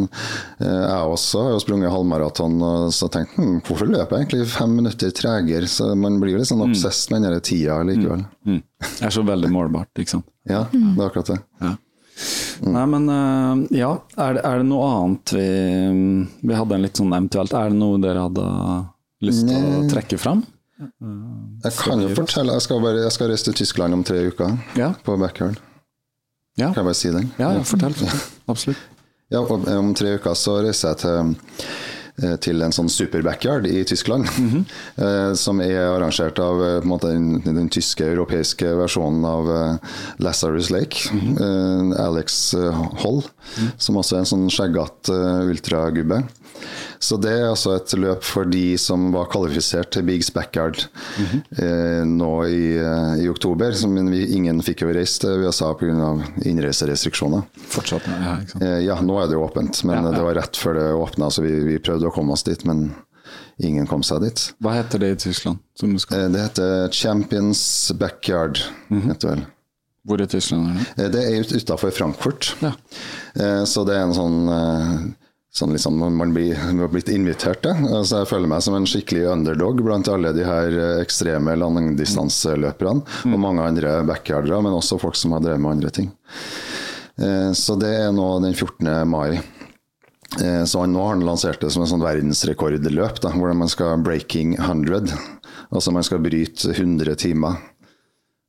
[0.58, 4.50] eh, jeg også har jo sprunget halvmaraton og så tenkt hm, hvorfor løper jeg egentlig
[4.56, 5.70] fem minutter tregere?
[5.70, 6.68] Så man blir jo litt sånn mm.
[6.72, 8.26] obsess med den tida likevel.
[8.42, 8.58] Mm.
[8.58, 8.62] Mm.
[8.84, 10.30] Det er så veldig målbart, ikke sant.
[10.50, 11.42] Ja, det er akkurat det.
[11.62, 11.76] Ja.
[12.64, 15.46] Nei, men uh, ja, er det, er det, noe annet vi
[16.46, 18.44] Vi hadde en litt sånn eventuelt Er det noe dere hadde
[19.26, 20.44] lyst til å trekke fram?
[21.64, 24.56] jeg kan jo fortelle, jeg skal, bare, jeg skal, reise til Tyskland om tre uker,
[24.76, 24.88] ja.
[25.06, 25.60] på backyard.
[26.58, 26.72] Ja.
[26.74, 27.30] Kan jeg bare si den?
[27.38, 27.94] Ja, ja fortell.
[27.96, 28.24] fortell.
[28.52, 28.82] Absolutt.
[29.32, 29.40] Ja,
[29.78, 31.93] om tre uker så reiser jeg til Eh,
[32.40, 34.28] til en sånn super-backyard i Tyskland.
[34.38, 35.34] Mm -hmm.
[35.44, 39.78] som er arrangert av eh, måte, den, den, tyske, europeiske versjonen av
[40.18, 41.10] Lazarus Lake.
[41.12, 41.98] Mm -hmm.
[41.98, 42.54] Alex
[43.02, 43.70] Holl, -hmm.
[43.78, 45.12] som også er en sånn skjeggete
[45.50, 46.22] ultragubbe.
[47.04, 50.86] Så det er altså et løp for de som var kvalifisert til Bigs Backyard
[51.18, 51.40] mm -hmm.
[51.64, 53.72] eh, nå i, eh, i, oktober.
[53.72, 56.22] Som vi, ingen fikk jo reist til USA pga.
[56.44, 57.42] innreiserestriksjoner.
[57.68, 58.62] Fortsatt, ja, ikke sant?
[58.64, 60.16] Eh, ja, nå er det jo åpent, men ja, ja.
[60.16, 62.64] det var rett før det åpna, så vi, vi, prøvde å komme oss dit.
[62.64, 62.94] men
[63.58, 64.54] Ingen kom seg dit.
[64.58, 65.58] Hva heter det i Tyskland?
[65.82, 68.58] Eh, det heter Champions Backyard.
[68.88, 69.08] Mm -hmm.
[69.08, 69.44] heter vel.
[70.04, 71.04] Hvor i Tyskland er det?
[71.04, 72.56] Eh, det er utafor Frankfurt.
[72.60, 72.72] Ja.
[73.66, 75.14] Så det er en sånn
[75.54, 77.86] sånn liksom, man blir, man blitt invitert til.
[77.88, 83.04] Altså, jeg føler meg som en skikkelig underdog blant alle de her eh, ekstreme langdistanseløperne.
[83.24, 83.34] Mm.
[83.34, 86.12] Og mange andre backyardere, men også folk som har drevet med andre ting.
[87.20, 88.94] Eh, så det er nå den 14.
[89.08, 89.42] mai.
[90.34, 94.00] Så så nå har han lansert det som en sånn verdensrekordløp, da, hvor man skal
[94.02, 95.12] breaking 100.
[95.70, 97.60] Altså man skal bryte 100 timer.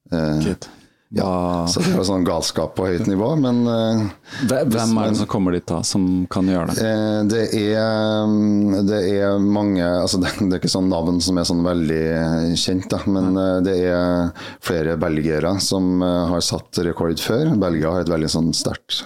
[0.09, 0.65] Good.
[1.13, 4.01] Ja, så det er jo sånn galskap på høyt nivå, men uh,
[4.49, 6.81] Hvem er det som kommer dit da, som kan gjøre det?
[6.81, 11.37] Uh, det, er, mm, det er mange altså det, det, er ikke sånn navn som
[11.37, 12.01] er sånn veldig
[12.57, 13.37] kjent, da, men
[13.67, 17.53] det er flere belgiere som har satt rekord før.
[17.61, 19.03] Belgia har et veldig sånn sterkt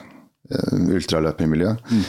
[0.49, 1.75] ultraløpermiljø.
[1.93, 2.05] Mm.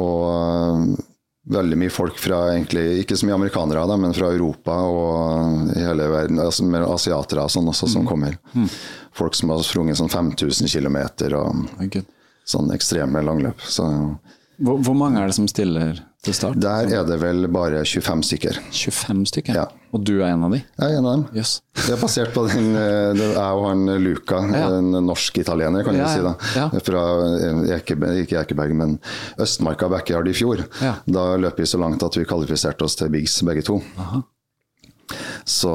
[0.00, 1.03] og
[1.44, 6.08] veldig mye folk fra egentlig, ikke så mye amerikanere, da, men fra Europa og hele
[6.12, 6.40] verden.
[6.40, 8.08] altså Mer asiatere sånn også, som mm.
[8.08, 8.38] kommer.
[8.54, 8.68] Mm.
[9.14, 10.98] Folk som har sprunget sånn 5000 km
[11.36, 12.04] og okay.
[12.48, 13.60] sånn ekstreme langløp.
[13.60, 13.86] Så,
[14.56, 16.00] hvor, hvor, mange er det som stiller?
[16.24, 18.58] Der er det vel bare 25 stykker.
[18.72, 19.58] 25 stykker?
[19.58, 19.64] Ja.
[19.94, 20.62] Og du er en av de?
[20.62, 21.24] Jeg er en av dem.
[21.36, 21.58] Yes.
[21.76, 24.70] Det er basert på den, eh, det er og han Luca, ja.
[24.78, 26.24] en norsk-italiener, kan ja, du si.
[26.24, 26.80] da.
[26.86, 27.02] Fra
[27.36, 28.96] eh, Ekeberg, ikke Ekeberg, men
[29.40, 30.64] Østmarka backyard i fjor.
[31.04, 33.82] Da løp vi så langt at vi kvalifiserte oss til Biggs, begge to.
[35.44, 35.70] Så,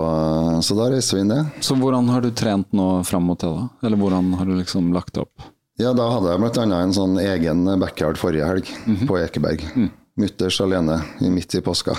[0.66, 1.44] så, da reiser vi inn det.
[1.64, 3.70] Så hvordan har du trent nå fram mot det, da?
[3.86, 5.50] Eller hvordan har du liksom lagt det opp?
[5.80, 6.64] Ja, da hadde jeg bl.a.
[6.82, 9.08] en sånn egen backyard forrige helg mm -hmm.
[9.08, 9.64] på Ekeberg.
[9.76, 9.90] Mm.
[10.20, 11.96] Mutters alene midt i påska.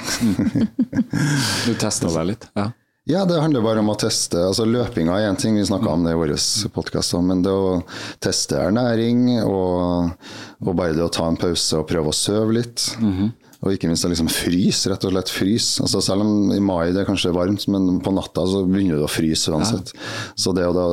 [1.66, 2.46] du testa deg litt?
[2.54, 2.70] Ja.
[3.08, 4.38] Ja, det handler bare om å teste.
[4.44, 6.34] altså Løpinga er én ting, vi snakka om det i vår
[6.74, 7.80] podkast, men det å
[8.22, 10.12] teste ernæring og,
[10.60, 12.84] og, bare det å ta en pause og prøve å sove litt.
[13.00, 13.30] Mm -hmm.
[13.60, 15.82] Og ikke minst å liksom fryse, rett og slett fryse.
[15.82, 19.04] Altså selv om i mai det er kanskje varmt, men på natta så begynner du
[19.04, 19.92] å fryse uansett.
[19.94, 20.00] Ja.
[20.34, 20.86] Så det å da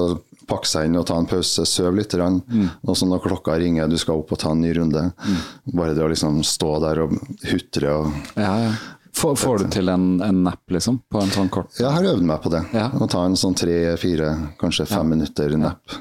[0.48, 2.14] pakke seg inn og ta en pause, sove litt.
[2.18, 2.68] Mm.
[2.88, 5.10] Og så når klokka ringer, du skal opp og ta en ny runde.
[5.14, 5.42] Mm.
[5.78, 7.18] Bare det å liksom stå der og
[7.52, 8.78] hutre og ja, ja.
[9.18, 11.00] Får, får, du til en, en napp, liksom?
[11.10, 12.60] På en sånn kort Jeg har øvd meg på det.
[12.78, 12.92] Ja.
[12.94, 14.28] Å ta en sånn tre-fire,
[14.62, 15.96] kanskje fem minutter napp.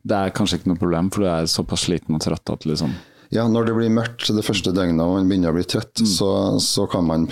[0.00, 2.94] Det er kanskje ikke noe problem, for du er såpass sliten og trøtt at liksom
[3.32, 6.10] ja, når det blir mørkt det første døgnet og man begynner å bli trøtt, mm.
[6.10, 6.28] så,
[6.60, 7.24] så, kan man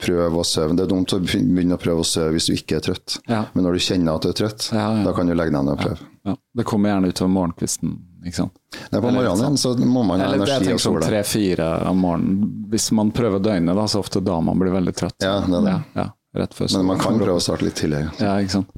[0.00, 0.72] prøve å sove.
[0.78, 3.44] Det er dumt å begynne å prøve å sove hvis du ikke er trøtt, ja.
[3.52, 5.04] men når du kjenner at du er trøtt, ja, ja.
[5.04, 6.10] da kan du legge deg ned og prøve.
[6.54, 8.54] Det kommer gjerne utover morgenkvisten ikke sant.
[8.88, 11.08] Nei, på Eller morgenen så må man ha Eller energi og sånn sola.
[11.10, 12.52] tre-fire om morgenen.
[12.72, 15.18] Hvis man prøver døgnet, da, så ofte da man blir veldig trøtt.
[15.20, 16.06] Ja, det er det.
[16.34, 18.10] Ja, ja, rett før Men man kan prøve å starte litt tidligere.
[18.18, 18.70] Ja, ikke sant.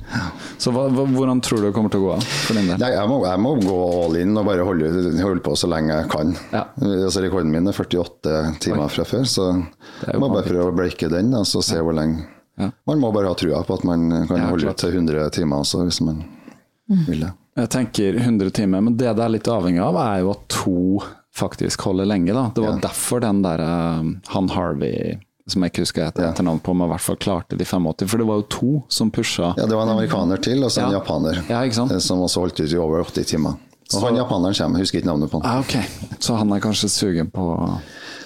[0.61, 2.79] Så hva, hva, hvordan tror du det kommer til å gå av for din del?
[2.83, 4.91] Nei, jeg, må, jeg må gå all in og bare holde,
[5.23, 6.37] holde på så lenge jeg kan.
[6.53, 6.65] Ja.
[6.85, 9.49] Altså, rekorden min er 48 timer fra før, så
[10.05, 12.29] jeg må bare prøve å breake den og altså, se hvor lenge.
[12.61, 12.71] Ja.
[12.89, 15.61] Man må bare ha trua på at man kan Ja, holde ut til 100 timer
[15.65, 16.23] også, hvis man
[17.09, 17.33] vil det.
[17.57, 20.77] Jeg tenker 100 timer, men det det er litt avhengig av, er jo at to
[21.37, 22.33] faktisk holder lenge.
[22.33, 22.47] da.
[22.55, 22.81] Det var Ja.
[22.89, 26.31] derfor den der eh, han Harvey, som jeg ikke husker et Ja.
[26.33, 28.09] etternavn på, men i hvert fall klarte de 85.
[28.11, 29.55] For det var jo to som pusha.
[29.57, 30.99] Ja, det var en amerikaner til, og så en Ja.
[31.01, 31.45] japaner.
[31.49, 33.51] Ja, eh, Som også holdt ut i over 80 timer.
[33.51, 33.59] Og
[33.89, 35.51] Så- han japaneren kommer, jeg husker ikke navnet på han.
[35.51, 35.77] Ah, ok,
[36.19, 37.79] så han er kanskje sugen på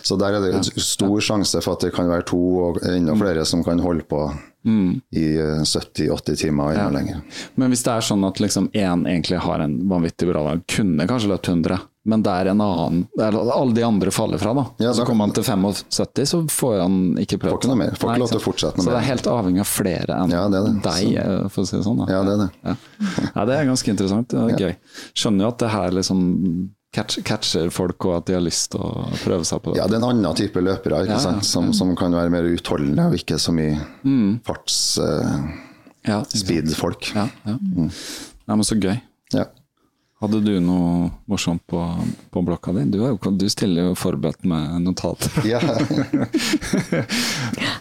[0.02, 3.44] Så der er det stor sjanse for at det kan være to og enda flere
[3.44, 4.32] som kan holde på
[4.64, 6.80] i eh, 70-80 timer og Mm.
[6.80, 6.88] Ja.
[6.90, 7.22] lenger.
[7.56, 11.06] Men hvis det er sånn at liksom én egentlig har en vanvittig bra dag, kunne
[11.08, 14.64] kanskje løpt 100, men det er en annen eller Alle de andre faller fra, da.
[14.78, 17.50] Ja, så kommer han til 75, så får han ikke prøvd.
[17.52, 17.90] Får ikke noe mer.
[17.96, 20.30] Får ikke lov til å fortsette noe Så det er helt avhengig av flere enn
[20.32, 20.82] Ja, det det.
[20.82, 21.98] deg, eh, for å si det sånn.
[22.06, 22.12] Da.
[22.12, 22.50] Ja, det er det.
[22.64, 22.74] Ja.
[23.36, 24.28] ja, det er ganske interessant.
[24.28, 24.76] Det er gøy.
[25.14, 28.80] Skjønner jo at det her liksom catch, catcher folk, og at de har lyst til
[28.82, 29.78] å prøve seg på det.
[29.80, 31.22] Ja, det er en annen type løpere ikke Ja, ja.
[31.22, 31.44] sant?
[31.46, 34.40] Som, som kan være mer utholdende og ikke så mye Mm.
[34.40, 37.10] Ja, farts-speed-folk.
[37.14, 37.56] ja, ja.
[37.60, 38.96] ja, men så gøy.
[39.36, 39.44] Ja.
[40.20, 41.80] Hadde du noe morsomt på,
[42.32, 42.82] på blokka di?
[42.92, 45.30] Du, er jo, du stiller jo forberedt med notater.
[45.48, 45.60] Ja.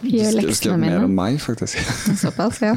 [0.00, 1.04] Du skrev leksene mer mine.
[1.04, 1.76] enn meg, faktisk.
[2.22, 2.72] Såpass, ja.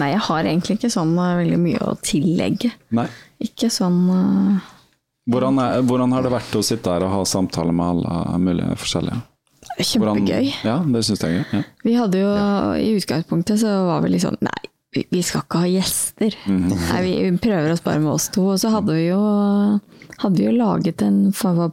[0.00, 2.72] Nei, jeg har egentlig ikke sånn eh, veldig mye å tillegge.
[2.98, 3.06] Nei.
[3.46, 4.66] Ikke sånn eh,
[5.28, 8.76] Hvordan, er, hvordan har det vært å sitte her og ha samtaler med alle mulige
[8.80, 9.18] forskjellige?
[9.78, 10.52] Hvordan- kjempegøy.
[10.64, 11.58] Ja, det syns jeg er gøy.
[11.58, 11.62] Ja.
[11.84, 12.30] Vi hadde jo,
[12.80, 16.34] i utgangspunktet så var vi litt sånn Nei, vi, skal ikke ha gjester.
[16.48, 16.68] Mm.
[16.72, 18.46] Nei, vi, vi prøver oss bare med oss to.
[18.54, 19.20] Og så hadde vi jo,
[20.22, 21.18] hadde vi jo laget en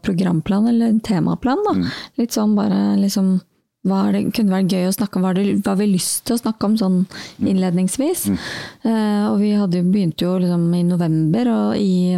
[0.03, 1.63] programplan, eller en temaplan.
[1.65, 1.73] da.
[1.79, 1.87] Mm.
[2.19, 3.37] Litt sånn bare liksom
[3.85, 6.23] hva er det kunne vært gøy å snakke om, hva har det- hva vi lyst
[6.25, 7.05] til å snakke om sånn
[7.39, 8.25] innledningsvis.
[8.25, 8.39] innledningsvis?
[8.83, 12.17] Uh, og vi hadde, jo- begynte jo liksom i november, og i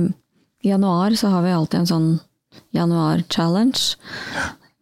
[0.64, 2.08] januar så har vi alltid en sånn
[2.76, 3.98] januar-challenge.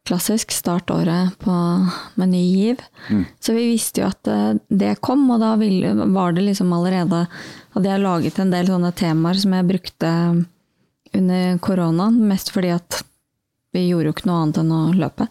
[0.06, 1.52] Klassisk startåret på,
[2.15, 2.81] med ny giv.
[3.39, 7.26] Så vi visste jo at eh, det kom, og da ville, var det liksom allerede
[7.76, 10.10] Hadde jeg laget en del sånne temaer som jeg brukte
[11.15, 13.02] under koronaen, mest fordi at
[13.76, 15.27] vi gjorde jo ikke noe annet enn å løpe.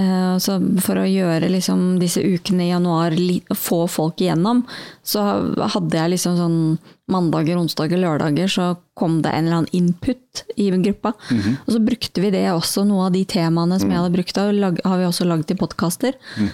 [0.00, 3.12] Eh, så for å gjøre liksom disse ukene i januar,
[3.52, 4.62] få folk igjennom,
[5.04, 5.26] så
[5.74, 6.58] hadde jeg liksom sånn
[7.10, 11.12] mandager, onsdager, lørdager, så kom det en eller annen input i gruppa.
[11.66, 15.00] Og så brukte vi det også, noe av de temaene som jeg hadde brukt, har
[15.00, 16.16] vi også laget i podkaster.
[16.38, 16.48] Mm.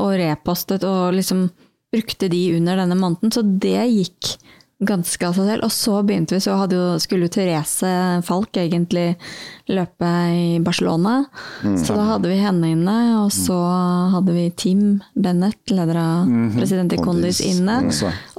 [0.00, 1.50] og repostet og liksom
[1.92, 3.32] brukte de under denne måneden.
[3.34, 4.36] Så det gikk
[4.80, 5.64] ganske av seg selv.
[5.66, 7.90] Og så begynte vi, så jo, skulle Therese
[8.26, 9.14] Falk egentlig
[9.70, 11.24] løpe i Barcelona.
[11.84, 13.58] Så da hadde vi henne inne, og så
[14.16, 17.82] hadde vi Tim Bennett, leder av President i Kondis, inne.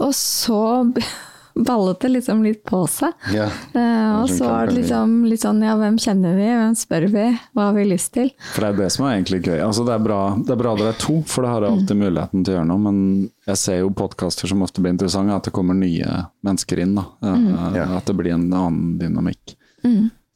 [0.02, 0.64] Og så
[1.56, 3.16] ballet det liksom litt på seg.
[3.36, 3.48] Ja.
[3.76, 7.26] uh, og så var det liksom litt sånn, ja, hvem kjenner vi, hvem spør vi,
[7.58, 8.32] hva har vi lyst til?
[8.54, 9.60] For det er det som er egentlig gøy.
[9.66, 12.02] Altså, det, er bra, det er bra dere er to, for da har jeg alltid
[12.04, 12.86] muligheten til å gjøre noe.
[12.88, 13.04] Men
[13.52, 16.96] jeg ser jo podkaster som ofte blir interessante, at det kommer nye mennesker inn.
[16.98, 17.06] Da.
[17.26, 17.52] Mm.
[17.52, 19.58] Uh, At det blir en annen dynamikk.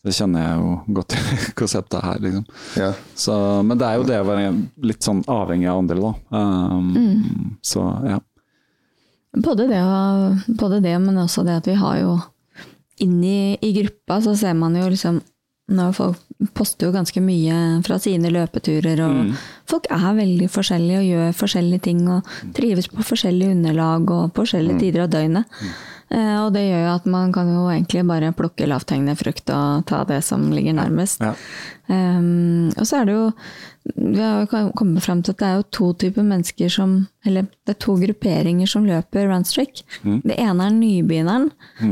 [0.06, 2.46] Det kjenner jeg jo godt i konseptet her, liksom.
[2.78, 2.92] Ja.
[3.18, 3.34] Så,
[3.66, 4.52] men det er jo det å være
[4.86, 6.14] litt sånn avhengig av andre, da.
[6.30, 8.20] Um, Så ja.
[9.36, 12.16] Både det, og, både det, men også det at vi har jo
[13.04, 15.18] Inni i gruppa så ser man jo liksom
[15.76, 16.22] når Folk
[16.54, 17.56] poster jo ganske mye
[17.86, 19.32] fra sine løpeturer, og
[19.66, 24.44] folk er veldig forskjellige og gjør forskjellige ting og trives på forskjellige underlag og på
[24.44, 25.56] forskjellige tider av døgnet.
[26.14, 29.86] Eh, og det gjør jo at man kan jo egentlig bare plukke lavthengende frukt og
[29.90, 31.24] ta det som ligger nærmest.
[31.24, 31.34] Ja.
[31.86, 33.26] Um, og så er det jo
[33.94, 37.46] Vi har jo kommet frem til at det er jo to typer mennesker som Eller
[37.46, 39.84] det er to grupperinger som løper runstreak.
[40.02, 41.52] Det ene er nybegynneren,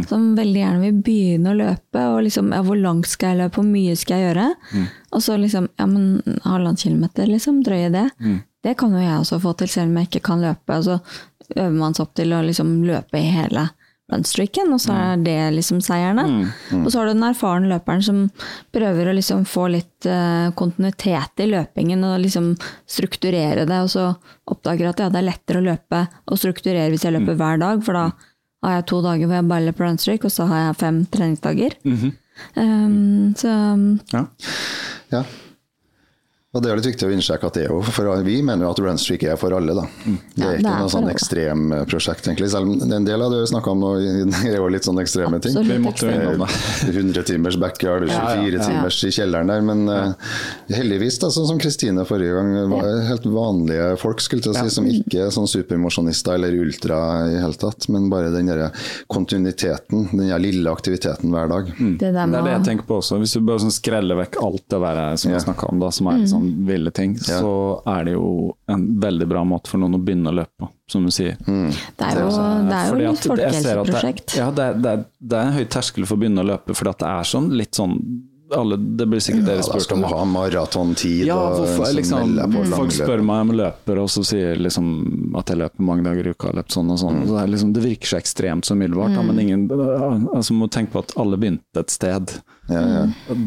[0.09, 2.05] som veldig gjerne vil begynne å løpe.
[2.15, 4.47] Og liksom ja, hvor langt skal jeg løpe, hvor mye skal jeg gjøre?
[5.13, 7.63] Og så liksom ja, men halvannen kilometer, liksom.
[7.65, 8.07] Drøye det.
[8.63, 10.77] Det kan jo jeg også få til, selv om jeg ikke kan løpe.
[10.77, 10.99] Og så
[11.55, 13.69] øver man seg opp til å liksom løpe i hele
[14.11, 16.25] runstreaken, og så er det liksom seierne.
[16.81, 18.25] Og så har du den erfaren løperen som
[18.75, 22.51] prøver å liksom få litt uh, kontinuitet i løpingen og liksom
[22.89, 24.09] strukturere det, og så
[24.51, 27.85] oppdager at ja, det er lettere å løpe og strukturere hvis jeg løper hver dag,
[27.85, 28.09] for da
[28.63, 31.79] har jeg to dager hvor jeg bare løper runstreak, og så har jeg fem treningsdager.
[32.59, 33.55] um, så
[34.13, 34.25] ja.
[35.13, 35.23] ja.
[36.53, 38.71] Og Det er litt viktig å innsjekke at det er jo for Vi mener jo
[38.75, 39.73] at runstreak er for alle.
[39.73, 39.87] da.
[40.05, 40.17] Mm.
[40.35, 42.49] Det er Ja, ikke det er noe sånn ekstremprosjekt, egentlig.
[42.53, 43.89] Selv om en del av det vi snakka om nå,
[44.51, 45.57] er jo litt sånn ekstreme ting.
[45.57, 46.91] Vi måtte jo innom det.
[46.93, 48.67] 100 timers backyard, 24 ja.
[48.67, 49.63] timers i kjelleren der.
[49.65, 50.35] Men uh,
[50.69, 54.75] heldigvis, da, sånn som Kristine forrige gang, var helt vanlige folk skulle til å si,
[54.77, 57.01] som ikke er sånn supermosjonister eller ultra
[57.31, 58.67] i hele tatt, men bare den der
[59.09, 61.73] kontinuiteten, den der lille aktiviteten hver dag.
[61.97, 63.17] Det er det jeg tenker på også.
[63.25, 66.13] Hvis du bare sånn skreller vekk alt det der som vi snakka om, da, som
[66.13, 67.39] er litt sånn ville ting, Ja.
[67.41, 67.53] så
[67.87, 71.03] er det jo en veldig bra måte for noen å begynne å løpe på, som
[71.07, 71.37] du sier.
[71.45, 72.29] Det er jo,
[72.67, 74.35] det er jo et at det- folkehelseprosjekt.
[74.37, 76.75] Ja, det er, det, er, det er en høy terskel for å begynne å løpe,
[76.75, 77.97] fordi det er sånn litt sånn
[78.57, 80.03] alle, Det blir sikkert Ja, dere da spurt skal om.
[80.03, 82.35] du ha maratontid Ja, hvorfor, liksom,
[82.73, 86.29] folk spør meg om jeg løper, og så sier liksom at jeg løper mange dager
[86.29, 86.53] i uka.
[86.55, 87.21] Løp sånn og sånn.
[87.21, 87.27] Mm.
[87.27, 89.29] Så det, liksom, det virker så ekstremt så umiddelbart, mm.
[89.29, 89.65] men ingen
[90.33, 92.35] altså, må tenke på at alle begynte et sted.
[92.71, 93.37] Ja, ja.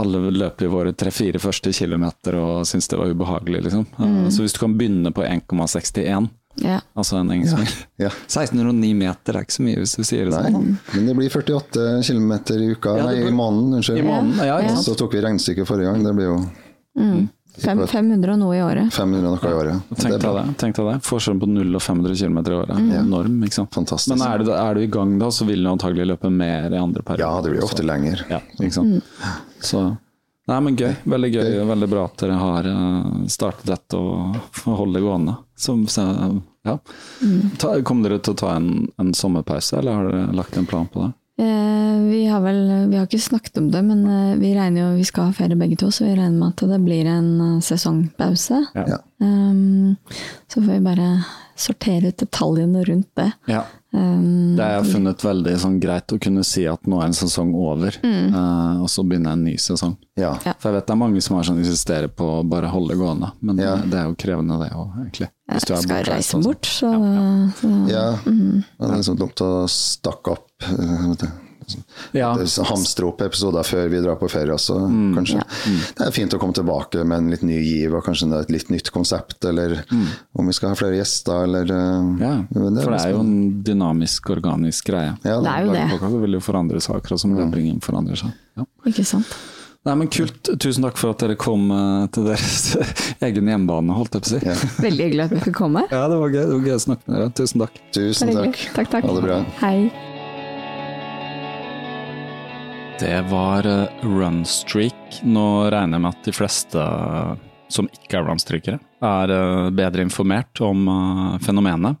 [0.00, 3.86] Alle løper i våre tre-fire første kilometer og syns det var ubehagelig, liksom.
[3.98, 4.30] Mm.
[4.32, 6.30] Så hvis du kan begynne på 1,61,
[6.60, 6.80] Ja.
[6.94, 7.68] altså en engelskmil
[7.98, 8.10] Ja.
[8.28, 10.78] 1609 meter er ikke så mye hvis du sier det Nei, sånn.
[10.94, 13.74] men det blir 48 km i uka, Ja, nei, blir- i måneden.
[13.78, 13.98] Unnskyld.
[13.98, 14.74] I måneden, ja, Ja.
[14.76, 16.50] Så tok vi regnestykket forrige gang, det blir jo
[16.98, 17.28] mm.
[17.62, 18.92] 500 og noe i året.
[18.92, 19.80] 500 noe i året.
[19.90, 20.56] Det Tenk deg det.
[20.58, 20.94] tenk deg det.
[21.04, 22.92] Forskjellen på 0 og 500 km i året Mm.
[23.00, 23.42] enorm.
[23.44, 23.70] ikke sant?
[23.74, 24.08] Fantastisk.
[24.16, 26.76] Men er du, er du i gang da, så vil du antagelig løpe mer i
[26.78, 27.18] andre perioder.
[27.18, 28.24] Ja, det blir ofte lenger.
[28.30, 29.02] Ja, ikke sant?
[29.60, 29.98] Så
[30.48, 30.96] Nei, men gøy.
[31.06, 34.34] Veldig gøy og veldig bra at dere har eh, startet dette og
[34.64, 35.36] holder det gående.
[35.62, 35.76] Så,
[36.66, 36.78] ja.
[37.62, 40.88] ta, Kommer dere til å ta en, en sommerpause, eller har dere lagt en plan
[40.90, 41.12] på det?
[41.38, 44.98] Eh, vi har vel Vi har ikke snakket om det, men eh, vi regner jo
[44.98, 47.60] Vi skal ha ferie begge to, så vi regner med at det blir en eh,
[47.64, 48.58] sesongpause.
[48.76, 48.98] Ja.
[49.22, 49.96] Um,
[50.46, 51.08] så får vi bare
[51.56, 53.30] sortere ut detaljene rundt det.
[53.46, 53.64] Ja.
[53.94, 57.12] Um, Det har jeg funnet veldig sånn, greit å kunne si at nå er en
[57.16, 59.96] sesong over, eh, og så begynner en ny sesong.
[60.16, 60.30] Ja.
[60.46, 60.54] Ja.
[60.58, 63.32] For jeg vet det er mange som har sånn insisterer på å bare holde gående,
[63.42, 63.76] men Ja.
[63.76, 65.28] det er jo krevende det òg, egentlig.
[65.52, 66.42] Hvis du er skal bortreist reise sånn.
[66.44, 66.90] bort, så,
[67.60, 68.06] så ja.
[68.24, 71.26] Det er liksom dumt å stakke opp vet du.
[72.16, 72.32] Ja,
[72.68, 75.42] Hamstre opp episoder før vi drar på ferie også, Mm, kanskje.
[75.98, 78.68] Det er fint å komme tilbake med en litt ny giv og kanskje et litt
[78.70, 79.84] nytt konsept, eller
[80.38, 82.20] om vi skal ha flere gjester, eller eh, Mm.
[82.20, 85.16] ja, det for det er jo en dynamisk, organisk greie.
[85.24, 85.88] Ja, Det er jo det.
[85.90, 88.32] Podcast vil jo forandre seg, akkurat som løpingen forandrer seg.
[88.56, 88.64] Ja.
[88.86, 89.26] Ikke sant.
[89.84, 90.44] Nei, men Kult.
[90.62, 92.76] Tusen takk for at dere kom eh, til deres
[93.26, 94.46] egen hjemmebane, holdt jeg på å si.
[94.46, 94.54] Ja.
[94.86, 95.82] Veldig hyggelig at vi fikk komme.
[95.90, 96.44] Ja, det var gøy.
[96.46, 97.30] Det var gøy å snakke med dere.
[97.34, 97.82] Tusen takk.
[97.92, 98.62] Tusen takk.
[98.78, 99.04] Takk, takk.
[99.10, 99.42] Ha det bra.
[99.58, 100.11] Hei.
[103.02, 105.22] Det var eh, runstreak.
[105.22, 107.32] Nå regner jeg med at de fleste eh,
[107.72, 110.84] som ikke er runstreakere, er eh, bedre informert om
[111.42, 111.98] fenomenet.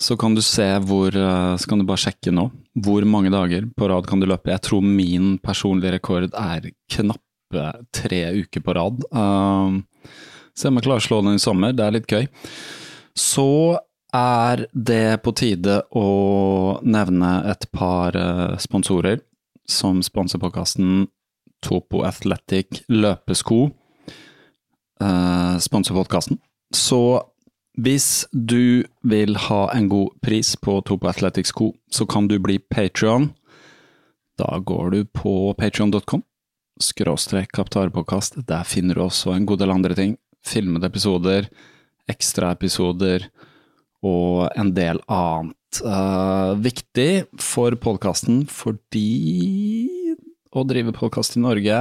[0.00, 2.48] Så kan du se hvor Så kan du bare sjekke nå.
[2.74, 4.50] Hvor mange dager på rad kan du løpe?
[4.50, 9.04] Jeg tror min personlige rekord er knappe tre uker på rad.
[10.56, 12.26] Se om jeg klarer å slå den i sommer, det er litt gøy.
[13.14, 13.78] Så
[14.16, 16.08] er det på tide å
[16.82, 18.16] nevne et par
[18.58, 19.20] sponsorer
[19.70, 21.08] som sponser podkasten.
[21.60, 23.66] Topo Athletic løpesko
[25.02, 26.38] uh, sponser podkasten.
[26.74, 27.20] Så
[27.80, 32.58] hvis du vil ha en god pris på Topo Athletic sko, så kan du bli
[32.58, 33.30] Patrion.
[34.40, 36.22] Da går du på patrion.com,
[36.80, 38.40] skråstrek kaptarpodkast.
[38.48, 40.16] Der finner du også en god del andre ting.
[40.46, 41.48] Filmede episoder,
[42.08, 43.28] ekstraepisoder
[44.06, 45.56] og en del annet.
[45.84, 49.06] uh, viktig for podkasten fordi
[50.50, 51.76] å drive podkast i Norge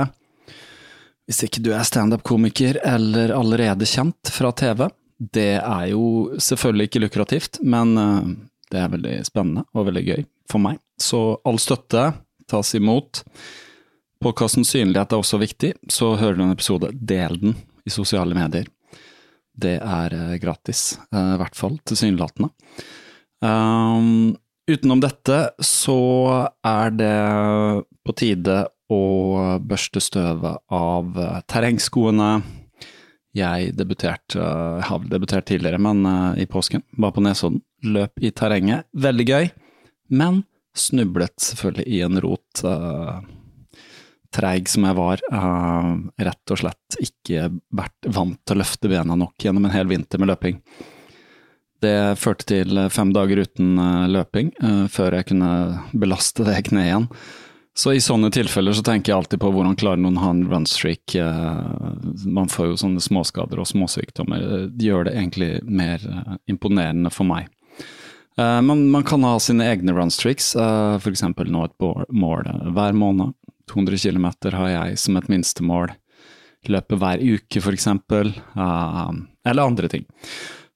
[1.25, 4.87] Hvis ikke du er standup-komiker eller allerede kjent fra TV,
[5.17, 8.29] det er jo selvfølgelig ikke lukrativt, men uh,
[8.69, 10.79] det er veldig spennende og veldig gøy for meg.
[11.01, 12.11] Så all støtte
[12.49, 13.23] tas imot.
[14.19, 17.55] Podkastens synlighet er også viktig, så hører du en episode, del den
[17.87, 18.67] i sosiale medier.
[19.59, 22.51] Det er eh, gratis, eh, i hvert fall tilsynelatende.
[23.39, 24.35] Um,
[24.69, 25.99] utenom dette så
[26.65, 27.15] er det
[28.05, 28.61] på tide
[28.91, 29.03] å
[29.63, 32.29] børste støvet av eh, terrengskoene.
[33.37, 34.43] Jeg debuterte,
[34.87, 36.01] har debutert tidligere, men
[36.41, 37.61] i påsken, var på Nesodden.
[37.85, 39.51] Løp i terrenget, veldig gøy,
[40.11, 40.41] men
[40.75, 42.63] snublet selvfølgelig i en rot.
[42.65, 43.21] Uh,
[44.33, 45.91] treig som jeg var, uh,
[46.21, 50.21] rett og slett ikke vært vant til å løfte bena nok gjennom en hel vinter
[50.21, 50.61] med løping.
[51.79, 55.51] Det førte til fem dager uten eh, løping, uh, før jeg kunne
[55.95, 57.05] belaste det kneet igjen.
[57.79, 60.43] Så i sånne tilfeller så tenker jeg alltid på hvordan klarer noen å ha en
[60.51, 61.15] runstreak.
[61.15, 61.95] Uh,
[62.27, 64.67] Man får jo sånne småskader og småsykdommer.
[64.75, 66.03] Det gjør det egentlig mer
[66.51, 67.47] imponerende for meg.
[68.39, 70.53] Men Man, kan ha sine egne runstreaks,
[71.03, 71.23] f.eks.
[71.27, 73.33] nå et mål hver måned.
[73.69, 74.27] 200 km
[74.57, 75.93] har jeg som et minstemål.
[76.67, 78.33] løpe hver uke, eksempel.
[78.57, 79.13] Uh,
[79.47, 80.05] eller andre ting.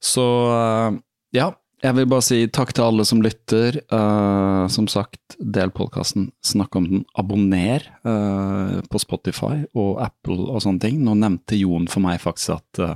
[0.04, 0.96] Så uh,
[1.36, 1.52] ja,
[1.84, 3.82] jeg vil bare si takk til alle som lytter.
[3.92, 10.64] Uh, som sagt, del podkasten, snakk om den, abonner uh, på Spotify og Apple og
[10.64, 11.02] sånne ting.
[11.04, 12.96] Nå nevnte Jon for meg faktisk at uh,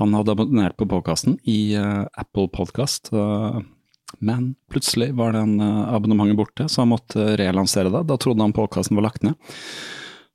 [0.00, 3.10] han hadde abonnert på podkasten i Apple Podcast.
[4.18, 8.02] Men plutselig var den abonnementet borte, så han måtte relansere det.
[8.08, 9.38] Da trodde han påkassen var lagt ned.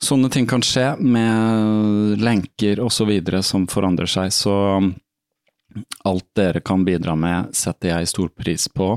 [0.04, 3.12] Sånne ting kan skje med lenker osv.
[3.44, 4.56] som forandrer seg, så
[6.04, 8.94] Alt dere kan bidra med, setter jeg stor pris på.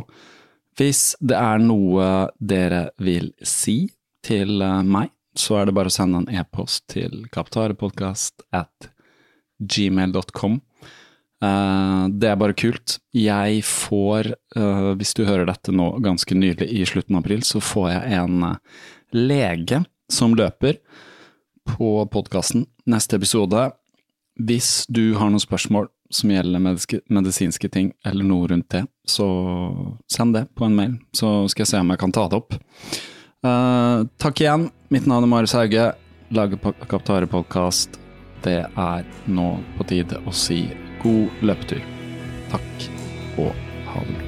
[0.79, 3.89] Hvis det er noe dere vil si
[4.23, 8.91] til eh, meg, så er det bare å sende en e-post til kaptarepodkast at
[9.59, 10.61] gmail.com.
[11.39, 12.97] Uh, det er bare kult.
[13.15, 17.63] Jeg får, uh, hvis du hører dette nå ganske nylig i slutten av april, så
[17.63, 18.81] får jeg en uh,
[19.15, 20.81] lege som løper
[21.69, 23.69] på podkasten neste episode.
[24.39, 26.63] Hvis du har noen spørsmål som gjelder
[27.13, 29.29] medisinske ting, eller noe rundt det, så
[30.11, 32.57] send det på en mail, så skal jeg se om jeg kan ta det opp.
[33.45, 34.71] Takk igjen.
[34.95, 35.91] Mitt navn er Marius Hauge,
[36.33, 38.01] lager Kaptare-podkast.
[38.47, 40.63] Det er nå på tide å si
[41.03, 41.85] god løpetur.
[42.53, 42.89] Takk
[43.39, 43.55] og
[43.93, 44.28] ha det bra.